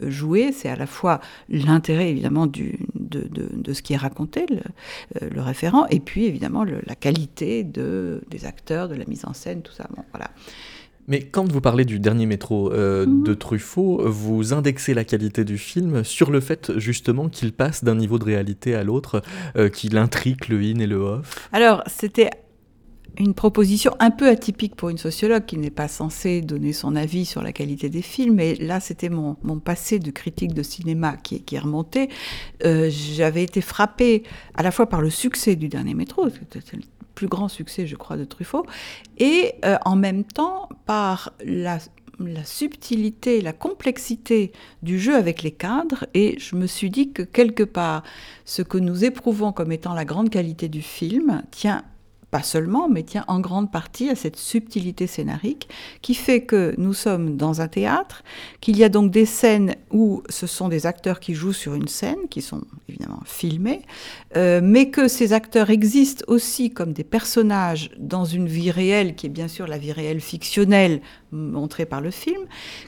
jouer, 0.00 0.52
c'est 0.52 0.68
à 0.68 0.76
la 0.76 0.86
fois 0.86 1.20
l'intérêt 1.48 2.10
évidemment 2.10 2.46
du, 2.46 2.78
de, 2.94 3.28
de, 3.28 3.72
ce 3.72 3.82
qui 3.82 3.92
est 3.92 3.96
raconté, 3.96 4.46
le, 4.48 5.28
le 5.28 5.40
référent, 5.40 5.86
et 5.86 6.00
puis 6.00 6.24
évidemment 6.24 6.64
la 6.64 6.94
qualité 6.94 7.64
de, 7.64 8.22
des 8.30 8.44
acteurs, 8.44 8.88
de 8.88 8.94
la 8.94 9.04
mise 9.04 9.24
en 9.24 9.32
scène, 9.32 9.62
tout 9.62 9.72
ça. 9.72 9.86
Bon, 9.94 10.02
voilà. 10.12 10.30
Mais 11.08 11.22
quand 11.22 11.50
vous 11.50 11.60
parlez 11.60 11.84
du 11.84 11.98
dernier 11.98 12.26
métro 12.26 12.72
euh, 12.72 13.06
mhm. 13.06 13.24
de 13.24 13.34
Truffaut, 13.34 14.02
vous 14.04 14.52
indexez 14.52 14.94
la 14.94 15.04
qualité 15.04 15.44
du 15.44 15.58
film 15.58 16.04
sur 16.04 16.30
le 16.30 16.40
fait 16.40 16.78
justement 16.78 17.28
qu'il 17.28 17.52
passe 17.52 17.82
d'un 17.82 17.96
niveau 17.96 18.18
de 18.18 18.24
réalité 18.24 18.74
à 18.74 18.84
l'autre, 18.84 19.22
euh, 19.56 19.68
qu'il 19.68 19.96
intrigue 19.96 20.48
le 20.48 20.58
in 20.60 20.78
et 20.78 20.86
le 20.86 20.96
off 20.96 21.48
Alors, 21.52 21.82
c'était 21.86 22.30
une 23.18 23.34
proposition 23.34 23.94
un 23.98 24.10
peu 24.10 24.28
atypique 24.28 24.76
pour 24.76 24.90
une 24.90 24.98
sociologue 24.98 25.44
qui 25.44 25.58
n'est 25.58 25.70
pas 25.70 25.88
censée 25.88 26.40
donner 26.40 26.72
son 26.72 26.94
avis 26.94 27.24
sur 27.24 27.42
la 27.42 27.52
qualité 27.52 27.88
des 27.88 28.02
films, 28.02 28.36
mais 28.36 28.54
là 28.54 28.78
c'était 28.80 29.08
mon, 29.08 29.34
passé 29.58 29.98
de 29.98 30.10
critique 30.10 30.54
de 30.54 30.62
cinéma 30.62 31.16
qui, 31.16 31.42
qui 31.42 31.56
est 31.56 31.58
remonté. 31.58 32.08
Euh, 32.64 32.90
j'avais 32.90 33.42
été 33.42 33.60
frappée 33.60 34.22
à 34.54 34.62
la 34.62 34.70
fois 34.70 34.88
par 34.88 35.00
le 35.00 35.10
succès 35.10 35.56
du 35.56 35.68
dernier 35.68 35.94
métro, 35.94 36.28
plus 37.18 37.26
grand 37.26 37.48
succès, 37.48 37.84
je 37.88 37.96
crois, 37.96 38.16
de 38.16 38.24
Truffaut, 38.24 38.64
et 39.18 39.54
euh, 39.64 39.76
en 39.84 39.96
même 39.96 40.22
temps 40.22 40.68
par 40.86 41.32
la, 41.44 41.78
la 42.20 42.44
subtilité, 42.44 43.40
la 43.40 43.52
complexité 43.52 44.52
du 44.84 45.00
jeu 45.00 45.16
avec 45.16 45.42
les 45.42 45.50
cadres, 45.50 46.06
et 46.14 46.38
je 46.38 46.54
me 46.54 46.68
suis 46.68 46.90
dit 46.90 47.10
que 47.10 47.22
quelque 47.22 47.64
part, 47.64 48.04
ce 48.44 48.62
que 48.62 48.78
nous 48.78 49.04
éprouvons 49.04 49.50
comme 49.50 49.72
étant 49.72 49.94
la 49.94 50.04
grande 50.04 50.30
qualité 50.30 50.68
du 50.68 50.80
film 50.80 51.42
tient 51.50 51.82
pas 52.30 52.42
seulement, 52.42 52.88
mais 52.88 53.02
tient 53.02 53.24
en 53.26 53.40
grande 53.40 53.72
partie 53.72 54.10
à 54.10 54.14
cette 54.14 54.36
subtilité 54.36 55.06
scénarique 55.06 55.68
qui 56.02 56.14
fait 56.14 56.42
que 56.42 56.74
nous 56.76 56.92
sommes 56.92 57.36
dans 57.36 57.60
un 57.60 57.68
théâtre, 57.68 58.22
qu'il 58.60 58.76
y 58.76 58.84
a 58.84 58.90
donc 58.90 59.10
des 59.10 59.24
scènes 59.24 59.76
où 59.90 60.22
ce 60.28 60.46
sont 60.46 60.68
des 60.68 60.84
acteurs 60.86 61.20
qui 61.20 61.34
jouent 61.34 61.54
sur 61.54 61.74
une 61.74 61.88
scène, 61.88 62.28
qui 62.28 62.42
sont 62.42 62.62
évidemment 62.88 63.22
filmés, 63.24 63.82
euh, 64.36 64.60
mais 64.62 64.90
que 64.90 65.08
ces 65.08 65.32
acteurs 65.32 65.70
existent 65.70 66.24
aussi 66.28 66.70
comme 66.70 66.92
des 66.92 67.04
personnages 67.04 67.90
dans 67.98 68.26
une 68.26 68.46
vie 68.46 68.70
réelle, 68.70 69.14
qui 69.14 69.26
est 69.26 69.30
bien 69.30 69.48
sûr 69.48 69.66
la 69.66 69.78
vie 69.78 69.92
réelle 69.92 70.20
fictionnelle 70.20 71.00
montrée 71.32 71.86
par 71.86 72.00
le 72.00 72.10
film, 72.10 72.42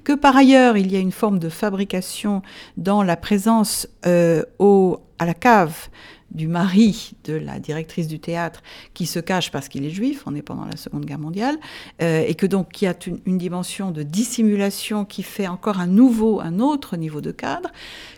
que 0.04 0.12
par 0.12 0.36
ailleurs 0.36 0.76
il 0.76 0.92
y 0.92 0.96
a 0.96 1.00
une 1.00 1.12
forme 1.12 1.38
de 1.38 1.48
fabrication 1.48 2.42
dans 2.76 3.02
la 3.02 3.16
présence 3.16 3.88
euh, 4.06 4.42
au, 4.58 5.00
à 5.18 5.24
la 5.24 5.34
cave 5.34 5.88
du 6.30 6.48
mari 6.48 7.12
de 7.24 7.34
la 7.34 7.58
directrice 7.58 8.06
du 8.06 8.20
théâtre 8.20 8.62
qui 8.94 9.06
se 9.06 9.18
cache 9.18 9.50
parce 9.50 9.68
qu'il 9.68 9.84
est 9.84 9.90
juif, 9.90 10.22
on 10.26 10.34
est 10.34 10.42
pendant 10.42 10.64
la 10.64 10.76
Seconde 10.76 11.04
Guerre 11.04 11.18
mondiale, 11.18 11.58
euh, 12.02 12.24
et 12.26 12.34
que 12.34 12.46
donc 12.46 12.70
qui 12.72 12.86
a 12.86 12.94
une, 13.06 13.20
une, 13.26 13.38
dimension 13.38 13.90
de 13.90 14.02
dissimulation 14.02 15.04
qui 15.04 15.22
fait 15.22 15.48
encore 15.48 15.80
un 15.80 15.86
nouveau, 15.86 16.40
un 16.40 16.60
autre 16.60 16.96
niveau 16.96 17.20
de 17.20 17.30
cadre, 17.30 17.70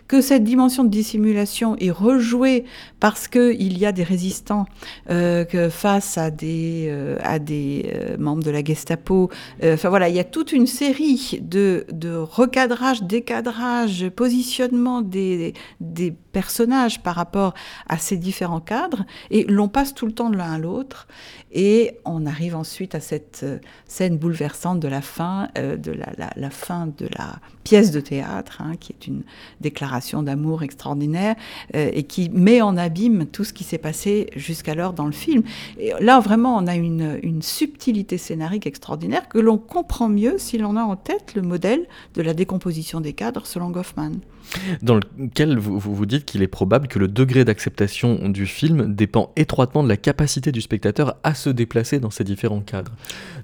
que 0.08 0.20
cette 0.20 0.44
dimension 0.44 0.84
de 0.84 0.88
dissimulation 0.88 1.76
est 1.78 1.90
rejouée 1.90 2.64
parce 3.00 3.28
qu'il 3.28 3.78
y 3.78 3.86
a 3.86 3.92
des 3.92 4.02
résistants 4.02 4.66
euh, 5.10 5.70
face 5.70 6.18
à 6.18 6.30
des, 6.30 6.86
euh, 6.88 7.16
à 7.22 7.38
des 7.38 7.92
euh, 7.94 8.16
membres 8.18 8.42
de 8.42 8.50
la 8.50 8.62
Gestapo. 8.62 9.30
Enfin 9.62 9.88
voilà, 9.88 10.08
il 10.08 10.14
y 10.14 10.20
a 10.20 10.24
toute 10.24 10.52
une 10.52 10.66
série 10.66 11.40
de, 11.42 11.86
de 11.92 12.14
recadrage, 12.14 13.02
décadrage, 13.02 14.08
positionnement 14.10 15.02
des, 15.02 15.54
des 15.80 16.12
personnages 16.12 17.02
par 17.02 17.14
rapport 17.14 17.54
à 17.88 17.98
ces 17.98 18.16
différents 18.16 18.60
cadres 18.60 19.04
et 19.30 19.44
l'on 19.44 19.68
passe 19.68 19.94
tout 19.94 20.06
le 20.06 20.12
temps 20.12 20.30
de 20.30 20.36
l'un 20.36 20.52
à 20.52 20.58
l'autre 20.58 21.06
et 21.52 21.98
on 22.04 22.26
arrive 22.26 22.56
ensuite 22.56 22.94
à 22.94 23.00
cette 23.00 23.44
scène 23.86 24.16
bouleversante 24.16 24.80
de 24.80 24.88
la 24.88 25.02
fin 25.02 25.48
de 25.56 25.92
la, 25.92 26.30
la, 26.36 26.50
fin 26.50 26.86
de 26.86 27.06
la 27.18 27.36
pièce 27.64 27.90
de 27.90 28.00
théâtre 28.00 28.62
hein, 28.62 28.76
qui 28.80 28.92
est 28.92 29.06
une 29.06 29.22
déclaration 29.60 29.91
d'amour 30.22 30.62
extraordinaire 30.62 31.36
euh, 31.74 31.90
et 31.92 32.04
qui 32.04 32.30
met 32.30 32.62
en 32.62 32.76
abîme 32.76 33.26
tout 33.26 33.44
ce 33.44 33.52
qui 33.52 33.64
s'est 33.64 33.78
passé 33.78 34.28
jusqu'alors 34.36 34.92
dans 34.92 35.06
le 35.06 35.12
film. 35.12 35.42
Là, 36.00 36.20
vraiment, 36.20 36.56
on 36.56 36.66
a 36.66 36.74
une, 36.74 37.18
une 37.22 37.42
subtilité 37.42 38.18
scénarique 38.18 38.66
extraordinaire 38.66 39.28
que 39.28 39.38
l'on 39.38 39.58
comprend 39.58 40.08
mieux 40.08 40.36
si 40.38 40.58
l'on 40.58 40.76
a 40.76 40.82
en 40.82 40.96
tête 40.96 41.34
le 41.34 41.42
modèle 41.42 41.86
de 42.14 42.22
la 42.22 42.34
décomposition 42.34 43.00
des 43.00 43.12
cadres 43.12 43.46
selon 43.46 43.70
Goffman. 43.70 44.12
Dans 44.82 44.96
lequel 44.96 45.58
vous 45.58 45.78
vous, 45.78 46.06
dites 46.06 46.24
qu'il 46.24 46.42
est 46.42 46.48
probable 46.48 46.88
que 46.88 46.98
le 46.98 47.08
degré 47.08 47.44
d'acceptation 47.44 48.28
du 48.28 48.46
film 48.46 48.94
dépend 48.94 49.32
étroitement 49.36 49.82
de 49.82 49.88
la 49.88 49.96
capacité 49.96 50.52
du 50.52 50.60
spectateur 50.60 51.16
à 51.22 51.34
se 51.34 51.50
déplacer 51.50 52.00
dans 52.00 52.10
ces 52.10 52.24
différents 52.24 52.60
cadres. 52.60 52.92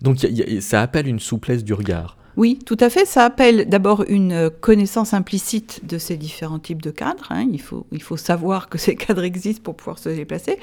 Donc 0.02 0.18
ça 0.60 0.82
appelle 0.82 1.06
une 1.06 1.20
souplesse 1.20 1.64
du 1.64 1.72
regard. 1.72 2.16
Oui, 2.38 2.56
tout 2.64 2.76
à 2.78 2.88
fait. 2.88 3.04
Ça 3.04 3.24
appelle 3.24 3.68
d'abord 3.68 4.04
une 4.08 4.48
connaissance 4.60 5.12
implicite 5.12 5.80
de 5.82 5.98
ces 5.98 6.16
différents 6.16 6.60
types 6.60 6.80
de 6.80 6.92
cadres. 6.92 7.26
Hein. 7.30 7.48
Il 7.90 8.00
faut 8.00 8.16
savoir 8.16 8.68
que 8.68 8.78
ces 8.78 8.94
cadres 8.96 9.24
existent 9.24 9.60
pour 9.60 9.74
pouvoir 9.74 9.98
se 9.98 10.08
déplacer. 10.08 10.56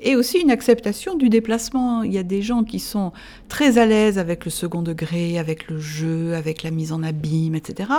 Et 0.00 0.16
aussi 0.16 0.40
une 0.40 0.50
acceptation 0.50 1.14
du 1.14 1.28
déplacement. 1.28 2.02
Il 2.02 2.12
y 2.12 2.18
a 2.18 2.24
des 2.24 2.42
gens 2.42 2.64
qui 2.64 2.80
sont 2.80 3.12
très 3.48 3.78
à 3.78 3.86
l'aise 3.86 4.18
avec 4.18 4.44
le 4.44 4.50
second 4.50 4.82
degré, 4.82 5.38
avec 5.38 5.68
le 5.68 5.78
jeu, 5.78 6.34
avec 6.34 6.64
la 6.64 6.72
mise 6.72 6.90
en 6.90 7.04
abîme, 7.04 7.54
etc. 7.54 7.90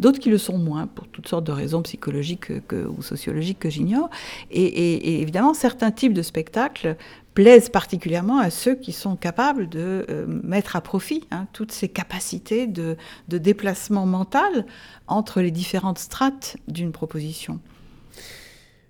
D'autres 0.00 0.18
qui 0.18 0.30
le 0.30 0.38
sont 0.38 0.58
moins, 0.58 0.88
pour 0.88 1.06
toutes 1.06 1.28
sortes 1.28 1.44
de 1.44 1.52
raisons 1.52 1.82
psychologiques 1.82 2.50
ou 2.72 3.00
sociologiques 3.00 3.60
que 3.60 3.70
j'ignore. 3.70 4.10
et, 4.50 5.20
évidemment, 5.20 5.54
certains 5.54 5.92
types 5.92 6.14
de 6.14 6.22
spectacles 6.22 6.96
plaisent 7.34 7.68
particulièrement 7.68 8.38
à 8.38 8.50
ceux 8.50 8.74
qui 8.74 8.92
sont 8.92 9.16
capables 9.16 9.68
de 9.68 10.06
euh, 10.10 10.26
mettre 10.42 10.76
à 10.76 10.80
profit 10.80 11.26
hein, 11.30 11.46
toutes 11.52 11.72
ces 11.72 11.88
capacités 11.88 12.66
de, 12.66 12.96
déplacement 13.28 14.06
mental 14.06 14.66
entre 15.06 15.40
les 15.40 15.50
différentes 15.50 15.98
strates 15.98 16.56
d'une 16.68 16.92
proposition. 16.92 17.60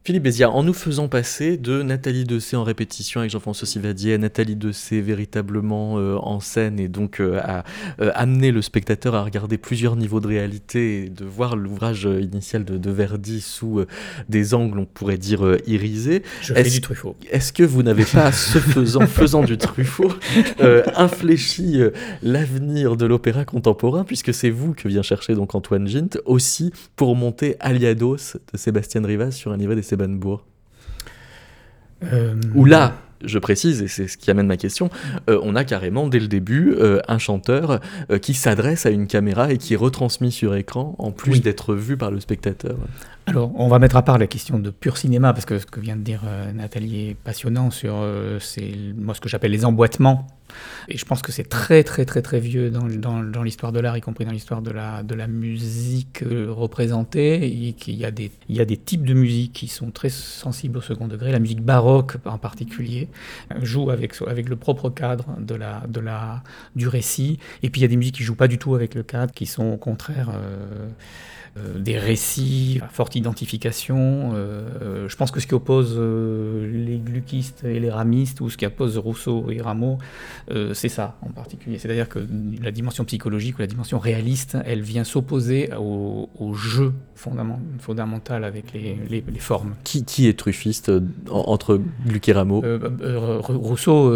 Philippe 0.04 0.24
Béziard, 0.24 0.56
en 0.56 0.64
nous 0.64 0.72
faisant 0.72 1.06
passer 1.06 1.56
de 1.56 1.80
Nathalie 1.84 2.24
Dessay 2.24 2.56
en 2.56 2.64
répétition 2.64 3.20
avec 3.20 3.30
Jean-François 3.30 3.68
Sivadier 3.68 4.14
à 4.14 4.18
Nathalie 4.18 4.56
Dessay 4.56 5.00
véritablement 5.00 5.96
euh, 6.00 6.16
en 6.16 6.40
scène 6.40 6.80
et 6.80 6.88
donc 6.88 7.20
euh, 7.20 7.38
à 7.40 7.62
euh, 8.00 8.10
amener 8.16 8.50
le 8.50 8.62
spectateur 8.62 9.14
à 9.14 9.22
regarder 9.22 9.58
plusieurs 9.58 9.94
niveaux 9.94 10.18
de 10.18 10.26
réalité 10.26 11.04
et 11.04 11.08
de 11.08 11.24
voir 11.24 11.54
l'ouvrage 11.54 12.08
initial 12.20 12.64
de, 12.64 12.90
Verdi 12.90 13.40
sous 13.40 13.84
des 14.28 14.54
angles, 14.54 14.80
on 14.80 14.86
pourrait 14.86 15.18
dire, 15.18 15.56
irisés. 15.68 16.24
Je 16.40 16.52
fais 16.52 16.64
du 16.64 16.80
Truffaut. 16.80 17.14
Est-ce 17.30 17.52
que 17.52 17.62
vous 17.62 17.84
n'avez 17.84 18.04
pas, 18.04 18.32
ce 18.32 18.58
faisant, 18.58 19.06
faisant 19.06 19.44
du 19.44 19.56
Truffaut, 19.56 20.12
infléchi 20.96 21.78
l'avenir 22.22 22.96
de 22.96 23.06
l'opéra 23.06 23.44
contemporain, 23.44 24.02
puisque 24.02 24.34
c'est 24.34 24.50
vous 24.50 24.74
que 24.74 24.88
vient 24.88 25.02
chercher 25.02 25.34
donc 25.34 25.54
Antoine 25.54 25.86
Gint, 25.86 26.18
aussi 26.24 26.72
pour 26.96 27.14
monter 27.14 27.54
Aliados 27.60 28.36
de 28.52 28.58
Sébastien 28.58 29.06
Rivas 29.06 29.30
sur 29.30 29.52
un 29.52 29.56
niveau 29.56 29.76
des 29.76 29.91
Sebenbourg 29.92 30.42
euh... 32.02 32.34
Où 32.54 32.64
là, 32.64 32.96
je 33.22 33.38
précise, 33.38 33.82
et 33.82 33.88
c'est 33.88 34.08
ce 34.08 34.16
qui 34.16 34.30
amène 34.30 34.46
ma 34.46 34.56
question, 34.56 34.88
euh, 35.28 35.38
on 35.42 35.54
a 35.54 35.64
carrément 35.64 36.08
dès 36.08 36.18
le 36.18 36.28
début 36.28 36.74
euh, 36.78 37.00
un 37.08 37.18
chanteur 37.18 37.78
euh, 38.10 38.18
qui 38.18 38.32
s'adresse 38.32 38.86
à 38.86 38.90
une 38.90 39.06
caméra 39.06 39.52
et 39.52 39.58
qui 39.58 39.74
est 39.74 39.76
retransmis 39.76 40.32
sur 40.32 40.54
écran, 40.54 40.94
en 40.98 41.10
plus 41.10 41.42
d'être 41.42 41.74
vu 41.74 41.98
par 41.98 42.10
le 42.10 42.20
spectateur. 42.20 42.76
Alors, 43.26 43.52
on 43.54 43.68
va 43.68 43.78
mettre 43.78 43.96
à 43.96 44.02
part 44.02 44.16
la 44.16 44.26
question 44.26 44.58
de 44.58 44.70
pur 44.70 44.96
cinéma, 44.96 45.34
parce 45.34 45.44
que 45.44 45.58
ce 45.58 45.66
que 45.66 45.78
vient 45.78 45.96
de 45.96 46.02
dire 46.02 46.22
Nathalie 46.54 47.10
est 47.10 47.14
passionnant 47.14 47.70
sur 47.70 47.94
c'est 48.40 48.74
moi 48.96 49.14
ce 49.14 49.20
que 49.20 49.28
j'appelle 49.28 49.52
les 49.52 49.64
emboîtements 49.64 50.26
et 50.88 50.98
je 50.98 51.04
pense 51.04 51.22
que 51.22 51.32
c'est 51.32 51.48
très 51.48 51.82
très 51.84 52.04
très 52.04 52.22
très 52.22 52.40
vieux 52.40 52.70
dans, 52.70 52.86
dans, 53.22 53.42
l'histoire 53.42 53.72
de 53.72 53.80
l'art, 53.80 53.96
y 53.96 54.00
compris 54.00 54.24
dans 54.24 54.32
l'histoire 54.32 54.62
de 54.62 54.70
la, 54.70 55.02
de 55.02 55.14
la 55.14 55.26
musique 55.26 56.22
euh, 56.22 56.46
représentée. 56.50 57.68
Et 57.68 57.72
qu'il 57.72 57.94
y, 57.94 58.04
a 58.04 58.10
des, 58.10 58.30
il 58.48 58.56
y 58.56 58.60
a 58.60 58.64
des 58.64 58.76
types 58.76 59.06
de 59.06 59.14
musique 59.14 59.52
qui 59.52 59.68
sont 59.68 59.90
très 59.90 60.08
sensibles 60.08 60.78
au 60.78 60.80
second 60.80 61.08
degré. 61.08 61.32
La 61.32 61.38
musique 61.38 61.62
baroque 61.62 62.16
en 62.24 62.38
particulier 62.38 63.08
joue 63.62 63.90
avec, 63.90 64.14
avec 64.26 64.48
le 64.48 64.56
propre 64.56 64.90
cadre 64.90 65.26
de 65.38 65.54
la, 65.54 65.82
de 65.88 66.00
la, 66.00 66.42
du 66.76 66.88
récit. 66.88 67.38
Et 67.62 67.70
puis 67.70 67.80
il 67.80 67.82
y 67.82 67.86
a 67.86 67.88
des 67.88 67.96
musiques 67.96 68.16
qui 68.16 68.24
jouent 68.24 68.34
pas 68.34 68.48
du 68.48 68.58
tout 68.58 68.74
avec 68.74 68.94
le 68.94 69.02
cadre, 69.02 69.32
qui 69.32 69.46
sont 69.46 69.64
au 69.64 69.76
contraire... 69.76 70.30
Euh, 70.34 70.88
des 71.56 71.98
récits 71.98 72.80
à 72.82 72.88
forte 72.88 73.14
identification. 73.14 74.32
Euh, 74.34 75.06
je 75.08 75.16
pense 75.16 75.30
que 75.30 75.38
ce 75.38 75.46
qui 75.46 75.54
oppose 75.54 75.94
euh, 75.98 76.66
les 76.72 76.98
gluckistes 76.98 77.64
et 77.64 77.78
les 77.78 77.90
ramistes, 77.90 78.40
ou 78.40 78.48
ce 78.48 78.56
qui 78.56 78.64
oppose 78.64 78.96
Rousseau 78.96 79.50
et 79.50 79.60
Rameau, 79.60 79.98
c'est 80.74 80.88
ça 80.88 81.16
en 81.22 81.30
particulier. 81.30 81.78
C'est-à-dire 81.78 82.08
que 82.08 82.20
la 82.62 82.70
dimension 82.70 83.04
psychologique 83.04 83.58
ou 83.58 83.60
la 83.60 83.66
dimension 83.66 83.98
réaliste, 83.98 84.56
elle 84.64 84.82
vient 84.82 85.04
s'opposer 85.04 85.70
au, 85.78 86.28
jeu 86.54 86.92
fondamental 87.14 88.44
avec 88.44 88.72
les, 88.72 88.98
les, 89.08 89.22
formes. 89.38 89.74
Qui, 89.84 90.04
qui, 90.04 90.28
est 90.28 90.38
truffiste 90.38 90.90
entre 91.30 91.80
Gluck 92.06 92.28
et 92.28 92.32
Rameau? 92.32 92.62
Rousseau 93.48 94.10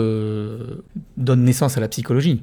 donne 1.16 1.44
naissance 1.44 1.76
à 1.76 1.80
la 1.80 1.88
psychologie. 1.88 2.42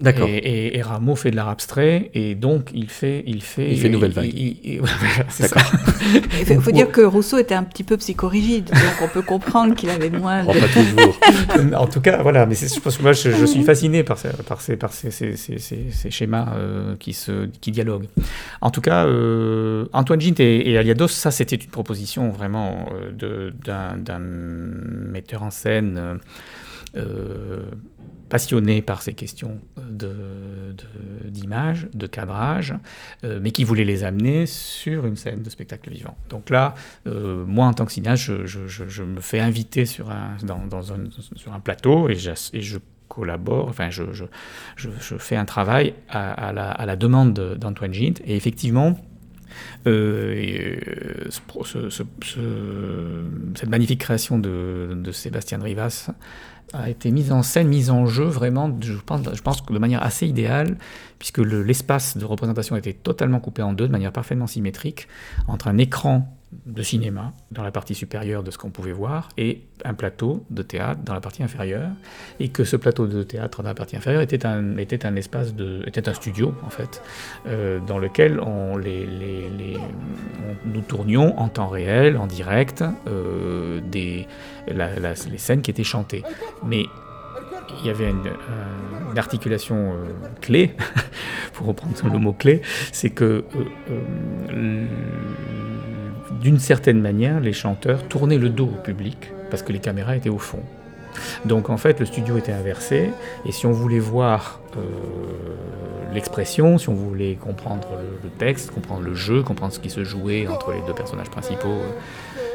D'accord. 0.00 0.28
Et, 0.30 0.80
Rameau 0.82 1.16
fait 1.16 1.30
de 1.30 1.36
l'art 1.36 1.48
abstrait, 1.48 2.10
et 2.14 2.34
donc 2.34 2.70
il 2.72 2.88
fait. 2.88 3.24
Il 3.26 3.42
fait, 3.42 3.72
il 3.72 3.80
fait 3.80 3.88
nouvelle 3.88 4.12
vague. 4.12 4.28
D'accord. 5.40 5.62
Il 6.48 6.60
faut, 6.60 6.70
dire 6.70 6.90
que 6.90 7.02
Rousseau 7.02 7.38
était 7.38 7.54
un 7.54 7.64
petit 7.64 7.84
peu 7.84 7.96
psychorigide, 7.96 8.66
donc 8.70 9.02
on 9.02 9.08
peut 9.08 9.22
comprendre 9.22 9.74
qu'il 9.74 9.90
avait 9.90 10.08
moins. 10.08 10.44
De... 10.44 10.50
Oh, 10.50 10.52
pas 10.52 10.68
toujours. 10.68 11.74
en 11.80 11.86
tout 11.86 12.00
cas, 12.00 12.22
voilà, 12.22 12.46
mais 12.46 12.54
je 12.54 12.80
pense 12.80 12.96
que 12.96 13.02
moi 13.02 13.12
je, 13.12 13.44
suis 13.44 13.62
fasciné 13.62 14.04
par 14.04 14.16
ces, 14.18 14.30
par 14.46 14.60
ces, 14.60 14.76
par 14.76 14.92
ces, 14.92 15.10
ces, 15.10 15.36
ces 15.36 16.10
schémas 16.10 16.54
euh, 16.56 16.96
qui, 16.98 17.12
se, 17.12 17.46
qui 17.60 17.70
dialoguent. 17.72 18.08
En 18.60 18.70
tout 18.70 18.80
cas, 18.80 19.06
euh, 19.06 19.86
Antoine 19.92 20.20
Gint 20.20 20.40
et, 20.40 20.78
Aliados, 20.78 21.08
ça 21.08 21.30
c'était 21.30 21.56
une 21.56 21.70
proposition 21.70 22.30
vraiment 22.30 22.88
euh, 23.22 23.50
d'un 23.64 24.18
metteur 24.18 25.42
en 25.42 25.50
scène. 25.50 26.20
Euh, 26.96 27.62
passionné 28.28 28.82
par 28.82 29.02
ces 29.02 29.14
questions 29.14 29.60
d'image, 31.24 31.88
de, 31.92 31.98
de, 31.98 32.06
cadrage, 32.06 32.74
euh, 33.24 33.38
mais 33.42 33.50
qui 33.50 33.64
voulait 33.64 33.84
les 33.84 34.04
amener 34.04 34.46
sur 34.46 35.06
une 35.06 35.16
scène 35.16 35.42
de 35.42 35.50
spectacle 35.50 35.90
vivant. 35.90 36.16
Donc 36.28 36.50
là, 36.50 36.74
euh, 37.06 37.44
moi 37.46 37.66
en 37.66 37.72
tant 37.72 37.84
que 37.86 37.92
cinéaste, 37.92 38.46
je, 38.46 39.02
me 39.02 39.20
fais 39.20 39.40
inviter 39.40 39.86
sur 39.86 40.10
un, 40.10 41.60
plateau 41.60 42.08
et, 42.08 42.16
je 42.16 42.78
collabore, 43.08 43.68
enfin 43.68 43.90
je, 43.90 44.04
fais 45.18 45.36
un 45.36 45.44
travail 45.44 45.94
à, 46.08 46.52
la, 46.52 46.96
demande 46.96 47.32
d'Antoine 47.58 47.94
Gint, 47.94 48.20
et 48.24 48.36
effectivement, 48.36 48.96
euh, 49.86 50.76
ce, 51.64 51.88
ce, 51.88 52.02
cette 53.54 53.68
magnifique 53.68 54.00
création 54.00 54.38
de, 54.38 54.94
de 54.94 55.10
Sébastien 55.10 55.58
Rivas 55.58 56.10
a 56.72 56.90
été 56.90 57.10
mise 57.10 57.32
en 57.32 57.42
scène, 57.42 57.68
mise 57.68 57.90
en 57.90 58.06
jeu 58.06 58.24
vraiment, 58.24 58.76
je 58.80 58.94
pense, 59.04 59.22
pense 59.40 59.64
de 59.64 59.78
manière 59.78 60.02
assez 60.02 60.26
idéale, 60.26 60.76
puisque 61.18 61.38
l'espace 61.38 62.16
de 62.16 62.24
représentation 62.24 62.76
était 62.76 62.92
totalement 62.92 63.40
coupé 63.40 63.62
en 63.62 63.72
deux, 63.72 63.86
de 63.86 63.92
manière 63.92 64.12
parfaitement 64.12 64.46
symétrique, 64.46 65.08
entre 65.46 65.68
un 65.68 65.78
écran 65.78 66.37
de 66.66 66.82
cinéma 66.82 67.32
dans 67.50 67.62
la 67.62 67.70
partie 67.70 67.94
supérieure 67.94 68.42
de 68.42 68.50
ce 68.50 68.58
qu'on 68.58 68.70
pouvait 68.70 68.92
voir 68.92 69.28
et 69.36 69.62
un 69.84 69.94
plateau 69.94 70.44
de 70.50 70.62
théâtre 70.62 71.00
dans 71.04 71.14
la 71.14 71.20
partie 71.20 71.42
inférieure 71.42 71.90
et 72.40 72.48
que 72.48 72.64
ce 72.64 72.76
plateau 72.76 73.06
de 73.06 73.22
théâtre 73.22 73.62
dans 73.62 73.68
la 73.68 73.74
partie 73.74 73.96
inférieure 73.96 74.22
était 74.22 74.46
un, 74.46 74.78
était 74.78 75.04
un 75.04 75.14
espace 75.16 75.52
était 75.86 76.08
un 76.08 76.14
studio 76.14 76.54
en 76.64 76.70
fait 76.70 77.02
euh, 77.46 77.80
dans 77.86 77.98
lequel 77.98 78.40
on, 78.40 78.76
les, 78.76 79.06
les, 79.06 79.50
les 79.50 79.76
nous 80.64 80.80
tournions 80.80 81.38
en 81.38 81.48
temps 81.48 81.68
réel 81.68 82.16
en 82.16 82.26
direct 82.26 82.82
euh, 83.06 83.80
des 83.80 84.26
les 84.68 85.38
scènes 85.38 85.62
qui 85.62 85.70
étaient 85.70 85.84
chantées. 85.84 86.22
Mais 86.64 86.84
il 87.80 87.86
y 87.86 87.90
avait 87.90 88.10
une, 88.10 88.22
articulation 89.16 89.94
euh, 89.94 90.06
clé, 90.40 90.76
pour 91.52 91.66
reprendre 91.66 91.94
le 92.12 92.18
mot 92.18 92.32
clé, 92.32 92.62
c'est 92.92 93.10
que 93.10 93.44
d'une 96.40 96.58
certaine 96.58 97.00
manière, 97.00 97.40
les 97.40 97.52
chanteurs 97.52 98.06
tournaient 98.08 98.38
le 98.38 98.48
dos 98.48 98.66
au 98.66 98.80
public 98.82 99.32
parce 99.50 99.62
que 99.62 99.72
les 99.72 99.78
caméras 99.78 100.16
étaient 100.16 100.28
au 100.28 100.38
fond. 100.38 100.62
Donc 101.44 101.70
en 101.70 101.76
fait, 101.76 102.00
le 102.00 102.06
studio 102.06 102.36
était 102.36 102.52
inversé, 102.52 103.10
et 103.44 103.52
si 103.52 103.66
on 103.66 103.72
voulait 103.72 103.98
voir 103.98 104.60
euh, 104.76 104.80
l'expression, 106.12 106.78
si 106.78 106.88
on 106.88 106.94
voulait 106.94 107.34
comprendre 107.34 107.88
le, 108.22 108.30
texte, 108.30 108.70
comprendre 108.70 109.02
le 109.02 109.14
jeu, 109.14 109.42
comprendre 109.42 109.72
ce 109.72 109.80
qui 109.80 109.90
se 109.90 110.04
jouait 110.04 110.46
entre 110.46 110.72
les 110.72 110.80
deux 110.86 110.92
personnages 110.92 111.30
principaux, 111.30 111.68
euh, 111.68 111.90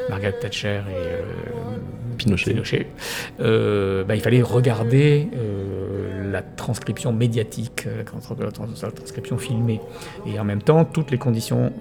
Margaret 0.08 0.38
Thatcher 0.40 0.82
et 0.88 0.94
euh, 0.94 1.22
Pinochet, 2.16 2.86
bah, 3.38 4.14
il 4.14 4.20
fallait 4.20 4.42
regarder 4.42 5.28
la 6.30 6.42
transcription 6.42 7.12
médiatique, 7.12 7.86
la 7.86 8.50
transcription 8.50 9.38
filmée. 9.38 9.80
Et 10.26 10.38
en 10.38 10.44
même 10.44 10.62
temps, 10.62 10.84
toutes 10.84 11.10
les 11.10 11.18
conditions 11.18 11.72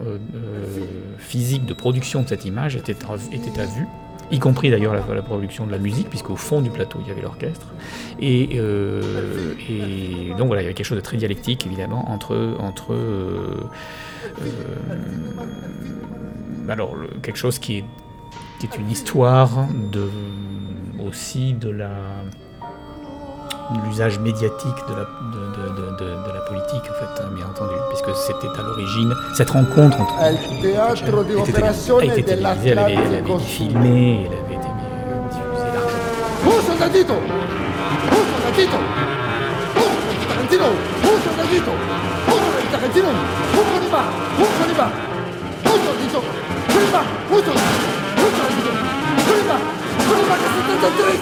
physiques 1.17 1.65
de 1.65 1.73
production 1.73 2.23
de 2.23 2.27
cette 2.27 2.45
image 2.45 2.75
étaient, 2.75 2.95
étaient 3.31 3.59
à 3.59 3.65
vue 3.65 3.85
y 4.33 4.39
compris 4.39 4.69
d'ailleurs 4.71 4.93
la, 4.93 5.21
production 5.21 5.65
de 5.65 5.71
la 5.71 5.77
musique, 5.77 6.09
puisqu'au 6.09 6.35
fond 6.35 6.61
du 6.61 6.69
plateau 6.69 6.99
il 7.01 7.07
y 7.07 7.11
avait 7.11 7.21
l'orchestre. 7.21 7.67
Et, 8.19 8.51
euh, 8.55 9.01
donc 10.37 10.47
voilà, 10.47 10.61
il 10.61 10.65
y 10.65 10.67
avait 10.67 10.73
quelque 10.73 10.85
chose 10.85 10.97
de 10.97 11.03
très 11.03 11.17
dialectique 11.17 11.65
évidemment 11.65 12.11
entre, 12.11 12.55
entre 12.59 12.93
euh, 12.93 13.63
euh, 14.41 14.95
alors 16.69 16.95
quelque 17.21 17.37
chose 17.37 17.59
qui 17.59 17.79
est, 17.79 17.83
qui 18.63 18.77
est 18.77 18.79
une 18.79 18.91
histoire 18.91 19.49
de, 19.91 20.09
aussi 21.05 21.53
de 21.53 21.69
la 21.69 21.89
l'usage 23.87 24.19
médiatique 24.19 24.75
de 24.87 24.93
la, 24.93 25.05
de, 25.33 25.39
de, 25.73 26.05
de, 26.27 26.33
la 26.33 26.41
politique, 26.41 26.83
en 26.83 26.93
fait, 26.93 27.23
hein, 27.23 27.29
bien 27.33 27.45
entendu, 27.45 27.73
puisque 27.89 28.15
c'était 28.15 28.47
à 28.47 28.61
l'origine, 28.61 29.13
cette 29.35 29.49
rencontre 29.49 29.99
entre 29.99 30.13
a 31.99 32.05
été 32.05 32.23
télévisée, 32.23 32.69
elle 32.69 32.79
avait, 32.79 32.93
elle 32.93 32.99
avait 32.99 33.19
été 33.19 33.39
filmée, 33.39 34.27
elle 34.27 34.37
avait 34.37 34.55
été 34.55 34.67
diffusée 35.31 35.71
largement. 35.73 36.51
Tarantino 36.77 37.17
Tarantino 42.71 43.09
Bunu 50.13 50.29
bak 50.29 50.39
ısıtın 50.39 50.81
da 50.81 50.89
dök. 50.97 51.19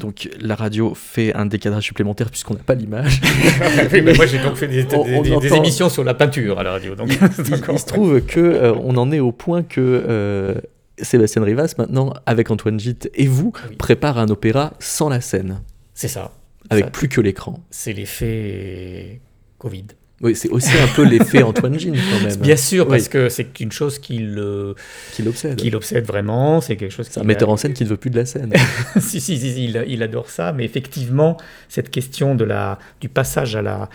Donc 0.00 0.28
la 0.40 0.54
radio 0.54 0.94
fait 0.94 1.34
un 1.34 1.46
décadrage 1.46 1.84
supplémentaire 1.84 2.30
puisqu'on 2.30 2.54
n'a 2.54 2.60
pas 2.60 2.74
l'image. 2.74 3.20
moi 4.16 4.26
j'ai 4.26 4.38
donc 4.38 4.56
fait 4.56 4.66
des, 4.66 5.54
émissions 5.54 5.90
sur 5.90 6.02
la 6.02 6.14
peinture 6.14 6.58
à 6.58 6.62
la 6.62 6.72
radio. 6.72 6.94
Donc 6.94 7.10
il, 7.12 7.44
se 7.78 7.86
trouve 7.86 8.20
que 8.22 8.40
euh, 8.40 8.74
on 8.82 8.96
en 8.96 9.12
est 9.12 9.20
au 9.20 9.30
point 9.30 9.62
que 9.62 9.80
euh, 9.80 10.54
Sébastien 10.98 11.44
Rivas 11.44 11.74
maintenant 11.76 12.14
avec 12.24 12.50
Antoine 12.50 12.80
Gite 12.80 13.10
et 13.14 13.26
vous 13.26 13.52
prépare 13.78 14.18
un 14.18 14.28
opéra 14.28 14.72
sans 14.78 15.10
la 15.10 15.20
scène. 15.20 15.60
C'est 15.94 16.08
ça. 16.08 16.32
Avec 16.70 16.92
plus 16.92 17.08
que 17.08 17.20
l'écran. 17.20 17.60
C'est 17.70 17.92
l'effet 17.92 19.20
Covid. 19.58 19.86
Oui, 20.20 20.36
c'est 20.36 20.50
aussi 20.50 20.76
un 20.76 20.86
peu 20.94 21.02
l'effet 21.02 21.42
Antoine 21.42 21.78
Jean 21.78 21.94
quand 21.94 22.26
même. 22.26 22.36
Bien 22.36 22.56
sûr, 22.56 22.86
parce 22.86 23.08
que 23.08 23.30
c'est 23.30 23.58
une 23.60 23.72
chose 23.72 23.98
qui 23.98 24.18
l'obsède. 24.18 25.56
Qui 25.56 25.70
l'obsède 25.70 26.04
vraiment. 26.04 26.60
C'est 26.60 26.76
quelque 26.76 26.92
chose. 26.92 27.08
C'est 27.10 27.20
un 27.20 27.24
metteur 27.24 27.48
en 27.48 27.56
scène 27.56 27.72
qui 27.72 27.84
ne 27.84 27.88
veut 27.88 27.96
plus 27.96 28.10
de 28.10 28.16
la 28.16 28.26
scène. 28.26 28.52
si, 29.00 29.20
si, 29.20 29.38
si, 29.38 29.64
il, 29.64 29.84
il, 29.86 30.02
adore 30.02 30.28
ça. 30.28 30.52
Mais 30.52 30.64
effectivement, 30.64 31.38
cette 31.68 31.90
question 31.90 32.34
de 32.34 32.44
la, 32.44 32.78
du 33.00 33.08
passage 33.08 33.56
à 33.56 33.62
la 33.62 33.88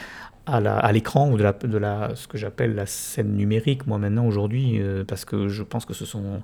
à 0.47 0.91
l'écran 0.91 1.31
ou 1.31 1.37
de 1.37 1.43
la, 1.43 1.53
de 1.53 1.77
la, 1.77 2.11
ce 2.15 2.27
que 2.27 2.37
j'appelle 2.37 2.75
la 2.75 2.85
scène 2.85 3.35
numérique, 3.35 3.87
moi 3.87 3.97
maintenant 3.97 4.27
aujourd'hui, 4.27 4.79
euh, 4.79 5.03
parce 5.03 5.25
que 5.25 5.47
je 5.47 5.63
pense 5.63 5.85
que 5.85 5.93
ce 5.93 6.05
sont 6.05 6.43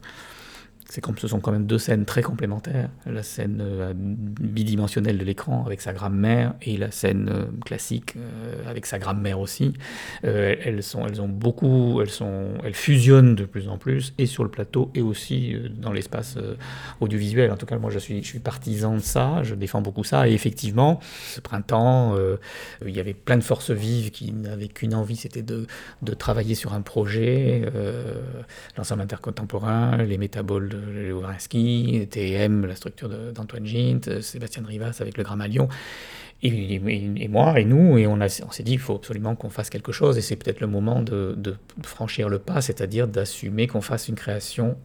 c'est 0.92 1.00
comme 1.00 1.18
ce 1.18 1.30
sont 1.30 1.40
quand 1.40 1.54
même 1.54 1.68
deux 1.68 1.78
scènes 1.78 2.04
très 2.04 2.22
complémentaires. 2.22 2.90
La 3.06 3.24
scène 3.24 3.60
euh, 3.62 3.94
bidimensionnelle 3.96 5.18
de 5.18 5.24
l'écran 5.24 5.64
avec 5.66 5.80
sa 5.80 5.94
grammaire 5.94 6.54
et 6.62 6.76
la 6.76 6.92
scène 6.92 7.30
euh, 7.32 7.46
classique 7.64 8.16
euh, 8.18 8.70
avec 8.70 8.86
sa 8.86 9.00
grammaire 9.00 9.40
aussi. 9.40 9.72
elles, 10.24 10.84
sont, 10.84 11.08
elles 11.08 11.22
ont 11.22 11.30
beaucoup, 11.30 12.02
elles, 12.02 12.10
sont, 12.10 12.56
elles 12.66 12.74
fusionnent 12.74 13.36
de 13.36 13.46
plus 13.46 13.70
en 13.70 13.78
plus 13.78 14.14
et 14.18 14.26
sur 14.26 14.44
le 14.44 14.50
plateau 14.50 14.92
et 14.94 15.02
aussi 15.02 15.56
dans 15.78 15.94
l'espace 15.94 16.38
audiovisuel. 17.00 17.52
En 17.52 17.56
tout 17.56 17.66
cas, 17.66 17.78
moi 17.78 17.90
je 17.90 18.00
suis, 18.00 18.22
je 18.22 18.28
suis 18.28 18.40
partisan 18.40 18.96
de 18.96 19.00
ça, 19.00 19.44
je 19.44 19.56
défends 19.56 19.82
beaucoup 19.82 20.04
ça. 20.04 20.28
Et 20.28 20.34
effectivement, 20.34 21.00
ce 21.26 21.40
printemps, 21.40 22.18
il 22.86 22.94
y 22.94 23.00
avait 23.00 23.14
plein 23.14 23.38
de 23.38 23.44
forces 23.44 23.72
vives 23.72 24.12
qui 24.12 24.34
n'avaient 24.34 24.68
qu'une 24.68 24.94
envie, 24.94 25.16
c'était 25.16 25.42
de, 25.42 25.68
de, 26.02 26.14
travailler 26.14 26.56
sur 26.56 26.74
un 26.74 26.82
projet, 26.82 27.64
l'ensemble 28.76 29.04
intercontemporain, 29.04 29.98
les 29.98 30.18
métaboles 30.18 30.81
Léo 30.94 31.24
TM, 32.10 32.66
la 32.66 32.76
structure 32.76 33.10
d'Antoine 33.10 33.66
Gint, 33.66 34.08
euh, 34.08 34.22
Sébastien 34.22 34.64
Rivas 34.66 34.98
avec 35.00 35.18
le 35.18 35.24
Grammalion, 35.24 35.68
et, 36.44 36.76
et, 36.76 37.28
moi 37.28 37.60
et 37.60 37.66
nous, 37.66 37.98
et 37.98 38.08
on, 38.08 38.20
on 38.20 38.52
s'est 38.52 38.64
dit 38.64 38.72
qu'il 38.72 38.80
faut 38.80 38.96
absolument 38.96 39.36
qu'on 39.36 39.50
fasse 39.50 39.70
quelque 39.70 39.92
chose, 39.92 40.18
et 40.18 40.22
c'est 40.22 40.36
peut-être 40.36 40.60
le 40.60 40.68
moment 40.68 41.02
de, 41.02 41.56
franchir 41.84 42.30
le 42.30 42.40
pas, 42.40 42.62
c'est-à-dire 42.62 43.08
d'assumer 43.08 43.68
qu'on 43.68 43.82
fasse 43.82 44.08
une 44.08 44.16
création 44.16 44.78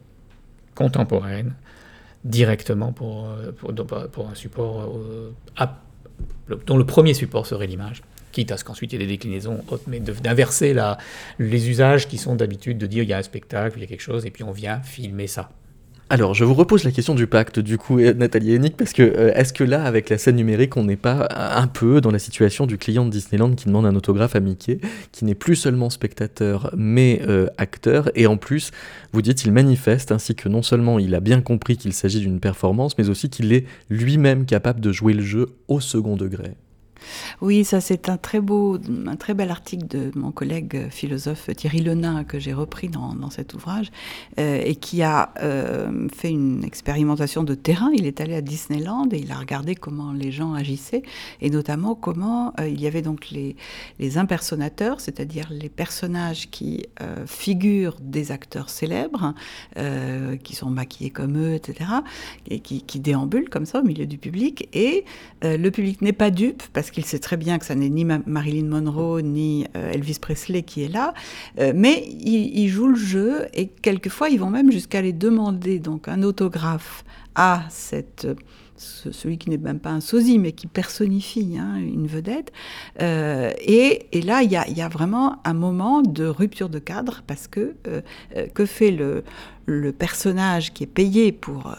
contemporaine 0.75 1.55
directement 2.23 2.91
pour, 2.91 3.29
euh, 3.29 3.51
pour, 4.11 4.29
un 4.29 4.35
support 4.35 4.95
euh, 4.95 5.31
dont 6.65 6.77
le 6.77 6.85
premier 6.85 7.13
support 7.13 7.45
serait 7.45 7.67
l'image 7.67 8.01
quitte 8.31 8.51
à 8.51 8.57
ce 8.57 8.63
qu'ensuite 8.63 8.93
il 8.93 8.99
y 8.99 9.03
ait 9.03 9.07
des 9.07 9.13
déclinaisons 9.13 9.63
mais 9.87 9.99
d'inverser 9.99 10.75
les 11.39 11.69
usages 11.69 12.07
qui 12.07 12.17
sont 12.19 12.35
d'habitude 12.35 12.77
de 12.77 12.85
dire 12.85 13.03
il 13.03 13.09
y 13.09 13.13
a 13.13 13.17
un 13.17 13.23
spectacle, 13.23 13.79
il 13.79 13.81
y 13.81 13.83
a 13.85 13.87
quelque 13.87 14.01
chose, 14.01 14.25
et 14.27 14.31
puis 14.31 14.43
on 14.43 14.51
vient 14.51 14.79
filmer 14.81 15.25
ça. 15.25 15.49
Alors, 16.09 16.33
je 16.33 16.45
vous 16.45 16.53
repose 16.53 16.85
la 16.85 16.91
question 16.91 17.15
du 17.15 17.27
pacte, 17.27 17.59
du 17.59 17.77
coup, 17.77 17.99
Nathalie 17.99 18.55
Hennig, 18.55 18.77
parce 18.77 18.93
que 18.93 19.03
euh, 19.03 19.33
est-ce 19.33 19.51
que 19.51 19.65
là, 19.65 19.83
avec 19.83 20.09
la 20.09 20.17
scène 20.17 20.37
numérique, 20.37 20.77
on 20.77 20.85
n'est 20.85 20.95
pas 20.95 21.27
un 21.35 21.67
peu 21.67 21.99
dans 21.99 22.11
la 22.11 22.19
situation 22.19 22.65
du 22.65 22.77
client 22.77 23.03
de 23.03 23.09
Disneyland 23.09 23.53
qui 23.55 23.65
demande 23.65 23.85
un 23.85 23.93
autographe 23.93 24.33
à 24.37 24.39
Mickey, 24.39 24.79
qui 25.11 25.25
n'est 25.25 25.35
plus 25.35 25.57
seulement 25.57 25.89
spectateur, 25.89 26.73
mais 26.77 27.21
euh, 27.27 27.47
acteur, 27.57 28.09
et 28.15 28.25
en 28.25 28.37
plus, 28.37 28.71
vous 29.11 29.21
dites, 29.21 29.43
il 29.43 29.51
manifeste 29.51 30.13
ainsi 30.13 30.33
que 30.33 30.47
non 30.47 30.61
seulement 30.61 30.97
il 30.97 31.13
a 31.13 31.19
bien 31.19 31.41
compris 31.41 31.75
qu'il 31.75 31.91
s'agit 31.91 32.21
d'une 32.21 32.39
performance, 32.39 32.97
mais 32.97 33.09
aussi 33.09 33.29
qu'il 33.29 33.51
est 33.51 33.65
lui-même 33.89 34.45
capable 34.45 34.79
de 34.79 34.93
jouer 34.93 35.11
le 35.11 35.23
jeu 35.23 35.47
au 35.67 35.81
second 35.81 36.15
degré? 36.15 36.51
Oui, 37.41 37.63
ça 37.63 37.81
c'est 37.81 38.09
un 38.09 38.17
très 38.17 38.41
beau, 38.41 38.77
un 39.05 39.15
très 39.15 39.33
bel 39.33 39.51
article 39.51 39.87
de 39.87 40.11
mon 40.15 40.31
collègue 40.31 40.87
philosophe 40.89 41.49
Thierry 41.55 41.79
Lenain 41.79 42.23
que 42.23 42.39
j'ai 42.39 42.53
repris 42.53 42.89
dans, 42.89 43.29
cet 43.29 43.53
ouvrage 43.53 43.91
euh, 44.39 44.61
et 44.63 44.75
qui 44.75 45.03
a 45.03 45.33
euh, 45.41 46.07
fait 46.15 46.29
une 46.29 46.63
expérimentation 46.63 47.43
de 47.43 47.55
terrain. 47.55 47.89
Il 47.93 48.05
est 48.05 48.21
allé 48.21 48.35
à 48.35 48.41
Disneyland 48.41 49.09
et 49.11 49.17
il 49.17 49.31
a 49.31 49.35
regardé 49.35 49.75
comment 49.75 50.13
les 50.13 50.31
gens 50.31 50.53
agissaient 50.53 51.03
et 51.41 51.49
notamment 51.49 51.95
comment 51.95 52.53
euh, 52.59 52.67
il 52.67 52.79
y 52.79 52.87
avait 52.87 53.01
donc 53.01 53.29
les, 53.31 53.55
les 53.99 54.17
impersonateurs, 54.17 55.01
c'est-à-dire 55.01 55.47
les 55.51 55.69
personnages 55.69 56.49
qui 56.49 56.85
figurent 57.25 57.97
des 58.01 58.31
acteurs 58.31 58.69
célèbres, 58.69 59.33
qui 60.43 60.55
sont 60.55 60.69
maquillés 60.69 61.09
comme 61.09 61.37
eux, 61.37 61.53
etc., 61.53 61.89
et 62.49 62.59
qui, 62.59 62.81
qui 62.81 62.99
déambulent 62.99 63.49
comme 63.49 63.65
ça 63.65 63.79
au 63.79 63.83
milieu 63.83 64.05
du 64.05 64.17
public 64.17 64.69
et 64.73 65.05
le 65.41 65.69
public 65.69 66.01
n'est 66.01 66.13
pas 66.13 66.29
dupe 66.29 66.63
parce 66.73 66.91
qu'il 66.91 66.96
sait 67.05 67.19
très 67.19 67.37
bien 67.37 67.59
que 67.59 67.65
ça 67.65 67.75
n'est 67.75 67.89
ni 67.89 68.05
Marilyn 68.05 68.67
Monroe 68.67 69.21
ni 69.21 69.65
euh, 69.75 69.91
Elvis 69.91 70.17
Presley 70.19 70.63
qui 70.63 70.83
est 70.83 70.87
là, 70.87 71.13
euh, 71.59 71.73
mais 71.75 72.07
ils, 72.07 72.67
jouent 72.69 72.87
le 72.87 72.95
jeu 72.95 73.47
et 73.53 73.67
quelquefois 73.67 74.29
ils 74.29 74.39
vont 74.39 74.49
même 74.49 74.71
jusqu'à 74.71 74.99
aller 74.99 75.13
demander 75.13 75.79
donc 75.79 76.07
un 76.07 76.23
autographe 76.23 77.03
à 77.35 77.63
cette 77.69 78.27
celui 78.79 79.39
qui 79.39 79.49
n'est 79.49 79.57
même 79.57 79.79
pas 79.79 79.89
un 79.89 80.01
sosie, 80.01 80.37
mais 80.37 80.51
qui 80.51 80.67
personnifie 80.67 81.57
hein, 81.59 81.77
une 81.77 82.05
vedette. 82.05 82.51
Euh, 83.01 83.51
et, 83.59 84.07
là, 84.21 84.43
il 84.43 84.51
y 84.51 84.81
a, 84.81 84.89
vraiment 84.89 85.37
un 85.45 85.55
moment 85.55 86.03
de 86.03 86.25
rupture 86.25 86.69
de 86.69 86.77
cadre, 86.77 87.23
parce 87.25 87.47
que 87.47 87.75
que 88.53 88.65
fait 88.67 88.91
le, 88.91 89.23
personnage 89.93 90.73
qui 90.73 90.83
est 90.83 90.87
payé 90.87 91.31
pour 91.31 91.75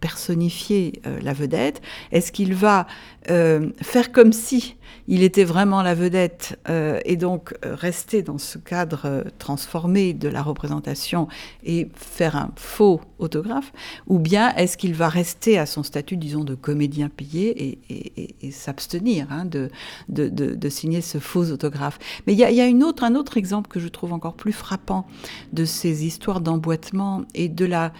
personnifier 0.00 1.00
euh, 1.06 1.18
la 1.22 1.32
vedette. 1.32 1.80
Est-ce 2.12 2.32
qu'il 2.32 2.54
va 2.54 2.86
euh, 3.30 3.70
faire 3.82 4.12
comme 4.12 4.32
si 4.32 4.76
il 5.06 5.22
était 5.22 5.44
vraiment 5.44 5.82
la 5.82 5.94
vedette 5.94 6.58
euh, 6.68 7.00
et 7.04 7.16
donc 7.16 7.54
rester 7.62 8.22
dans 8.22 8.38
ce 8.38 8.58
cadre 8.58 9.24
transformé 9.38 10.12
de 10.12 10.28
la 10.28 10.42
représentation 10.42 11.28
et 11.64 11.88
faire 11.94 12.36
un 12.36 12.50
faux 12.56 13.00
autographe? 13.18 13.72
Ou 14.06 14.18
bien 14.18 14.54
est-ce 14.54 14.76
qu'il 14.76 14.94
va 14.94 15.08
rester 15.08 15.58
à 15.58 15.66
son 15.66 15.82
statut, 15.82 16.16
disons, 16.16 16.44
de 16.44 16.54
comédien 16.54 17.08
payé 17.08 17.78
et, 17.88 18.50
s'abstenir 18.50 19.26
hein, 19.30 19.44
de, 19.46 20.68
signer 20.68 21.00
ce 21.00 21.18
faux 21.18 21.50
autographe? 21.50 21.98
Mais 22.26 22.34
il 22.34 22.38
y 22.38 22.44
a, 22.44 22.64
un 22.64 23.14
autre 23.14 23.36
exemple 23.36 23.68
que 23.68 23.80
je 23.80 23.88
trouve 23.88 24.12
encore 24.12 24.34
plus 24.34 24.52
frappant 24.52 25.06
de 25.52 25.64
ces 25.64 26.04
histoires 26.04 26.40
d'emboîtement 26.40 27.22
et 27.34 27.48
de 27.48 27.64
la 27.64 27.92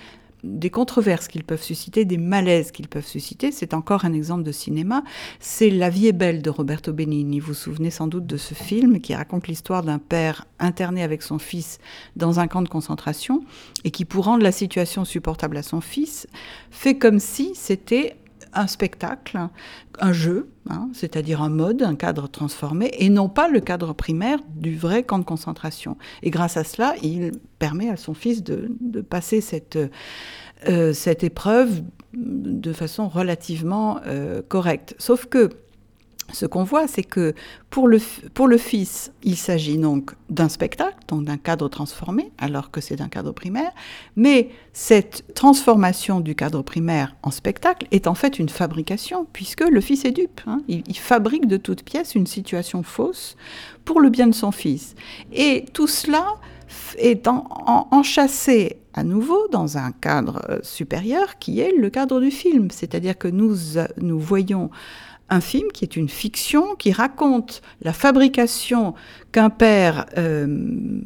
des 0.44 0.70
controverses 0.70 1.28
qu'ils 1.28 1.44
peuvent 1.44 1.62
susciter, 1.62 2.04
des 2.04 2.18
malaises 2.18 2.70
qu'ils 2.70 2.88
peuvent 2.88 3.06
susciter. 3.06 3.50
C'est 3.52 3.74
encore 3.74 4.04
un 4.04 4.12
exemple 4.12 4.42
de 4.42 4.52
cinéma. 4.52 5.02
C'est 5.40 5.70
La 5.70 5.90
vie 5.90 6.06
est 6.06 6.12
belle 6.12 6.42
de 6.42 6.50
Roberto 6.50 6.92
Benigni. 6.92 7.40
Vous 7.40 7.48
vous 7.48 7.54
souvenez 7.54 7.90
sans 7.90 8.06
doute 8.06 8.26
de 8.26 8.36
ce 8.36 8.54
film 8.54 9.00
qui 9.00 9.14
raconte 9.14 9.48
l'histoire 9.48 9.82
d'un 9.82 9.98
père 9.98 10.46
interné 10.58 11.02
avec 11.02 11.22
son 11.22 11.38
fils 11.38 11.78
dans 12.16 12.40
un 12.40 12.46
camp 12.46 12.62
de 12.62 12.68
concentration 12.68 13.44
et 13.84 13.90
qui, 13.90 14.04
pour 14.04 14.24
rendre 14.24 14.42
la 14.42 14.52
situation 14.52 15.04
supportable 15.04 15.56
à 15.56 15.62
son 15.62 15.80
fils, 15.80 16.26
fait 16.70 16.96
comme 16.96 17.18
si 17.18 17.52
c'était 17.54 18.16
un 18.52 18.66
spectacle, 18.66 19.38
un 20.00 20.12
jeu, 20.12 20.50
hein, 20.68 20.88
c'est-à-dire 20.92 21.42
un 21.42 21.48
mode, 21.48 21.82
un 21.82 21.94
cadre 21.94 22.28
transformé, 22.28 22.90
et 22.98 23.08
non 23.08 23.28
pas 23.28 23.48
le 23.48 23.60
cadre 23.60 23.92
primaire 23.92 24.38
du 24.56 24.76
vrai 24.76 25.02
camp 25.02 25.18
de 25.18 25.24
concentration. 25.24 25.96
Et 26.22 26.30
grâce 26.30 26.56
à 26.56 26.64
cela, 26.64 26.94
il 27.02 27.32
permet 27.58 27.90
à 27.90 27.96
son 27.96 28.14
fils 28.14 28.42
de, 28.42 28.68
passer 29.00 29.40
cette, 29.40 29.78
euh, 30.68 30.92
cette 30.92 31.24
épreuve 31.24 31.82
de 32.14 32.72
façon 32.72 33.08
relativement 33.08 34.00
euh, 34.06 34.42
correcte. 34.46 34.94
Sauf 34.98 35.26
que 35.26 35.50
ce 36.32 36.46
qu'on 36.46 36.64
voit, 36.64 36.86
c'est 36.86 37.02
que 37.02 37.34
pour 37.70 37.88
le, 37.88 37.98
pour 38.34 38.48
le 38.48 38.58
fils, 38.58 39.12
il 39.22 39.36
s'agit 39.36 39.78
donc 39.78 40.12
d'un 40.28 40.48
spectacle, 40.48 40.96
donc 41.08 41.24
d'un 41.24 41.38
cadre 41.38 41.68
transformé, 41.68 42.30
alors 42.38 42.70
que 42.70 42.80
c'est 42.80 42.96
d'un 42.96 43.08
cadre 43.08 43.32
primaire, 43.32 43.72
mais 44.16 44.50
cette 44.72 45.34
transformation 45.34 46.20
du 46.20 46.34
cadre 46.34 46.62
primaire 46.62 47.16
en 47.22 47.30
spectacle 47.30 47.86
est 47.90 48.06
en 48.06 48.14
fait 48.14 48.38
une 48.38 48.48
fabrication, 48.48 49.26
puisque 49.32 49.62
le 49.62 49.80
fils 49.80 50.04
est 50.04 50.10
dupe. 50.10 50.40
Hein. 50.46 50.60
Il, 50.68 50.98
fabrique 50.98 51.46
de 51.46 51.56
toutes 51.56 51.82
pièces 51.82 52.14
une 52.14 52.26
situation 52.26 52.82
fausse 52.82 53.36
pour 53.84 54.00
le 54.00 54.10
bien 54.10 54.26
de 54.26 54.34
son 54.34 54.52
fils. 54.52 54.94
Et 55.32 55.64
tout 55.72 55.86
cela 55.86 56.36
est 56.98 57.26
enchâssé 57.28 58.76
à 58.94 59.04
nouveau 59.04 59.48
dans 59.48 59.78
un 59.78 59.92
cadre 59.92 60.42
euh, 60.48 60.58
supérieur 60.62 61.38
qui 61.38 61.60
est 61.60 61.72
le 61.72 61.88
cadre 61.88 62.20
du 62.20 62.30
film, 62.30 62.70
c'est-à-dire 62.70 63.16
que 63.16 63.28
nous, 63.28 63.56
nous 63.98 64.18
voyons 64.18 64.70
un 65.30 65.40
film 65.40 65.70
qui 65.72 65.84
est 65.84 65.96
une 65.96 66.08
fiction 66.08 66.74
qui 66.76 66.92
raconte 66.92 67.62
la 67.82 67.92
fabrication 67.92 68.94
qu'un 69.32 69.50
père 69.50 70.06
euh, 70.16 71.00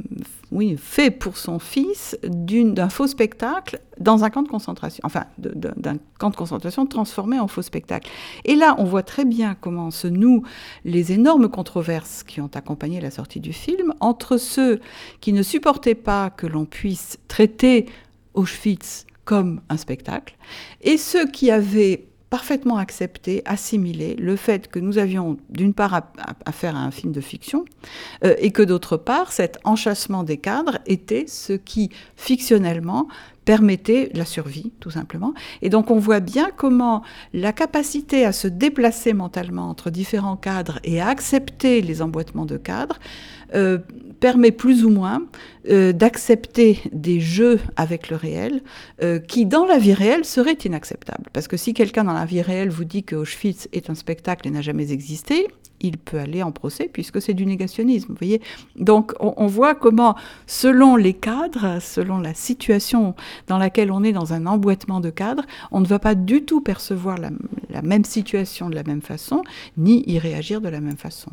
oui, 0.52 0.76
fait 0.78 1.10
pour 1.10 1.38
son 1.38 1.58
fils 1.58 2.16
d'un 2.22 2.90
faux 2.90 3.06
spectacle 3.06 3.80
dans 3.98 4.22
un 4.22 4.28
camp 4.28 4.42
de 4.42 4.48
concentration, 4.48 5.00
enfin 5.02 5.24
d'un 5.38 5.96
camp 6.18 6.28
de 6.28 6.36
concentration 6.36 6.84
transformé 6.84 7.40
en 7.40 7.48
faux 7.48 7.62
spectacle. 7.62 8.10
Et 8.44 8.54
là, 8.54 8.74
on 8.78 8.84
voit 8.84 9.02
très 9.02 9.24
bien 9.24 9.56
comment 9.58 9.90
se 9.90 10.06
nouent 10.06 10.42
les 10.84 11.12
énormes 11.12 11.48
controverses 11.48 12.22
qui 12.22 12.42
ont 12.42 12.50
accompagné 12.54 13.00
la 13.00 13.10
sortie 13.10 13.40
du 13.40 13.54
film 13.54 13.94
entre 14.00 14.36
ceux 14.36 14.80
qui 15.20 15.32
ne 15.32 15.42
supportaient 15.42 15.94
pas 15.94 16.28
que 16.28 16.46
l'on 16.46 16.66
puisse 16.66 17.18
traiter 17.28 17.86
Auschwitz 18.34 19.06
comme 19.24 19.62
un 19.70 19.78
spectacle 19.78 20.36
et 20.82 20.98
ceux 20.98 21.26
qui 21.26 21.50
avaient 21.50 22.04
parfaitement 22.32 22.78
accepté, 22.78 23.42
assimilé 23.44 24.16
le 24.16 24.36
fait 24.36 24.68
que 24.68 24.78
nous 24.78 24.96
avions 24.96 25.36
d'une 25.50 25.74
part 25.74 26.08
affaire 26.46 26.74
à, 26.74 26.78
un 26.78 26.90
film 26.90 27.12
de 27.12 27.20
fiction 27.20 27.66
euh, 28.24 28.34
et 28.38 28.52
que 28.52 28.62
d'autre 28.62 28.96
part 28.96 29.32
cet 29.32 29.58
enchâssement 29.64 30.22
des 30.22 30.38
cadres 30.38 30.78
était 30.86 31.26
ce 31.26 31.52
qui 31.52 31.90
fictionnellement 32.16 33.06
permettait 33.44 34.08
la 34.14 34.24
survie, 34.24 34.72
tout 34.80 34.90
simplement. 34.90 35.34
Et 35.60 35.68
donc 35.68 35.90
on 35.90 35.98
voit 35.98 36.20
bien 36.20 36.48
comment 36.56 37.02
la 37.34 37.52
capacité 37.52 38.24
à 38.24 38.32
se 38.32 38.48
déplacer 38.48 39.12
mentalement 39.12 39.68
entre 39.68 39.90
différents 39.90 40.38
cadres 40.38 40.78
et 40.84 41.02
à 41.02 41.08
accepter 41.08 41.82
les 41.82 42.00
emboîtements 42.00 42.46
de 42.46 42.56
cadres 42.56 42.98
euh, 43.54 43.76
permet 44.22 44.52
plus 44.52 44.84
ou 44.84 44.88
moins 44.88 45.24
euh, 45.68 45.92
d'accepter 45.92 46.78
des 46.92 47.18
jeux 47.18 47.58
avec 47.74 48.08
le 48.08 48.14
réel 48.14 48.62
euh, 49.02 49.18
qui, 49.18 49.46
dans 49.46 49.66
la 49.66 49.78
vie 49.78 49.94
réelle, 49.94 50.24
seraient 50.24 50.58
inacceptables. 50.64 51.28
Parce 51.32 51.48
que 51.48 51.56
si 51.56 51.74
quelqu'un 51.74 52.04
dans 52.04 52.12
la 52.12 52.24
vie 52.24 52.40
réelle 52.40 52.70
vous 52.70 52.84
dit 52.84 53.02
que 53.02 53.16
Auschwitz 53.16 53.68
est 53.72 53.90
un 53.90 53.96
spectacle 53.96 54.46
et 54.46 54.52
n'a 54.52 54.62
jamais 54.62 54.92
existé, 54.92 55.48
il 55.82 55.98
peut 55.98 56.18
aller 56.18 56.42
en 56.44 56.52
procès 56.52 56.88
puisque 56.92 57.20
c'est 57.20 57.34
du 57.34 57.44
négationnisme. 57.44 58.10
Vous 58.10 58.18
voyez 58.18 58.40
Donc 58.76 59.12
on, 59.18 59.46
voit 59.46 59.74
comment, 59.74 60.14
selon 60.46 60.94
les 60.94 61.14
cadres, 61.14 61.78
selon 61.80 62.18
la 62.18 62.32
situation 62.32 63.16
dans 63.48 63.58
laquelle 63.58 63.90
on 63.90 64.04
est 64.04 64.12
dans 64.12 64.32
un 64.32 64.46
emboîtement 64.46 65.00
de 65.00 65.10
cadres, 65.10 65.44
on 65.72 65.80
ne 65.80 65.86
va 65.86 65.98
pas 65.98 66.14
du 66.14 66.44
tout 66.44 66.60
percevoir 66.60 67.18
la, 67.18 67.82
même 67.82 68.04
situation 68.04 68.70
de 68.70 68.76
la 68.76 68.84
même 68.84 69.02
façon, 69.02 69.42
ni 69.76 70.04
y 70.06 70.20
réagir 70.20 70.60
de 70.60 70.68
la 70.68 70.80
même 70.80 70.96
façon. 70.96 71.32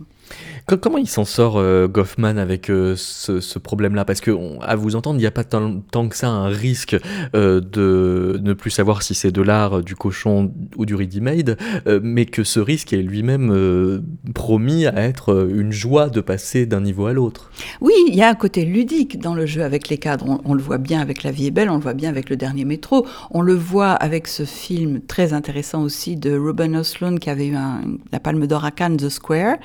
Comment 0.78 0.98
il 0.98 1.08
s'en 1.08 1.26
sort, 1.26 1.58
euh, 1.58 1.88
Goffman, 1.88 2.38
avec 2.38 2.70
euh, 2.70 2.96
ce, 2.96 3.60
problème-là? 3.60 4.06
Parce 4.06 4.22
que, 4.22 4.32
à 4.62 4.76
vous 4.76 4.96
entendre, 4.96 5.18
il 5.18 5.22
n'y 5.22 5.28
a 5.28 5.32
pas 5.32 5.44
tant, 5.44 5.82
que 6.10 6.16
ça 6.16 6.30
un 6.30 6.48
risque 6.48 6.96
euh, 7.36 7.60
de 7.60 8.40
ne 8.42 8.54
plus 8.54 8.70
savoir 8.70 9.02
si 9.02 9.16
c'est 9.16 9.32
de 9.32 9.42
l'art, 9.42 9.82
du 9.82 9.96
cochon 9.96 10.52
ou 10.78 10.86
du 10.86 10.96
ready-made, 10.96 11.58
mais 12.04 12.26
que 12.26 12.44
ce 12.44 12.60
risque 12.60 12.94
est 12.94 13.02
lui-même 13.02 14.02
promis 14.34 14.86
à 14.86 15.02
être 15.02 15.48
une 15.50 15.72
joie 15.72 16.10
de 16.10 16.22
passer 16.22 16.66
d'un 16.66 16.82
niveau 16.82 17.08
à 17.08 17.14
l'autre. 17.14 17.52
Oui, 17.82 17.94
il 18.08 18.16
y 18.16 18.22
a 18.22 18.30
un 18.30 18.36
côté 18.36 18.66
ludique 18.66 19.20
dans 19.20 19.34
le 19.34 19.46
jeu 19.46 19.64
avec 19.64 19.90
les 19.90 19.98
cadres. 19.98 20.40
On, 20.44 20.54
le 20.54 20.62
voit 20.62 20.78
bien 20.78 21.02
avec 21.02 21.24
La 21.24 21.32
vie 21.32 21.48
est 21.48 21.52
belle, 21.52 21.70
on 21.70 21.76
le 21.76 21.82
voit 21.82 21.94
bien 21.94 22.10
avec 22.10 22.30
Le 22.30 22.36
dernier 22.36 22.66
métro, 22.66 23.06
on 23.32 23.42
le 23.42 23.56
voit 23.56 23.92
avec 23.92 24.28
ce 24.28 24.44
film 24.44 25.02
très 25.02 25.34
intéressant 25.34 25.84
aussi 25.84 26.16
de 26.16 26.38
Ruben 26.38 26.76
Östlund 26.76 27.20
qui 27.20 27.30
avait 27.30 27.48
eu 27.48 27.56
la 28.12 28.20
Palme 28.20 28.46
d'Or 28.48 28.66
à 28.66 28.72
Cannes, 28.72 28.98
The 28.98 29.10
Square, 29.10 29.58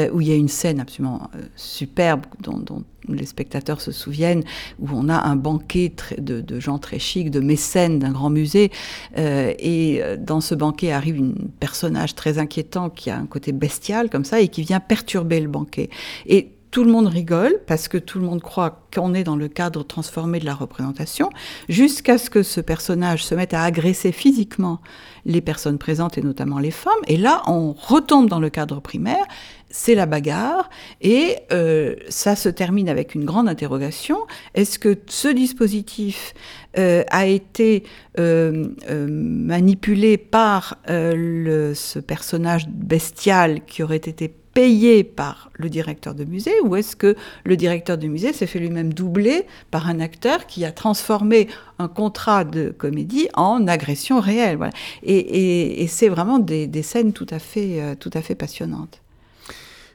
euh, 0.00 0.10
où 0.12 0.20
il 0.20 0.28
y 0.28 0.32
a 0.32 0.36
une 0.36 0.48
scène 0.48 0.80
absolument 0.80 1.30
euh, 1.34 1.42
superbe 1.56 2.22
dont 2.40 2.84
les 3.08 3.26
spectateurs 3.26 3.80
se 3.80 3.92
souviennent, 3.92 4.44
où 4.78 4.88
on 4.92 5.08
a 5.08 5.26
un 5.26 5.36
banquet 5.36 5.92
de, 6.18 6.60
gens 6.60 6.78
très 6.78 6.98
chics, 6.98 7.30
de 7.30 7.40
mécènes 7.40 7.98
d'un 7.98 8.12
grand 8.12 8.30
musée, 8.30 8.70
euh, 9.18 9.52
et 9.58 10.02
dans 10.18 10.40
ce 10.40 10.54
banquet 10.54 10.92
arrive 10.92 11.20
un 11.20 11.32
personnage 11.58 12.14
très 12.14 12.38
inquiétant 12.38 12.88
qui 12.90 13.10
a 13.10 13.16
un 13.16 13.26
côté 13.26 13.52
bestial 13.52 14.10
comme 14.10 14.24
ça 14.24 14.40
et 14.40 14.48
qui 14.48 14.62
vient 14.62 14.80
perturber 14.80 15.40
le 15.40 15.48
banquet. 15.48 15.88
Et 16.26 16.52
tout 16.70 16.84
le 16.84 16.92
monde 16.92 17.08
rigole 17.08 17.60
parce 17.66 17.88
que 17.88 17.98
tout 17.98 18.18
le 18.18 18.26
monde 18.26 18.40
croit 18.40 18.86
qu'on 18.94 19.14
est 19.14 19.24
dans 19.24 19.36
le 19.36 19.48
cadre 19.48 19.82
transformé 19.82 20.38
de 20.38 20.44
la 20.44 20.54
représentation, 20.54 21.30
jusqu'à 21.68 22.16
ce 22.16 22.30
que 22.30 22.42
ce 22.42 22.60
personnage 22.60 23.24
se 23.24 23.34
mette 23.34 23.54
à 23.54 23.62
agresser 23.62 24.12
physiquement 24.12 24.80
les 25.24 25.40
personnes 25.40 25.78
présentes 25.78 26.16
et 26.16 26.22
notamment 26.22 26.58
les 26.58 26.70
femmes. 26.70 26.92
Et 27.06 27.16
là, 27.16 27.42
on 27.46 27.72
retombe 27.72 28.28
dans 28.28 28.40
le 28.40 28.50
cadre 28.50 28.80
primaire, 28.80 29.24
c'est 29.70 29.94
la 29.94 30.06
bagarre, 30.06 30.68
et 31.00 31.36
euh, 31.52 31.94
ça 32.08 32.36
se 32.36 32.48
termine 32.48 32.88
avec 32.88 33.14
une 33.14 33.24
grande 33.24 33.48
interrogation. 33.48 34.18
Est-ce 34.54 34.78
que 34.78 34.98
ce 35.06 35.28
dispositif 35.28 36.34
euh, 36.78 37.04
a 37.10 37.26
été 37.26 37.84
euh, 38.18 38.68
manipulé 38.88 40.16
par 40.16 40.76
ce 40.86 41.98
personnage 41.98 42.68
bestial 42.68 43.64
qui 43.64 43.82
aurait 43.82 43.96
été 43.96 44.32
payé 44.54 45.04
par 45.04 45.50
le 45.54 45.68
directeur 45.68 46.14
de 46.14 46.24
musée 46.24 46.54
ou 46.64 46.76
est-ce 46.76 46.96
que 46.96 47.16
le 47.44 47.56
directeur 47.56 47.98
de 47.98 48.06
musée 48.08 48.32
s'est 48.32 48.46
fait 48.46 48.58
lui-même 48.58 48.92
doubler 48.92 49.46
par 49.70 49.88
un 49.88 50.00
acteur 50.00 50.46
qui 50.46 50.64
a 50.64 50.72
transformé 50.72 51.48
un 51.78 51.88
contrat 51.88 52.44
de 52.44 52.70
comédie 52.70 53.28
en 53.34 53.66
agression 53.66 54.20
réelle 54.20 54.56
voilà. 54.56 54.72
Et, 55.02 55.86
c'est 55.88 56.08
vraiment 56.08 56.38
des, 56.38 56.82
scènes 56.82 57.12
tout 57.12 57.26
à 57.30 57.38
fait, 57.38 57.80
euh, 57.80 57.94
tout 57.94 58.10
à 58.14 58.22
fait 58.22 58.34
passionnantes. 58.34 59.00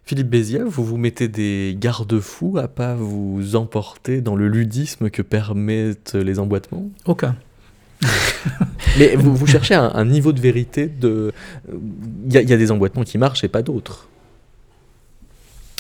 Philippe 0.06 0.30
Béziat, 0.30 0.64
vous 0.64 0.86
vous 0.86 0.98
mettez 0.98 1.28
des 1.28 1.76
garde-fous 1.80 2.58
à 2.60 2.68
pas 2.68 2.94
vous 2.94 3.56
emporter 3.56 4.22
dans 4.22 4.36
le 4.36 4.48
ludisme 4.48 5.10
que 5.10 5.24
permettent 5.24 6.14
les 6.14 6.38
emboîtements? 6.38 6.88
Aucun. 7.06 7.36
Mais 9.00 9.16
vous, 9.16 9.48
cherchez 9.48 9.74
un, 9.74 10.06
niveau 10.06 10.32
de 10.32 10.40
vérité 10.40 10.86
de. 10.88 11.34
Il 12.28 12.34
y, 12.34 12.46
y, 12.46 12.54
a 12.54 12.58
des 12.58 12.72
emboîtements 12.72 13.04
qui 13.04 13.18
marchent 13.18 13.44
et 13.44 13.48
pas 13.48 13.64
d'autres. 13.64 14.08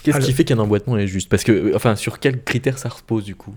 Qu'est-ce 0.02 0.20
qui 0.20 0.34
fait 0.34 0.44
qu'un 0.44 0.60
emboîtement 0.60 0.98
est 0.98 1.08
juste? 1.08 1.30
Parce 1.30 1.44
que, 1.44 1.76
enfin, 1.76 1.96
sur 1.96 2.20
quels 2.20 2.44
critères 2.44 2.78
ça 2.78 2.90
repose 2.90 3.26
du 3.26 3.36
coup? 3.36 3.54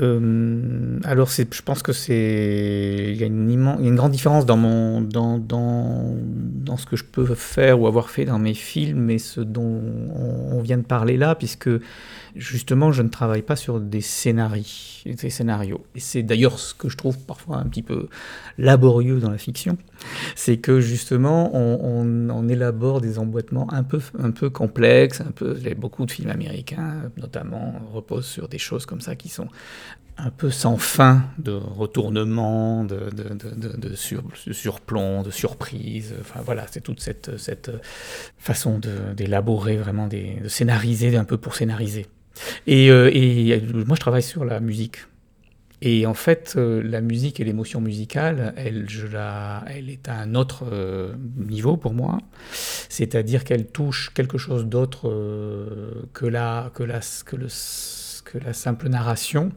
Euh, 0.00 0.98
alors, 1.04 1.30
je 1.30 1.62
pense 1.62 1.82
que 1.82 1.92
c'est 1.92 3.06
il 3.10 3.16
y, 3.16 3.22
a 3.22 3.26
une 3.26 3.48
une 3.80 3.94
grande 3.94 4.10
différence 4.10 4.44
dans 4.44 4.56
mon 4.56 5.00
dans, 5.00 5.38
dans, 5.38 6.16
dans, 6.26 6.76
ce 6.76 6.84
que 6.86 6.96
je 6.96 7.04
peux 7.04 7.34
faire 7.34 7.80
ou 7.80 7.86
avoir 7.86 8.10
fait 8.10 8.24
dans 8.24 8.40
mes 8.40 8.54
films 8.54 9.10
et 9.10 9.18
ce 9.18 9.40
dont 9.40 9.80
on, 10.16 10.60
vient 10.62 10.78
de 10.78 10.82
parler 10.82 11.16
là, 11.16 11.36
puisque 11.36 11.70
justement, 12.36 12.92
je 12.92 13.02
ne 13.02 13.08
travaille 13.08 13.42
pas 13.42 13.56
sur 13.56 13.80
des 13.80 14.00
scénarios. 14.00 14.66
Et 15.06 16.00
c'est 16.00 16.22
d'ailleurs 16.22 16.58
ce 16.58 16.74
que 16.74 16.88
je 16.88 16.96
trouve 16.96 17.18
parfois 17.18 17.58
un 17.58 17.64
petit 17.64 17.82
peu 17.82 18.08
laborieux 18.58 19.20
dans 19.20 19.30
la 19.30 19.38
fiction, 19.38 19.76
c'est 20.34 20.56
que 20.58 20.80
justement, 20.80 21.50
on, 21.54 22.48
élabore 22.48 23.00
des 23.00 23.18
emboîtements 23.18 23.72
un 23.72 23.82
peu 23.82 24.00
un 24.18 24.30
peu 24.30 24.50
complexes, 24.50 25.20
un 25.20 25.30
peu. 25.30 25.58
Beaucoup 25.78 26.04
de 26.04 26.10
films 26.10 26.30
américains, 26.30 27.10
notamment, 27.16 27.80
reposent 27.92 28.26
sur 28.26 28.48
des 28.48 28.58
choses 28.58 28.84
comme 28.84 29.00
ça 29.00 29.16
qui 29.16 29.28
sont 29.28 29.48
un 30.16 30.30
peu 30.30 30.50
sans 30.50 30.76
fin 30.76 31.24
de 31.38 31.52
retournement, 31.52 32.84
de, 32.84 33.10
de, 33.10 33.34
de, 33.76 33.94
sur, 33.96 34.22
surplomb, 34.52 35.22
de 35.22 35.30
surprise. 35.30 36.14
Enfin 36.20 36.40
voilà, 36.44 36.66
c'est 36.70 36.80
toute 36.80 37.00
cette, 37.00 37.36
cette 37.38 37.70
façon 38.38 38.80
d'élaborer 39.16 39.76
vraiment, 39.76 40.06
de 40.06 40.48
scénariser 40.48 41.16
un 41.16 41.24
peu 41.24 41.38
pour 41.38 41.54
scénariser. 41.54 42.06
Et, 42.66 42.90
euh, 42.90 43.10
et, 43.12 43.60
moi, 43.86 43.96
je 43.96 44.00
travaille 44.00 44.22
sur 44.22 44.44
la 44.44 44.60
musique. 44.60 44.98
Et 45.82 46.06
en 46.06 46.14
fait, 46.14 46.54
euh, 46.56 46.82
la 46.82 47.00
musique 47.00 47.40
et 47.40 47.44
l'émotion 47.44 47.80
musicale, 47.80 48.54
elle, 48.56 48.88
je 48.88 49.06
la, 49.06 49.64
elle 49.66 49.90
est 49.90 50.08
à 50.08 50.18
un 50.18 50.34
autre 50.34 50.64
euh, 50.72 51.14
niveau 51.36 51.76
pour 51.76 51.92
moi. 51.92 52.18
C'est-à-dire 52.88 53.44
qu'elle 53.44 53.66
touche 53.66 54.10
quelque 54.14 54.38
chose 54.38 54.64
d'autre 54.66 55.10
que, 56.14 56.26
la, 56.26 56.70
que, 56.74 56.84
la, 56.84 57.00
que, 57.24 58.38
la 58.38 58.52
simple 58.52 58.88
narration. 58.88 59.52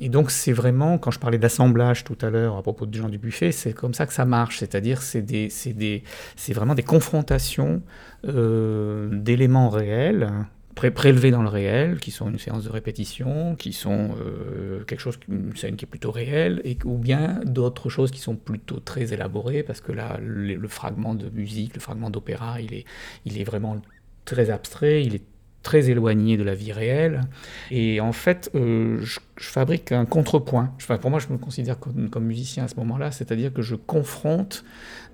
Et 0.00 0.08
donc 0.08 0.30
c'est 0.30 0.52
vraiment, 0.52 0.98
quand 0.98 1.10
je 1.10 1.18
parlais 1.18 1.38
d'assemblage 1.38 2.04
tout 2.04 2.18
à 2.20 2.30
l'heure 2.30 2.56
à 2.56 2.62
propos 2.62 2.86
de 2.86 2.94
Jean 2.94 3.08
Dubuffet, 3.08 3.52
c'est 3.52 3.72
comme 3.72 3.94
ça 3.94 4.06
que 4.06 4.12
ça 4.12 4.24
marche, 4.24 4.58
c'est-à-dire 4.58 5.02
c'est 5.02 5.22
des, 5.22 6.02
vraiment 6.50 6.74
des 6.74 6.82
confrontations 6.82 7.82
euh, 8.26 9.08
d'éléments 9.12 9.68
réels 9.68 10.30
pré 10.74 10.90
prélevés 10.90 11.30
dans 11.30 11.42
le 11.42 11.48
réel, 11.48 12.00
qui 12.00 12.10
sont 12.10 12.28
une 12.28 12.38
séance 12.38 12.64
de 12.64 12.70
répétition, 12.70 13.54
qui 13.56 13.72
sont 13.72 14.16
euh, 14.20 14.84
quelque 14.84 15.00
chose, 15.00 15.18
une 15.28 15.54
scène 15.56 15.76
qui 15.76 15.84
est 15.84 15.88
plutôt 15.88 16.10
réelle, 16.10 16.62
ou 16.84 16.98
bien 16.98 17.40
d'autres 17.44 17.88
choses 17.88 18.10
qui 18.10 18.20
sont 18.20 18.36
plutôt 18.36 18.80
très 18.80 19.12
élaborées, 19.12 19.62
parce 19.62 19.80
que 19.80 19.92
là, 19.92 20.18
le, 20.20 20.68
fragment 20.68 21.14
de 21.14 21.30
musique, 21.30 21.74
le 21.74 21.80
fragment 21.80 22.10
d'opéra, 22.10 22.60
il 22.60 22.74
est, 22.74 22.84
il 23.24 23.40
est 23.40 23.44
vraiment 23.44 23.80
très 24.24 24.50
abstrait, 24.50 25.04
il 25.04 25.14
est 25.14 25.24
très 25.64 25.90
éloigné 25.90 26.36
de 26.36 26.44
la 26.44 26.54
vie 26.54 26.72
réelle. 26.72 27.22
Et 27.70 28.00
en 28.00 28.12
fait, 28.12 28.50
euh, 28.54 29.00
je, 29.00 29.18
fabrique 29.36 29.90
un 29.90 30.04
contrepoint. 30.04 30.72
Enfin, 30.76 30.98
pour 30.98 31.10
moi, 31.10 31.18
je 31.18 31.32
me 31.32 31.38
considère 31.38 31.78
comme 31.78 32.24
musicien 32.24 32.64
à 32.64 32.68
ce 32.68 32.76
moment-là, 32.76 33.10
c'est-à-dire 33.10 33.52
que 33.52 33.62
je 33.62 33.74
confronte 33.74 34.64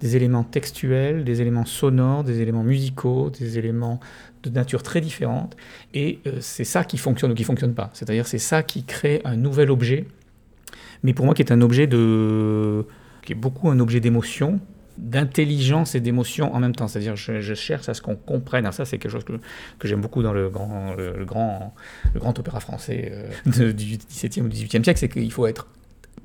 des 0.01 0.17
éléments 0.17 0.45
textuels, 0.45 1.25
des 1.25 1.41
éléments 1.41 1.65
sonores, 1.65 2.25
des 2.25 2.41
éléments 2.41 2.65
musicaux, 2.65 3.31
des 3.31 3.59
éléments 3.59 4.01
de 4.43 4.51
nature 4.51 4.83
très 4.83 5.01
différente. 5.01 5.57
Et 5.95 6.21
euh, 6.27 6.39
c'est 6.41 6.65
ça 6.65 6.85
qui 6.85 6.99
fonctionne 6.99 7.33
ou 7.33 7.35
qui 7.35 7.45
fonctionne 7.45 7.75
pas. 7.75 7.91
C'est-à-dire 7.93 8.27
c'est 8.27 8.39
ça 8.39 8.63
qui 8.63 8.85
crée 8.85 9.21
un 9.25 9.37
nouvel 9.37 9.71
objet, 9.71 10.07
mais 11.03 11.15
pour 11.15 11.25
moi 11.25 11.35
qui 11.35 11.43
est 11.43 11.53
un 11.53 11.61
objet 11.61 11.87
de... 11.87 12.85
qui 13.25 13.33
est 13.33 13.37
beaucoup 13.37 13.71
un 13.71 13.81
objet 13.81 14.01
d'émotion, 14.01 14.61
d'intelligence 14.99 15.95
et 15.95 16.01
d'émotion 16.01 16.55
en 16.55 16.61
même 16.61 16.75
temps. 16.75 16.89
C'est-à-dire, 16.89 17.17
je, 17.17 17.41
je, 17.41 17.55
cherche 17.55 17.89
à 17.89 17.95
ce 17.95 18.03
qu'on 18.03 18.17
comprenne. 18.17 18.65
Alors 18.65 18.75
ça, 18.75 18.85
c'est 18.85 18.99
quelque 18.99 19.13
chose 19.13 19.25
que, 19.25 19.33
que 19.79 19.89
j'aime 19.89 20.01
beaucoup 20.01 20.23
dans 20.23 20.33
le 20.33 20.51
grand, 20.51 20.95
le, 20.95 21.25
grand, 21.25 21.75
le 22.13 22.21
grand 22.21 22.39
opéra 22.39 22.61
français 22.61 23.13
euh, 23.47 23.73
du 23.73 23.97
XVIIe 23.97 24.43
ou 24.43 24.49
XVIIIe 24.49 24.85
siècle, 24.85 24.99
c'est 24.99 25.09
qu'il 25.09 25.33
faut 25.33 25.47
être 25.47 25.69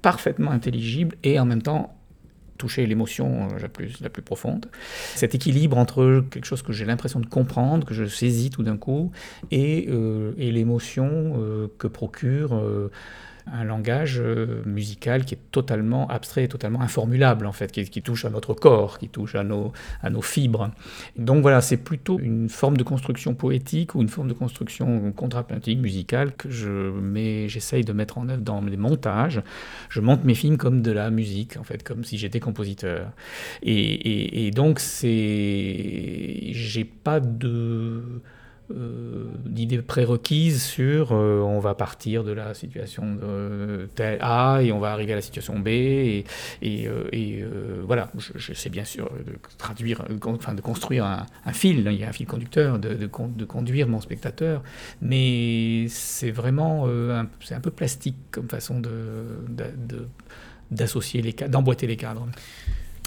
parfaitement 0.01 0.51
intelligible 0.51 1.15
et 1.23 1.39
en 1.39 1.45
même 1.45 1.61
temps 1.61 1.94
toucher 2.57 2.85
l'émotion 2.85 3.47
euh, 3.47 3.59
la 3.59 3.69
plus, 3.69 3.99
la 4.01 4.09
plus 4.09 4.21
profonde. 4.21 4.67
Cet 5.15 5.35
équilibre 5.35 5.77
entre 5.77 6.23
quelque 6.31 6.45
chose 6.45 6.61
que 6.61 6.73
j'ai 6.73 6.85
l'impression 6.85 7.19
de 7.19 7.25
comprendre, 7.25 7.85
que 7.85 7.93
je 7.93 8.05
saisis 8.05 8.49
tout 8.49 8.63
d'un 8.63 8.77
coup, 8.77 9.11
et, 9.51 9.87
euh, 9.89 10.33
et 10.37 10.51
l'émotion 10.51 11.35
euh, 11.37 11.67
que 11.77 11.87
procure 11.87 12.61
un 13.51 13.63
langage 13.63 14.19
euh, 14.19 14.63
musical 14.65 15.25
qui 15.25 15.35
est 15.35 15.51
totalement 15.51 16.07
abstrait, 16.07 16.47
totalement 16.47 16.81
informulable 16.81 17.45
en 17.45 17.51
fait, 17.51 17.71
qui, 17.71 18.01
touche 18.01 18.25
à 18.25 18.29
notre 18.29 18.53
corps, 18.53 18.97
qui 18.97 19.09
touche 19.09 19.35
à 19.35 19.43
nos, 19.43 19.71
fibres. 20.21 20.71
Donc 21.17 21.41
voilà, 21.41 21.61
c'est 21.61 21.77
plutôt 21.77 22.19
une 22.19 22.49
forme 22.49 22.77
de 22.77 22.83
construction 22.83 23.33
poétique 23.35 23.95
ou 23.95 24.01
une 24.01 24.09
forme 24.09 24.27
de 24.27 24.33
construction 24.33 25.11
contrapuntique 25.11 25.79
musicale 25.79 26.33
que 26.35 26.49
je 26.49 26.69
mets, 26.91 27.47
j'essaye 27.47 27.83
de 27.83 27.93
mettre 27.93 28.17
en 28.17 28.29
œuvre 28.29 28.41
dans 28.41 28.61
les 28.61 28.77
montages. 28.77 29.41
Je 29.89 30.01
monte 30.01 30.23
mes 30.23 30.35
films 30.35 30.57
comme 30.57 30.81
de 30.81 30.91
la 30.91 31.09
musique 31.09 31.57
en 31.57 31.63
fait, 31.63 31.83
comme 31.83 32.03
si 32.03 32.17
j'étais 32.17 32.39
compositeur. 32.39 33.11
Et, 33.61 33.73
et, 33.73 34.47
et 34.47 34.51
donc 34.51 34.79
c'est, 34.79 36.51
j'ai 36.51 36.85
pas 36.85 37.19
de 37.19 38.21
euh, 38.71 39.25
d'idées 39.45 39.81
prérequises 39.83 40.63
sur 40.63 41.11
euh, 41.11 41.39
on 41.41 41.59
va 41.59 41.75
partir 41.75 42.23
de 42.23 42.31
la 42.31 42.55
situation 42.55 43.13
de 43.13 43.87
telle 43.93 44.17
A 44.21 44.61
et 44.63 44.71
on 44.71 44.79
va 44.79 44.91
arriver 44.91 45.13
à 45.13 45.17
la 45.17 45.21
situation 45.21 45.59
B 45.59 45.67
et, 45.67 46.25
et, 46.63 46.87
euh, 46.87 47.83
voilà. 47.85 48.09
Je, 48.17 48.53
sais 48.53 48.69
bien 48.69 48.83
sûr 48.83 49.11
de 49.25 49.33
traduire 49.59 50.03
enfin 50.25 50.55
de 50.55 50.61
construire 50.61 51.05
un, 51.05 51.53
fil. 51.53 51.85
Il 51.85 51.99
y 51.99 52.03
a 52.03 52.09
un 52.09 52.11
fil 52.11 52.25
conducteur 52.25 52.79
de, 52.79 52.95
de, 52.95 53.45
conduire 53.45 53.87
mon 53.87 54.01
spectateur 54.01 54.63
mais 54.99 55.85
c'est 55.87 56.31
vraiment 56.31 56.87
c'est 57.41 57.53
un 57.53 57.59
peu 57.59 57.71
plastique 57.71 58.17
comme 58.31 58.49
façon 58.49 58.79
de 58.79 58.89
d'associer 60.71 61.21
les 61.21 61.33
d'emboîter 61.33 61.85
les 61.85 61.97
cadres 61.97 62.27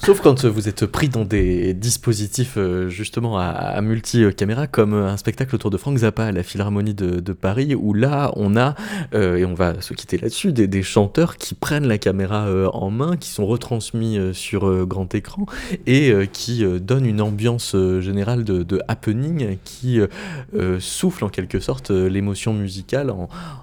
Sauf 0.04 0.20
quand 0.20 0.44
vous 0.46 0.68
êtes 0.68 0.86
pris 0.86 1.08
dans 1.08 1.24
des 1.24 1.74
dispositifs 1.74 2.54
euh, 2.56 2.88
justement 2.88 3.38
à, 3.38 3.80
multi-caméra, 3.82 4.66
comme 4.66 4.94
un 4.94 5.16
spectacle 5.16 5.54
autour 5.54 5.70
de 5.70 5.76
Frank 5.76 5.98
Zappa 5.98 6.24
à 6.24 6.32
la 6.32 6.42
Philharmonie 6.42 6.94
de, 6.94 7.32
Paris, 7.32 7.74
où 7.74 7.92
là 7.92 8.32
on 8.36 8.56
a, 8.56 8.74
euh, 9.14 9.36
et 9.36 9.44
on 9.44 9.54
va 9.54 9.80
se 9.80 9.92
quitter 9.94 10.16
là-dessus, 10.16 10.52
des, 10.52 10.82
chanteurs 10.82 11.36
qui 11.36 11.54
prennent 11.54 11.86
la 11.86 11.98
caméra 11.98 12.46
euh, 12.46 12.68
en 12.72 12.90
main, 12.90 13.16
qui 13.16 13.28
sont 13.28 13.46
retransmis 13.46 14.18
euh, 14.18 14.32
sur 14.32 14.68
euh, 14.68 14.86
grand 14.86 15.14
écran 15.14 15.46
et 15.86 16.10
euh, 16.10 16.26
qui 16.26 16.64
donnent 16.80 17.06
une 17.06 17.20
ambiance 17.20 17.74
générale 18.00 18.44
de, 18.44 18.80
happening 18.86 19.58
qui 19.64 20.00
souffle 20.78 21.24
en 21.24 21.28
quelque 21.28 21.60
sorte 21.60 21.90
l'émotion 21.90 22.54
musicale 22.54 23.12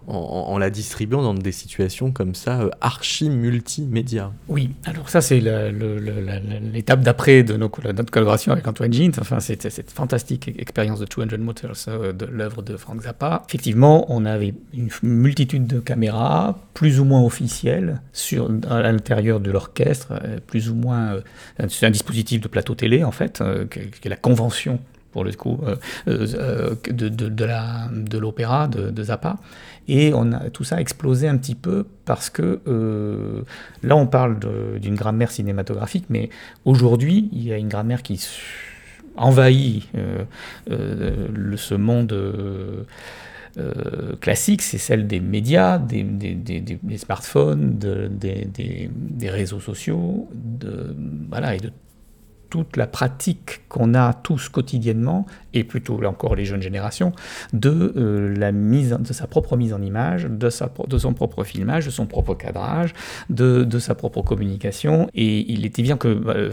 en, 0.08 0.58
la 0.58 0.70
distribuant 0.70 1.22
dans 1.22 1.34
des 1.34 1.52
situations 1.52 2.12
comme 2.12 2.36
ça 2.36 2.70
archi 2.82 3.30
multimédia. 3.30 4.32
Oui, 4.48 4.72
alors 4.86 5.10
ça 5.10 5.22
c'est 5.22 5.40
le 5.40 6.25
l'étape 6.74 7.02
d'après 7.02 7.44
de 7.44 7.56
notre 7.56 8.12
collaboration 8.12 8.52
avec 8.52 8.68
Antoine 8.68 8.92
Gint. 8.92 9.12
Enfin, 9.20 9.40
cette 9.40 9.92
fantastique 9.92 10.52
expérience 10.58 11.00
de 11.00 11.06
200 11.06 11.38
Motors 11.40 11.76
euh, 11.88 12.14
de 12.14 12.26
l'œuvre 12.26 12.62
de 12.62 12.78
Frank 12.78 13.02
Zappa. 13.02 13.44
Effectivement, 13.48 14.06
on 14.10 14.26
avait 14.26 14.54
une 14.74 14.90
multitude 15.04 15.68
de 15.68 15.80
caméras, 15.80 16.58
plus 16.74 17.00
ou 17.00 17.06
moins 17.06 17.24
officielles, 17.24 18.02
sur, 18.14 18.50
à 18.70 18.82
l'intérieur 18.82 19.40
de 19.40 19.52
l'orchestre, 19.52 20.14
euh, 20.24 20.40
plus 20.46 20.70
ou 20.70 20.76
moins. 20.76 21.16
Euh, 21.16 21.22
c'est 21.70 21.86
un 21.86 21.92
dispositif 21.92 22.42
de 22.42 22.48
plateau 22.48 22.76
télé, 22.76 23.04
en 23.04 23.12
fait, 23.12 23.44
qui 23.72 23.80
est 23.80 24.10
la 24.10 24.16
convention 24.16 24.80
pour 25.16 25.24
le 25.24 25.32
coup, 25.32 25.62
euh, 25.66 25.78
euh, 26.10 26.76
de, 26.92 27.08
de, 27.08 28.18
l'opéra 28.18 28.68
de, 28.68 29.02
Zappa. 29.02 29.38
Et 29.88 30.14
on 30.14 30.32
a, 30.32 30.50
tout 30.50 30.64
ça 30.64 30.78
a 30.78 30.82
explosé 30.82 31.28
un 31.28 31.38
petit 31.38 31.56
peu 31.56 31.86
parce 32.06 32.30
que 32.30 32.62
euh, 32.68 33.42
là, 33.84 33.96
on 33.96 34.08
parle 34.08 34.40
d'une 34.80 34.96
grammaire 34.96 35.32
cinématographique, 35.32 36.06
mais 36.10 36.30
aujourd'hui, 36.66 37.30
il 37.32 37.44
y 37.44 37.54
a 37.54 37.58
une 37.58 37.70
grammaire 37.70 38.02
qui 38.02 38.20
envahit 39.16 39.88
euh, 39.96 40.24
euh, 40.72 41.58
ce 41.58 41.76
monde. 41.76 42.86
Classique, 44.20 44.62
c'est 44.62 44.78
celle 44.78 45.08
des 45.08 45.22
médias, 45.22 45.80
des, 45.80 46.06
smartphones, 46.98 47.78
des, 47.78 49.30
réseaux 49.30 49.62
sociaux, 49.62 50.28
voilà, 51.30 51.56
et 51.56 51.60
de 51.60 51.72
toute 52.56 52.78
la 52.78 52.88
pratique 52.88 53.68
qu'on 53.68 53.93
a 53.95 54.14
tous 54.14 54.47
quotidiennement, 54.47 55.26
et 55.53 55.66
plutôt 55.66 55.99
là 55.99 56.10
encore 56.10 56.36
les 56.36 56.45
jeunes 56.45 56.62
générations, 56.62 57.12
de, 57.51 57.91
euh, 57.97 58.34
la 58.34 58.53
mise, 58.53 58.97
de 58.97 59.12
sa 59.12 59.28
propre 59.28 59.58
mise 59.58 59.74
en 59.74 59.82
image, 59.82 60.24
de, 60.24 60.49
son 60.49 61.14
propre 61.14 61.43
filmage, 61.43 61.86
de 61.86 61.91
son 61.91 62.06
propre 62.06 62.34
cadrage, 62.34 62.93
de, 63.30 63.78
sa 63.80 63.93
propre 63.93 64.22
communication. 64.22 65.10
Et 65.14 65.51
il 65.51 65.66
était 65.66 65.82
bien 65.82 65.97
que 65.97 66.08
euh, 66.08 66.51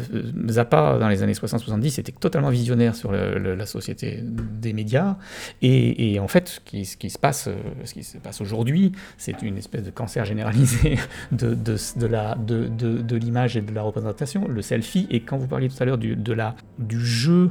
Zappa, 0.48 0.98
dans 0.98 1.08
les 1.08 1.22
années 1.22 1.34
60-70, 1.34 2.00
était 2.00 2.10
totalement 2.10 2.50
visionnaire 2.50 2.96
sur 2.96 3.12
la 3.12 3.66
société 3.66 4.18
des 4.24 4.72
médias. 4.72 5.18
Et, 5.62 6.18
en 6.18 6.26
fait, 6.26 6.48
ce 6.48 6.96
qui, 6.96 7.10
se 7.10 7.18
passe, 7.18 7.46
euh, 7.46 7.54
ce 7.84 7.94
qui 7.94 8.02
se 8.02 8.18
passe 8.18 8.40
aujourd'hui, 8.40 8.90
c'est 9.18 9.40
une 9.42 9.56
espèce 9.56 9.84
de 9.84 9.90
cancer 9.90 10.24
généralisé 10.24 10.98
de, 11.30 11.54
de 11.54 13.16
l'image 13.16 13.56
et 13.56 13.60
de 13.60 13.72
la 13.72 13.82
représentation, 13.82 14.48
le 14.48 14.62
selfie. 14.62 15.06
Et 15.08 15.20
quand 15.20 15.36
vous 15.36 15.46
parliez 15.46 15.68
tout 15.68 15.80
à 15.80 15.84
l'heure 15.84 15.91
du, 15.96 16.16
de 16.16 16.32
la, 16.32 16.54
du 16.78 17.00
jeu 17.00 17.50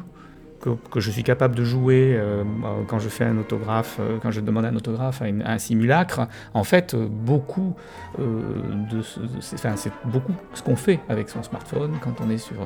que, 0.62 0.70
que, 0.92 1.00
je 1.00 1.12
suis 1.12 1.24
capable 1.24 1.56
de 1.56 1.64
jouer 1.64 2.16
euh, 2.16 2.44
quand 2.88 3.00
je 3.00 3.10
fais 3.10 3.26
un 3.26 3.38
autographe, 3.38 3.98
euh, 4.00 4.18
quand 4.22 4.32
je 4.32 4.40
demande 4.40 4.66
un 4.66 4.76
autographe 4.76 5.22
à, 5.22 5.26
un 5.26 5.58
simulacre, 5.58 6.28
en 6.54 6.64
fait, 6.64 6.94
euh, 6.94 7.08
beaucoup 7.10 7.76
de, 8.18 9.02
c'est, 9.42 9.92
beaucoup 10.06 10.34
ce 10.54 10.62
qu'on 10.62 10.76
fait 10.76 11.00
avec 11.10 11.30
son 11.30 11.44
smartphone 11.44 11.94
quand 12.02 12.22
on 12.24 12.30
est 12.30 12.38
sur, 12.38 12.58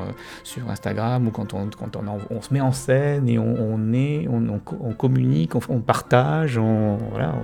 sur 0.43 0.69
Instagram 0.69 1.27
ou 1.27 1.31
quand 1.31 1.53
on, 1.53 1.69
quand 1.69 1.95
on, 1.95 2.41
se 2.41 2.53
met 2.53 2.61
en 2.61 2.71
scène 2.71 3.29
et 3.29 3.39
on, 3.39 3.93
est, 3.93 4.27
on, 4.27 4.93
communique, 4.93 5.53
on, 5.55 5.79
partage, 5.79 6.57
voilà, 6.57 7.35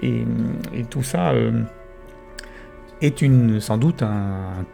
et, 0.00 0.24
et, 0.74 0.84
tout 0.84 1.02
ça 1.02 1.32
est 3.00 3.22
une, 3.22 3.60
sans 3.60 3.78
doute 3.78 4.02
un 4.02 4.64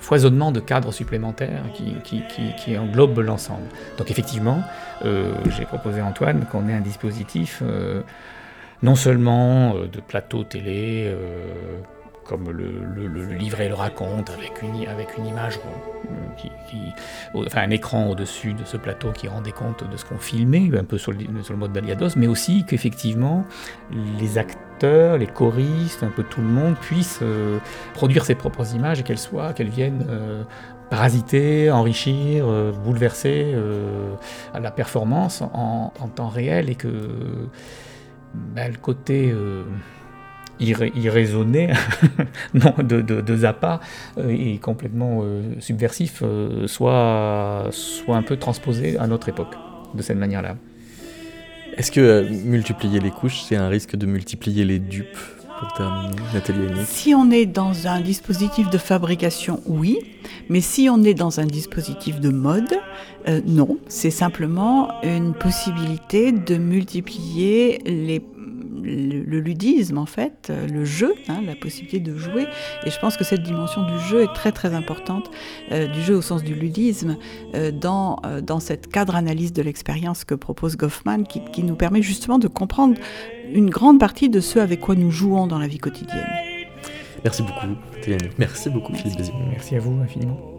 foisonnement 0.00 0.52
de 0.52 0.60
cadres 0.60 0.92
supplémentaires 0.92 1.62
qui, 1.74 2.22
qui, 2.56 2.78
englobe 2.78 3.18
l'ensemble. 3.18 3.66
Donc 3.98 4.10
effectivement, 4.10 4.62
euh, 5.04 5.32
j'ai 5.56 5.64
proposé 5.64 6.00
à 6.00 6.06
Antoine 6.06 6.46
qu'on 6.50 6.68
ait 6.68 6.74
un 6.74 6.80
dispositif 6.80 7.62
euh, 7.62 8.02
non 8.82 8.94
seulement 8.94 9.76
euh, 9.76 9.86
de 9.86 10.00
plateau 10.00 10.44
télé, 10.44 11.14
comme 12.24 12.50
le, 12.50 12.70
le, 12.94 13.24
livret 13.34 13.68
le 13.68 13.74
raconte, 13.74 14.30
avec 14.30 14.62
une, 14.62 14.86
avec 14.88 15.16
une 15.16 15.26
image, 15.26 15.58
qui, 16.36 16.50
enfin 17.34 17.62
un 17.62 17.70
écran 17.70 18.08
au-dessus 18.08 18.54
de 18.54 18.64
ce 18.64 18.76
plateau 18.76 19.12
qui 19.12 19.28
rendait 19.28 19.52
compte 19.52 19.88
de 19.88 19.96
ce 19.96 20.04
qu'on 20.04 20.18
filmait, 20.18 20.70
un 20.76 20.84
peu 20.84 20.98
sur 20.98 21.12
le, 21.12 21.56
mode 21.56 21.72
Baliados, 21.72 22.16
mais 22.16 22.26
aussi 22.26 22.64
qu'effectivement 22.64 23.44
les 24.18 24.38
acteurs, 24.38 25.18
les 25.18 25.26
choristes, 25.26 26.02
un 26.02 26.10
peu 26.10 26.22
tout 26.22 26.40
le 26.40 26.48
monde 26.48 26.76
puisse 26.76 27.20
euh, 27.22 27.58
produire 27.94 28.24
ses 28.24 28.34
propres 28.34 28.74
images 28.74 29.00
et 29.00 29.02
qu'elles 29.02 29.18
soient, 29.18 29.52
qu'elles 29.52 29.68
viennent 29.68 30.06
euh, 30.08 30.42
parasiter, 30.90 31.70
enrichir, 31.70 32.44
euh, 32.46 32.72
bouleverser 32.72 33.54
la 34.54 34.70
performance 34.70 35.42
en, 35.42 35.92
temps 36.14 36.28
réel 36.28 36.68
et 36.70 36.74
que 36.74 36.88
ben, 38.34 38.70
le 38.70 38.78
côté 38.78 39.32
irraisonné 40.62 41.70
non, 42.54 42.74
de, 42.78 43.00
de, 43.00 43.20
de, 43.20 43.36
Zappa 43.36 43.80
euh, 44.18 44.28
et 44.28 44.58
complètement 44.58 45.20
euh, 45.22 45.42
subversif 45.60 46.22
euh, 46.22 46.66
soit, 46.66 47.68
soit 47.70 48.16
un 48.16 48.22
peu 48.22 48.36
transposé 48.36 48.96
à 48.98 49.06
notre 49.06 49.28
époque 49.28 49.54
de 49.94 50.02
cette 50.02 50.18
manière-là. 50.18 50.56
Est-ce 51.76 51.90
que 51.90 52.00
euh, 52.00 52.28
multiplier 52.44 53.00
les 53.00 53.10
couches, 53.10 53.42
c'est 53.42 53.56
un 53.56 53.68
risque 53.68 53.96
de 53.96 54.06
multiplier 54.06 54.64
les 54.64 54.78
dupes 54.78 55.16
pour 55.58 55.72
terminer, 55.74 56.16
Nathalie 56.34 56.64
Yannick 56.64 56.86
Si 56.86 57.14
on 57.14 57.30
est 57.30 57.46
dans 57.46 57.86
un 57.86 58.00
dispositif 58.00 58.68
de 58.68 58.78
fabrication, 58.78 59.62
oui, 59.66 59.98
mais 60.50 60.60
si 60.60 60.88
on 60.90 61.02
est 61.02 61.14
dans 61.14 61.40
un 61.40 61.46
dispositif 61.46 62.20
de 62.20 62.28
mode, 62.28 62.74
euh, 63.28 63.40
non. 63.46 63.78
C'est 63.88 64.10
simplement 64.10 65.00
une 65.02 65.34
possibilité 65.34 66.32
de 66.32 66.56
multiplier 66.56 67.78
les 67.86 68.20
le, 68.82 69.22
le, 69.22 69.40
ludisme 69.40 69.98
en 69.98 70.06
fait, 70.06 70.52
le 70.70 70.84
jeu, 70.84 71.14
hein, 71.28 71.40
la 71.44 71.54
possibilité 71.54 72.00
de 72.00 72.16
jouer. 72.16 72.46
Et 72.84 72.90
je 72.90 72.98
pense 72.98 73.16
que 73.16 73.24
cette 73.24 73.42
dimension 73.42 73.82
du 73.82 73.98
jeu 74.08 74.22
est 74.22 74.32
très 74.34 74.52
très 74.52 74.74
importante, 74.74 75.30
euh, 75.70 75.86
du 75.86 76.00
jeu 76.02 76.16
au 76.16 76.22
sens 76.22 76.42
du 76.42 76.54
ludisme, 76.54 77.16
euh, 77.54 77.70
dans, 77.70 78.20
euh, 78.24 78.40
dans 78.40 78.60
cette 78.60 78.88
cadre 78.88 79.16
analyse 79.16 79.52
de 79.52 79.62
l'expérience 79.62 80.24
que 80.24 80.34
propose 80.34 80.76
Goffman, 80.76 81.24
qui, 81.24 81.42
qui, 81.52 81.62
nous 81.62 81.76
permet 81.76 82.02
justement 82.02 82.38
de 82.38 82.48
comprendre 82.48 82.98
une 83.52 83.70
grande 83.70 83.98
partie 83.98 84.28
de 84.28 84.40
ce 84.40 84.58
avec 84.58 84.80
quoi 84.80 84.94
nous 84.94 85.10
jouons 85.10 85.46
dans 85.46 85.58
la 85.58 85.66
vie 85.66 85.78
quotidienne. 85.78 86.26
Merci 87.24 87.42
beaucoup, 87.42 87.66
Théanie. 88.02 88.30
Merci 88.38 88.70
beaucoup, 88.70 88.94
Philippe 88.94 89.18
Bézier. 89.18 89.34
Merci 89.50 89.76
à 89.76 89.78
vous 89.78 90.00
infiniment. 90.02 90.51